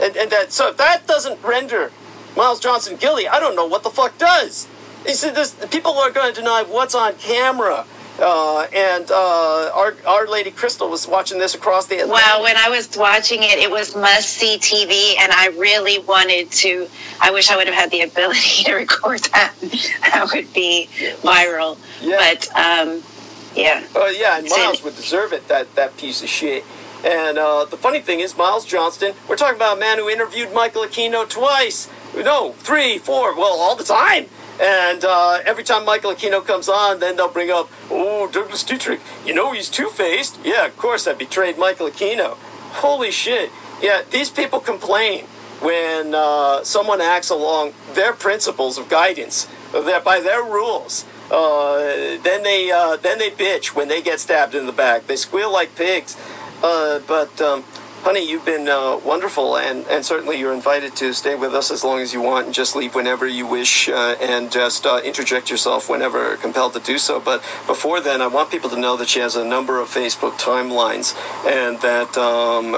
[0.00, 1.90] And, and that so if that doesn't render
[2.36, 4.68] Miles Johnston guilty, I don't know what the fuck does.
[5.06, 7.86] He said this people are going to deny what's on camera.
[8.18, 12.24] Uh, and uh, our, our Lady Crystal was watching this across the Atlantic.
[12.26, 16.50] Well, when I was watching it, it was must see TV, and I really wanted
[16.52, 16.88] to.
[17.20, 19.54] I wish I would have had the ability to record that.
[19.60, 20.88] That would be
[21.20, 21.76] viral.
[22.00, 22.16] Yeah.
[22.16, 23.02] But um,
[23.54, 26.64] yeah, Uh, yeah, and Miles would deserve it, that, that piece of shit.
[27.04, 30.54] And uh, the funny thing is, Miles Johnston, we're talking about a man who interviewed
[30.54, 31.88] Michael Aquino twice.
[32.16, 34.26] No, three, four, well, all the time.
[34.60, 39.00] And uh, every time Michael Aquino comes on, then they'll bring up, oh, Douglas Dietrich,
[39.26, 40.38] you know he's two faced.
[40.42, 42.36] Yeah, of course, I betrayed Michael Aquino.
[42.80, 43.50] Holy shit.
[43.82, 45.26] Yeah, these people complain
[45.60, 51.04] when uh, someone acts along their principles of guidance, their, by their rules.
[51.30, 51.78] Uh,
[52.22, 55.06] then they uh, then they bitch when they get stabbed in the back.
[55.06, 56.16] They squeal like pigs.
[56.62, 57.64] Uh, but um,
[58.06, 61.82] honey, you've been uh, wonderful, and, and certainly you're invited to stay with us as
[61.82, 65.50] long as you want, and just leave whenever you wish, uh, and just uh, interject
[65.50, 67.18] yourself whenever compelled to do so.
[67.18, 70.38] But before then, I want people to know that she has a number of Facebook
[70.38, 72.74] timelines, and that um,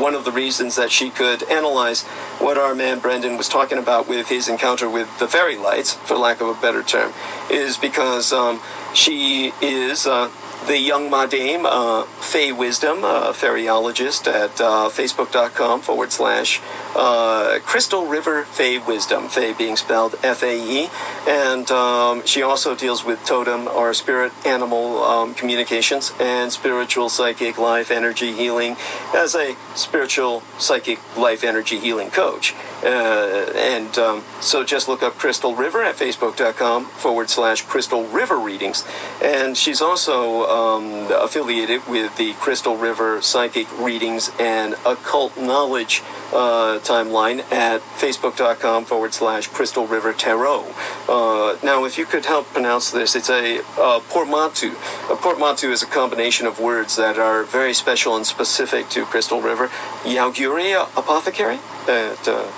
[0.00, 2.02] one of the reasons that she could analyze
[2.40, 6.16] what our man Brendan was talking about with his encounter with the fairy lights, for
[6.16, 7.12] lack of a better term,
[7.48, 8.60] is because um,
[8.94, 10.08] she is.
[10.08, 10.28] Uh,
[10.66, 16.60] the young Madame, uh, Fae Wisdom, uh, fairyologist at uh, facebook.com forward slash
[16.94, 20.88] uh, Crystal River Fae Wisdom, Fae being spelled F A E.
[21.28, 27.58] And um, she also deals with totem or spirit animal um, communications and spiritual psychic
[27.58, 28.76] life energy healing
[29.14, 32.54] as a spiritual psychic life energy healing coach.
[32.84, 38.38] Uh, and um, so just look up Crystal River at facebook.com forward slash Crystal River
[38.38, 38.84] Readings.
[39.22, 46.02] And she's also um, affiliated with the Crystal River Psychic Readings and Occult Knowledge
[46.32, 50.64] uh, timeline at facebook.com forward slash Crystal River Tarot.
[51.08, 54.74] Uh, now, if you could help pronounce this, it's a uh, portmanteau.
[55.10, 59.40] A portmanteau is a combination of words that are very special and specific to Crystal
[59.40, 59.68] River.
[60.04, 61.58] Yauguria Apothecary?
[61.88, 62.50] At, uh,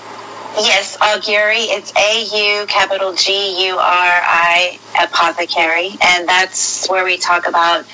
[0.56, 1.66] yes, Auguri.
[1.68, 7.84] It's A U capital G U R I apothecary, and that's where we talk about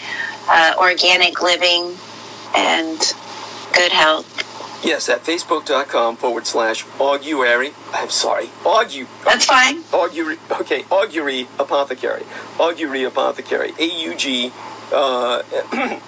[0.49, 1.97] uh, organic living
[2.55, 2.99] and
[3.73, 4.47] good health.
[4.85, 7.73] Yes, at facebook.com forward slash augury.
[7.93, 9.07] I'm sorry, augu.
[9.25, 9.85] That's fine.
[9.93, 10.39] Augury.
[10.51, 12.25] Okay, augury apothecary.
[12.59, 13.75] Augury apothecary.
[13.79, 14.53] A U G,
[14.93, 15.43] uh,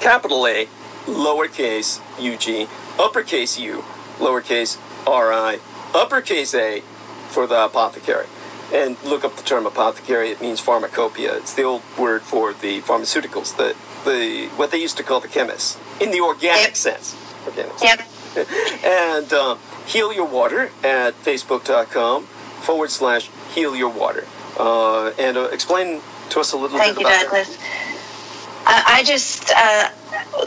[0.00, 0.68] capital A,
[1.06, 2.68] lowercase U G,
[2.98, 3.84] uppercase U,
[4.18, 5.58] lowercase R I,
[5.94, 6.80] uppercase A
[7.28, 8.26] for the apothecary.
[8.72, 10.30] And look up the term apothecary.
[10.30, 11.36] It means pharmacopoeia.
[11.36, 13.56] It's the old word for the pharmaceuticals.
[13.56, 16.76] The the what they used to call the chemists in the organic Yep.
[16.76, 17.16] sense.
[17.46, 18.00] Organic Yep.
[18.84, 19.56] and uh,
[19.86, 24.24] heal your water at facebook.com forward slash heal your water
[24.58, 26.00] uh, and uh, explain
[26.30, 27.56] to us a little Thank bit you, about Douglas.
[27.56, 27.62] Uh,
[28.68, 29.90] I just, uh,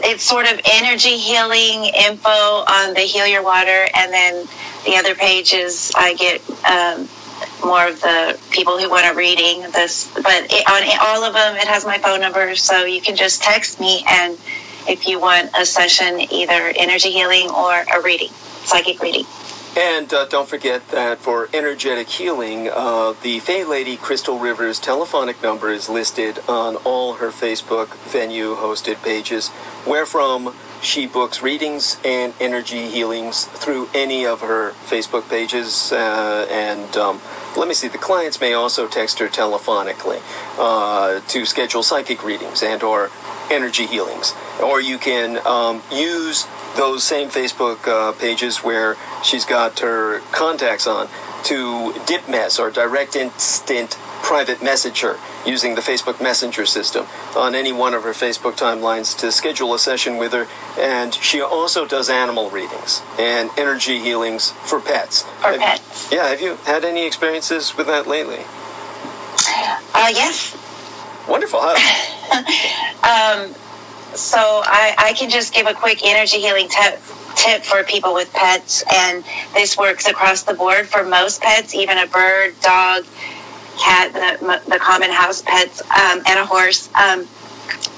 [0.04, 4.46] it's sort of energy healing info on the Heal Your Water, and then
[4.84, 7.08] the other pages I get um,
[7.64, 9.62] more of the people who want a reading.
[9.72, 13.16] This, but it, on all of them, it has my phone number, so you can
[13.16, 14.34] just text me, and
[14.88, 18.30] if you want a session, either energy healing or a reading,
[18.64, 19.24] psychic reading.
[19.76, 25.40] And uh, don't forget that for energetic healing, uh, the Fae Lady Crystal Rivers telephonic
[25.42, 29.50] number is listed on all her Facebook venue hosted pages,
[29.86, 35.92] wherefrom she books readings and energy healings through any of her Facebook pages.
[35.92, 37.20] Uh, and um,
[37.56, 40.20] let me see, the clients may also text her telephonically
[40.58, 43.10] uh, to schedule psychic readings and or
[43.50, 44.34] energy healings.
[44.62, 46.46] Or you can um, use
[46.76, 51.08] those same Facebook uh, pages where she's got her contacts on
[51.44, 55.16] to dip mess or direct instant private message her
[55.46, 59.78] using the Facebook Messenger system on any one of her Facebook timelines to schedule a
[59.78, 60.46] session with her.
[60.78, 65.22] And she also does animal readings and energy healings for pets.
[65.22, 66.12] For Have- pets.
[66.12, 68.44] Yeah, have you had any experiences with that lately?
[69.94, 70.56] Uh, yes.
[71.28, 71.60] Wonderful.
[73.02, 73.54] um,
[74.14, 77.00] so I, I can just give a quick energy healing tip
[77.36, 79.24] tip for people with pets, and
[79.54, 83.04] this works across the board for most pets, even a bird, dog,
[83.78, 86.90] cat, the, the common house pets, um, and a horse.
[86.94, 87.26] Um,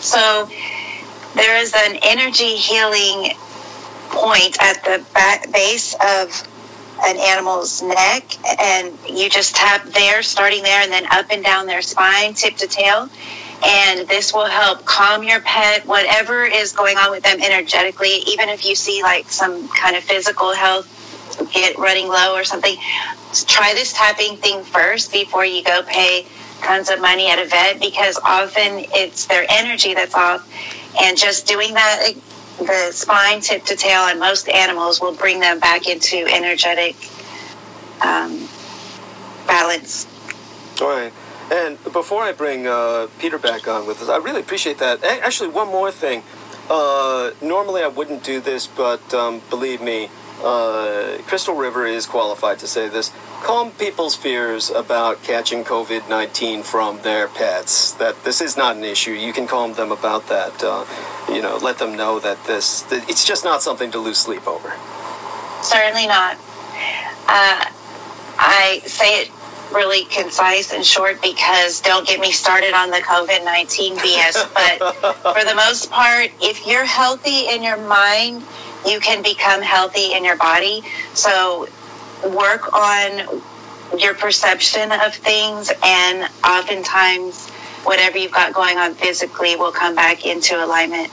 [0.00, 0.48] so
[1.34, 3.32] there is an energy healing
[4.10, 6.46] point at the back base of
[7.04, 8.24] an animal's neck,
[8.60, 12.56] and you just tap there, starting there, and then up and down their spine, tip
[12.56, 13.08] to tail.
[13.64, 18.48] And this will help calm your pet, whatever is going on with them energetically, even
[18.48, 20.88] if you see like some kind of physical health
[21.52, 22.76] get running low or something.
[23.46, 26.26] Try this tapping thing first before you go pay
[26.60, 30.48] tons of money at a vet because often it's their energy that's off.
[31.00, 32.12] And just doing that
[32.58, 36.96] the spine tip to tail on most animals will bring them back into energetic
[38.00, 38.48] um,
[39.46, 40.06] balance.
[40.80, 41.12] All right.
[41.50, 45.04] And before I bring uh, Peter back on with us, I really appreciate that.
[45.04, 46.22] Actually, one more thing.
[46.70, 50.08] Uh, normally, I wouldn't do this, but um, believe me,
[50.42, 53.12] uh, Crystal River is qualified to say this.
[53.42, 57.92] Calm people's fears about catching COVID 19 from their pets.
[57.92, 59.10] That this is not an issue.
[59.10, 60.62] You can calm them about that.
[60.62, 60.84] Uh,
[61.28, 64.46] you know, let them know that this, that it's just not something to lose sleep
[64.46, 64.72] over.
[65.62, 66.36] Certainly not.
[67.26, 67.66] Uh,
[68.38, 69.30] I say it
[69.72, 74.54] really concise and short because don't get me started on the COVID 19 BS.
[74.54, 78.42] but for the most part, if you're healthy in your mind,
[78.86, 80.82] you can become healthy in your body.
[81.14, 81.68] So
[82.30, 83.42] work on
[83.98, 87.48] your perception of things and oftentimes
[87.84, 91.10] whatever you've got going on physically will come back into alignment.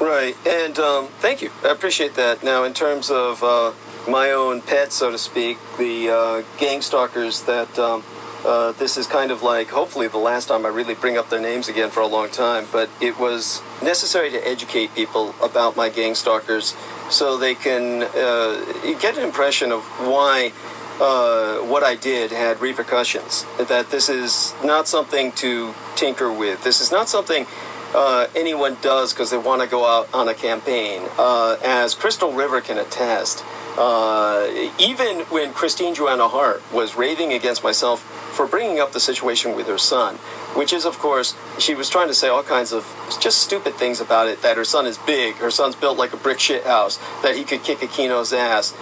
[0.00, 1.50] Right, and um, thank you.
[1.64, 2.44] I appreciate that.
[2.44, 3.72] Now, in terms of uh,
[4.08, 8.04] my own pet, so to speak, the uh, gang stalkers that um,
[8.44, 11.40] uh, this is kind of like hopefully the last time I really bring up their
[11.40, 15.88] names again for a long time, but it was necessary to educate people about my
[15.88, 16.76] gang stalkers
[17.10, 20.52] so they can uh, get an impression of why
[21.00, 23.44] uh, what I did had repercussions.
[23.58, 26.64] That this is not something to tinker with.
[26.64, 27.46] This is not something
[27.94, 31.02] uh, anyone does because they want to go out on a campaign.
[31.18, 33.44] Uh, as Crystal River can attest,
[33.76, 38.02] uh, even when Christine Joanna Hart was raving against myself
[38.34, 40.16] for bringing up the situation with her son,
[40.54, 42.86] which is, of course, she was trying to say all kinds of
[43.20, 46.16] just stupid things about it that her son is big, her son's built like a
[46.16, 48.74] brick shit house, that he could kick Aquino's ass.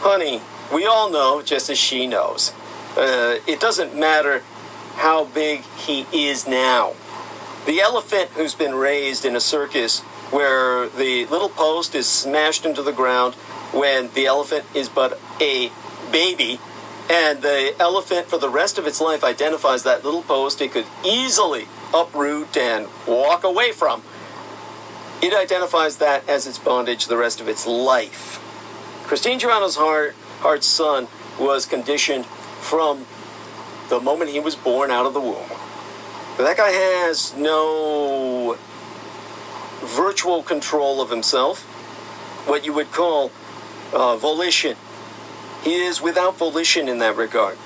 [0.00, 0.42] Honey,
[0.72, 2.52] we all know, just as she knows,
[2.96, 4.42] uh, it doesn't matter
[4.96, 6.94] how big he is now.
[7.66, 10.00] The elephant who's been raised in a circus
[10.30, 13.34] where the little post is smashed into the ground
[13.72, 15.70] when the elephant is but a
[16.10, 16.60] baby
[17.08, 20.86] and the elephant for the rest of its life identifies that little post it could
[21.04, 24.02] easily uproot and walk away from.
[25.22, 28.42] It identifies that as its bondage the rest of its life.
[29.06, 33.06] Christine Joanna's Hart Hart's son was conditioned from
[33.88, 35.48] the moment he was born out of the womb.
[36.36, 38.58] But that guy has no
[39.80, 41.62] virtual control of himself
[42.46, 43.30] what you would call
[43.92, 44.76] uh, volition.
[45.62, 47.58] He is without volition in that regard.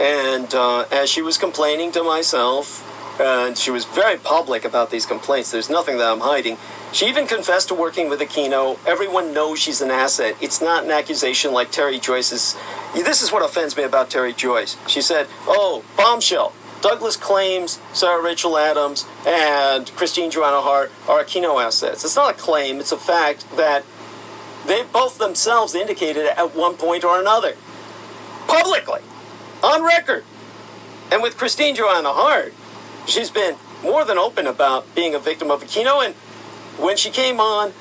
[0.00, 2.84] And uh, as she was complaining to myself,
[3.20, 6.56] and she was very public about these complaints, there's nothing that I'm hiding.
[6.92, 8.78] She even confessed to working with Aquino.
[8.86, 10.36] Everyone knows she's an asset.
[10.40, 12.56] It's not an accusation like Terry Joyce's.
[12.94, 14.76] This is what offends me about Terry Joyce.
[14.86, 16.52] She said, Oh, bombshell.
[16.80, 22.04] Douglas claims Sarah Rachel Adams and Christine Joanna Hart are Aquino assets.
[22.04, 23.84] It's not a claim, it's a fact that
[24.68, 27.56] they both themselves indicated at one point or another,
[28.46, 29.00] publicly,
[29.64, 30.24] on record.
[31.10, 32.52] And with Christine Joanna Hart,
[33.06, 36.04] she's been more than open about being a victim of Aquino.
[36.04, 36.14] And
[36.78, 37.72] when she came on,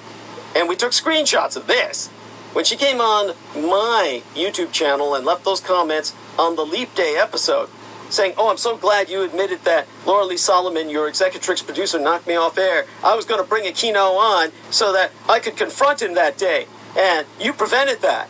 [0.55, 2.07] and we took screenshots of this,
[2.53, 7.17] when she came on my YouTube channel and left those comments on the Leap Day
[7.17, 7.69] episode,
[8.09, 12.25] saying, Oh, I'm so glad you admitted that Laura Lee Solomon, your Executrix producer, knocked
[12.25, 12.85] me off air.
[13.03, 16.67] I was going to bring Aquino on so that I could confront him that day
[16.97, 18.29] and you prevented that.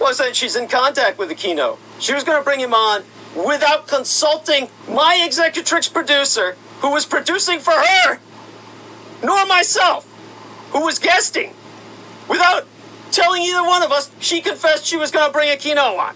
[0.00, 1.78] Well, said she's in contact with Aquino.
[1.98, 3.04] She was going to bring him on
[3.34, 8.18] without consulting my executrix producer, who was producing for her,
[9.22, 10.06] nor myself,
[10.72, 11.54] who was guesting.
[12.28, 12.66] Without
[13.10, 16.14] telling either one of us, she confessed she was going to bring Aquino on.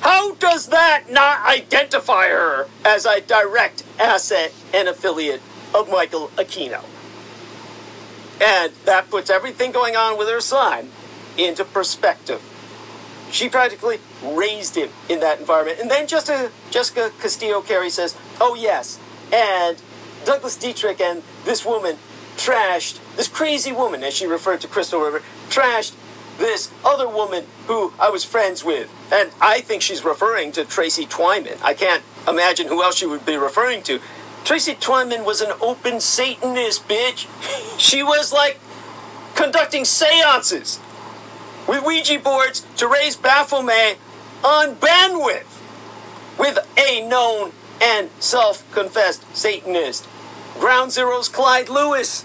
[0.00, 5.40] How does that not identify her as a direct asset and affiliate
[5.74, 6.84] of Michael Aquino?
[8.40, 10.90] And that puts everything going on with her son
[11.36, 12.42] into perspective.
[13.30, 15.80] She practically raised him in that environment.
[15.80, 19.00] And then Jessica, Jessica Castillo Carey says, oh, yes.
[19.32, 19.80] And
[20.24, 21.96] Douglas Dietrich and this woman
[22.36, 25.94] trashed, this crazy woman, as she referred to Crystal River, trashed
[26.38, 28.90] this other woman who I was friends with.
[29.12, 31.60] And I think she's referring to Tracy Twyman.
[31.62, 34.00] I can't imagine who else she would be referring to.
[34.44, 37.26] Tracy Twyman was an open Satanist, bitch.
[37.80, 38.60] She was like
[39.34, 40.78] conducting seances
[41.66, 43.98] with Ouija boards to raise Baphomet
[44.44, 45.60] on bandwidth
[46.38, 50.06] with a known and self confessed Satanist.
[50.58, 52.24] Ground Zero's Clyde Lewis,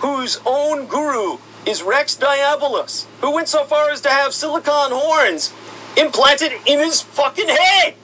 [0.00, 5.52] whose own guru is Rex Diabolus, who went so far as to have silicon horns
[5.96, 7.94] implanted in his fucking head.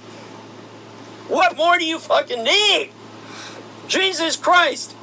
[1.31, 2.90] What more do you fucking need?
[3.86, 4.97] Jesus Christ.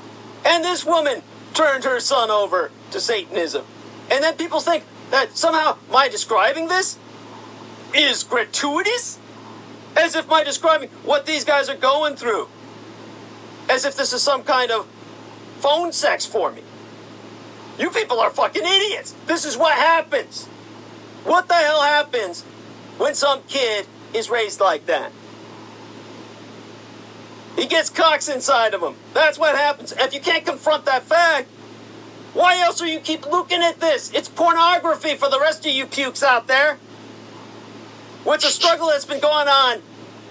[0.46, 1.24] And this woman
[1.54, 3.66] turned her son over to Satanism.
[4.12, 7.00] And then people think that somehow my describing this
[7.96, 9.20] is gratuitous?
[9.96, 12.50] As if my describing what these guys are going through.
[13.70, 14.86] As if this is some kind of
[15.60, 16.62] phone sex for me.
[17.80, 19.16] You people are fucking idiots.
[19.28, 20.46] This is what happens.
[21.24, 22.44] What the hell happens
[22.98, 25.14] when some kid is raised like that?
[27.58, 28.94] He gets cocks inside of him.
[29.14, 29.92] That's what happens.
[29.92, 31.50] If you can't confront that fact,
[32.34, 34.14] why else are you keep looking at this?
[34.14, 36.78] It's pornography for the rest of you pukes out there.
[38.24, 39.82] What's a struggle that's been going on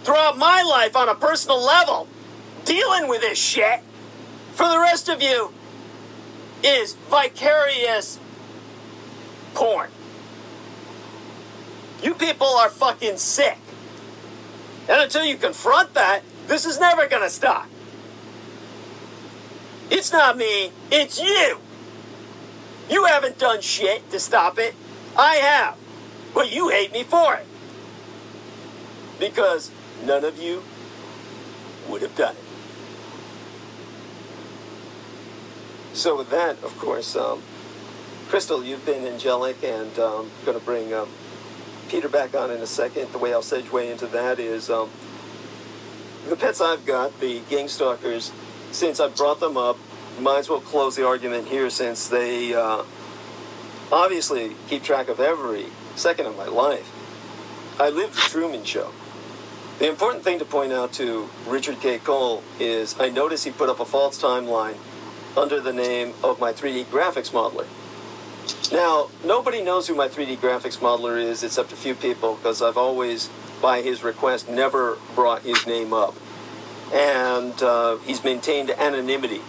[0.05, 2.07] throughout my life on a personal level,
[2.65, 3.81] dealing with this shit,
[4.53, 5.53] for the rest of you,
[6.63, 8.21] is vicarious
[9.55, 9.91] porn.
[12.03, 13.59] You people are fucking sick.
[14.89, 17.67] And until you confront that, this is never gonna stop.
[19.91, 21.59] It's not me, it's you.
[22.89, 24.75] You haven't done shit to stop it.
[25.17, 25.77] I have.
[26.35, 27.47] But you hate me for it.
[29.19, 29.71] Because
[30.05, 30.63] none of you
[31.89, 32.43] would have done it.
[35.97, 37.43] So with that, of course, um,
[38.29, 41.09] Crystal, you've been angelic, and um, going to bring um,
[41.89, 43.13] Peter back on in a second.
[43.13, 44.91] The way I'll segue into that is um,
[46.29, 48.33] the pets I've got, the gang stalkers.
[48.73, 49.79] Since I brought them up,
[50.21, 52.85] might as well close the argument here, since they uh,
[53.93, 56.93] obviously keep track of every second of my life.
[57.79, 58.93] I lived the Truman Show.
[59.79, 61.99] The important thing to point out to Richard K.
[61.99, 64.77] Cole is I noticed he put up a false timeline
[65.37, 67.67] under the name of my 3D graphics modeler.
[68.73, 72.79] Now, nobody knows who my 3D graphics modeler is except a few people because I've
[72.79, 73.29] always,
[73.61, 76.15] by his request, never brought his name up.
[76.93, 79.41] And uh, he's maintained anonymity.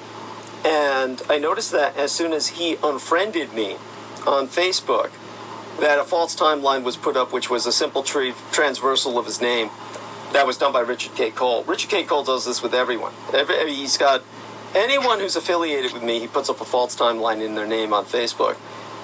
[0.65, 3.77] And I noticed that as soon as he unfriended me
[4.25, 5.11] on Facebook,
[5.79, 9.39] that a false timeline was put up, which was a simple tra- transversal of his
[9.39, 9.69] name.
[10.33, 11.31] That was done by Richard K.
[11.31, 11.63] Cole.
[11.63, 12.03] Richard K.
[12.03, 13.13] Cole does this with everyone.
[13.33, 14.23] Every, he's got
[14.75, 18.05] anyone who's affiliated with me, he puts up a false timeline in their name on
[18.05, 18.57] Facebook.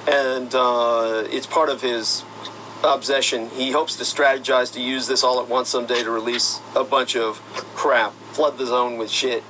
[0.08, 2.26] And uh, it's part of his
[2.84, 3.50] obsession.
[3.50, 7.16] He hopes to strategize to use this all at once someday to release a bunch
[7.16, 7.38] of
[7.76, 9.44] crap, flood the zone with shit.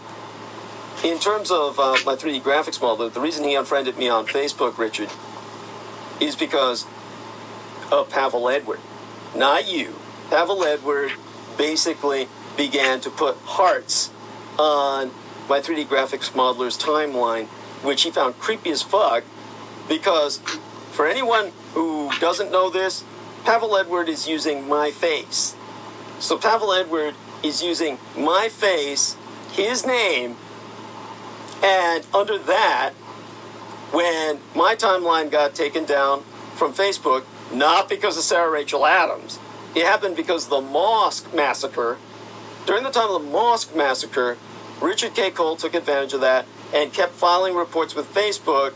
[1.03, 4.77] In terms of uh, my 3D graphics model, the reason he unfriended me on Facebook,
[4.77, 5.09] Richard,
[6.21, 6.85] is because
[7.91, 8.79] of Pavel Edward.
[9.35, 9.95] Not you.
[10.29, 11.11] Pavel Edward
[11.57, 14.11] basically began to put hearts
[14.57, 15.11] on
[15.49, 17.47] my 3D graphics modeler's timeline,
[17.83, 19.23] which he found creepy as fuck
[19.89, 20.37] because
[20.91, 23.03] for anyone who doesn't know this,
[23.43, 25.55] Pavel Edward is using my face.
[26.19, 29.17] So Pavel Edward is using my face,
[29.51, 30.37] his name,
[31.61, 32.91] and under that,
[33.91, 36.23] when my timeline got taken down
[36.55, 39.39] from Facebook, not because of Sarah Rachel Adams,
[39.75, 41.97] it happened because of the Mosque massacre.
[42.65, 44.37] During the time of the Mosque massacre,
[44.81, 45.31] Richard K.
[45.31, 48.73] Cole took advantage of that and kept filing reports with Facebook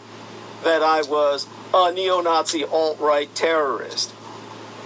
[0.64, 4.14] that I was a neo Nazi alt right terrorist.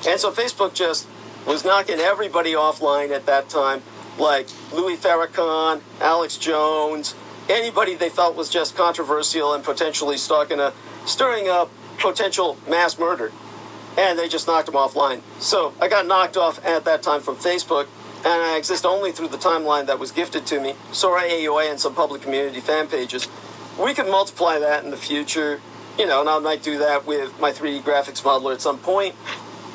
[0.07, 1.07] And so Facebook just
[1.45, 3.81] was knocking everybody offline at that time,
[4.17, 7.15] like Louis Farrakhan, Alex Jones,
[7.49, 10.73] anybody they felt was just controversial and potentially a,
[11.05, 13.31] stirring up potential mass murder.
[13.97, 15.21] And they just knocked them offline.
[15.39, 17.87] So I got knocked off at that time from Facebook,
[18.19, 21.79] and I exist only through the timeline that was gifted to me, Sora AUA and
[21.79, 23.27] some public community fan pages.
[23.79, 25.59] We could multiply that in the future,
[25.97, 29.15] you know, and I might do that with my 3D graphics modeler at some point.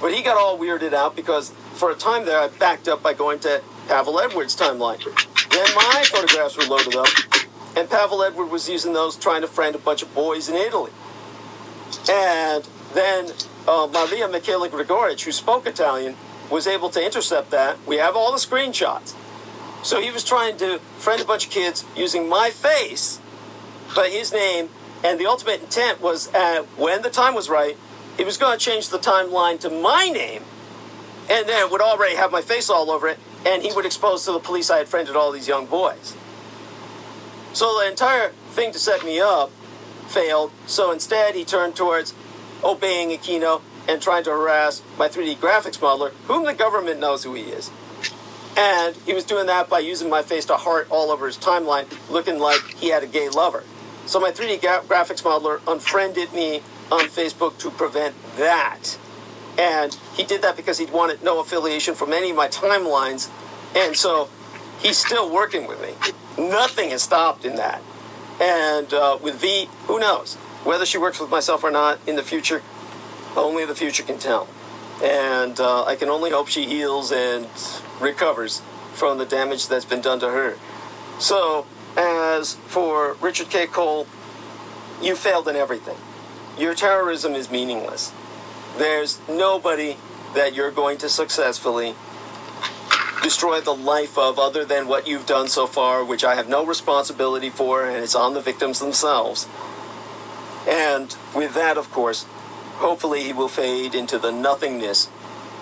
[0.00, 3.14] But he got all weirded out because for a time there I backed up by
[3.14, 5.02] going to Pavel Edwards' timeline.
[5.50, 7.08] Then my photographs were loaded up,
[7.76, 10.92] and Pavel Edward was using those trying to friend a bunch of boys in Italy.
[12.10, 13.30] And then
[13.66, 16.16] uh, Maria Michaela Grigorich, who spoke Italian,
[16.50, 17.78] was able to intercept that.
[17.86, 19.14] We have all the screenshots.
[19.82, 23.20] So he was trying to friend a bunch of kids using my face,
[23.94, 24.68] but his name,
[25.04, 27.76] and the ultimate intent was uh, when the time was right,
[28.16, 30.42] he was going to change the timeline to my name,
[31.28, 34.24] and then it would already have my face all over it, and he would expose
[34.24, 36.16] to the police I had friended all these young boys.
[37.52, 39.50] So the entire thing to set me up
[40.08, 40.52] failed.
[40.66, 42.14] So instead, he turned towards
[42.62, 47.34] obeying Aquino and trying to harass my 3D graphics modeler, whom the government knows who
[47.34, 47.70] he is.
[48.56, 51.86] And he was doing that by using my face to heart all over his timeline,
[52.10, 53.64] looking like he had a gay lover.
[54.06, 58.98] So my 3D gra- graphics modeler unfriended me on Facebook to prevent that.
[59.58, 63.30] And he did that because he wanted no affiliation from any of my timelines.
[63.74, 64.28] And so
[64.80, 65.94] he's still working with me.
[66.38, 67.82] Nothing has stopped in that.
[68.40, 70.34] And uh, with V, who knows?
[70.64, 72.62] Whether she works with myself or not in the future,
[73.36, 74.48] only the future can tell.
[75.02, 77.46] And uh, I can only hope she heals and
[78.00, 80.56] recovers from the damage that's been done to her.
[81.18, 83.66] So, as for Richard K.
[83.66, 84.06] Cole,
[85.02, 85.96] you failed in everything.
[86.58, 88.12] Your terrorism is meaningless.
[88.78, 89.96] There's nobody
[90.34, 91.94] that you're going to successfully
[93.22, 96.64] destroy the life of other than what you've done so far, which I have no
[96.64, 99.46] responsibility for, and it's on the victims themselves.
[100.66, 102.24] And with that, of course,
[102.76, 105.10] hopefully he will fade into the nothingness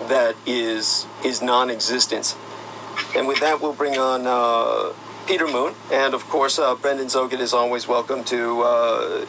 [0.07, 2.37] that is his non existence.
[3.15, 4.93] And with that, we'll bring on uh,
[5.27, 5.73] Peter Moon.
[5.91, 9.25] And of course, uh, Brendan Zogan is always welcome to uh,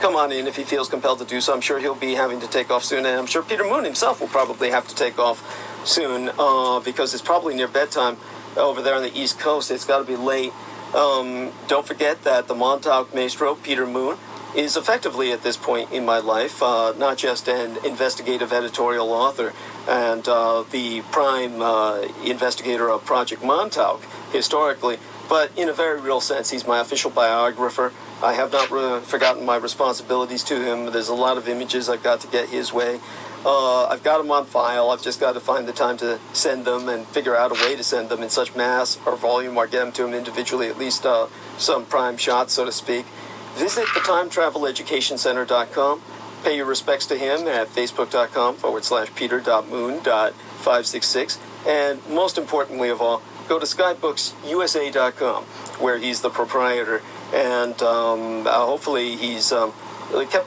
[0.00, 1.54] come on in if he feels compelled to do so.
[1.54, 3.06] I'm sure he'll be having to take off soon.
[3.06, 5.42] And I'm sure Peter Moon himself will probably have to take off
[5.86, 8.16] soon uh, because it's probably near bedtime
[8.56, 9.70] over there on the East Coast.
[9.70, 10.52] It's got to be late.
[10.94, 14.16] Um, don't forget that the Montauk Maestro, Peter Moon,
[14.54, 19.52] is effectively at this point in my life uh, not just an investigative editorial author
[19.86, 24.02] and uh, the prime uh, investigator of Project Montauk
[24.32, 24.98] historically,
[25.28, 27.92] but in a very real sense, he's my official biographer.
[28.22, 28.68] I have not
[29.04, 30.92] forgotten my responsibilities to him.
[30.92, 33.00] There's a lot of images I've got to get his way.
[33.44, 34.90] Uh, I've got them on file.
[34.90, 37.76] I've just got to find the time to send them and figure out a way
[37.76, 40.78] to send them in such mass or volume or get them to him individually, at
[40.78, 41.28] least uh,
[41.58, 43.06] some prime shots, so to speak.
[43.54, 46.02] Visit the timetraveleducationcenter.com.
[46.42, 51.38] Pay your respects to him at facebook.com forward slash peter.moon.566.
[51.66, 55.44] And most importantly of all, go to skybooksusa.com
[55.80, 57.02] where he's the proprietor.
[57.32, 59.72] And um, uh, hopefully he's um,
[60.10, 60.40] kept the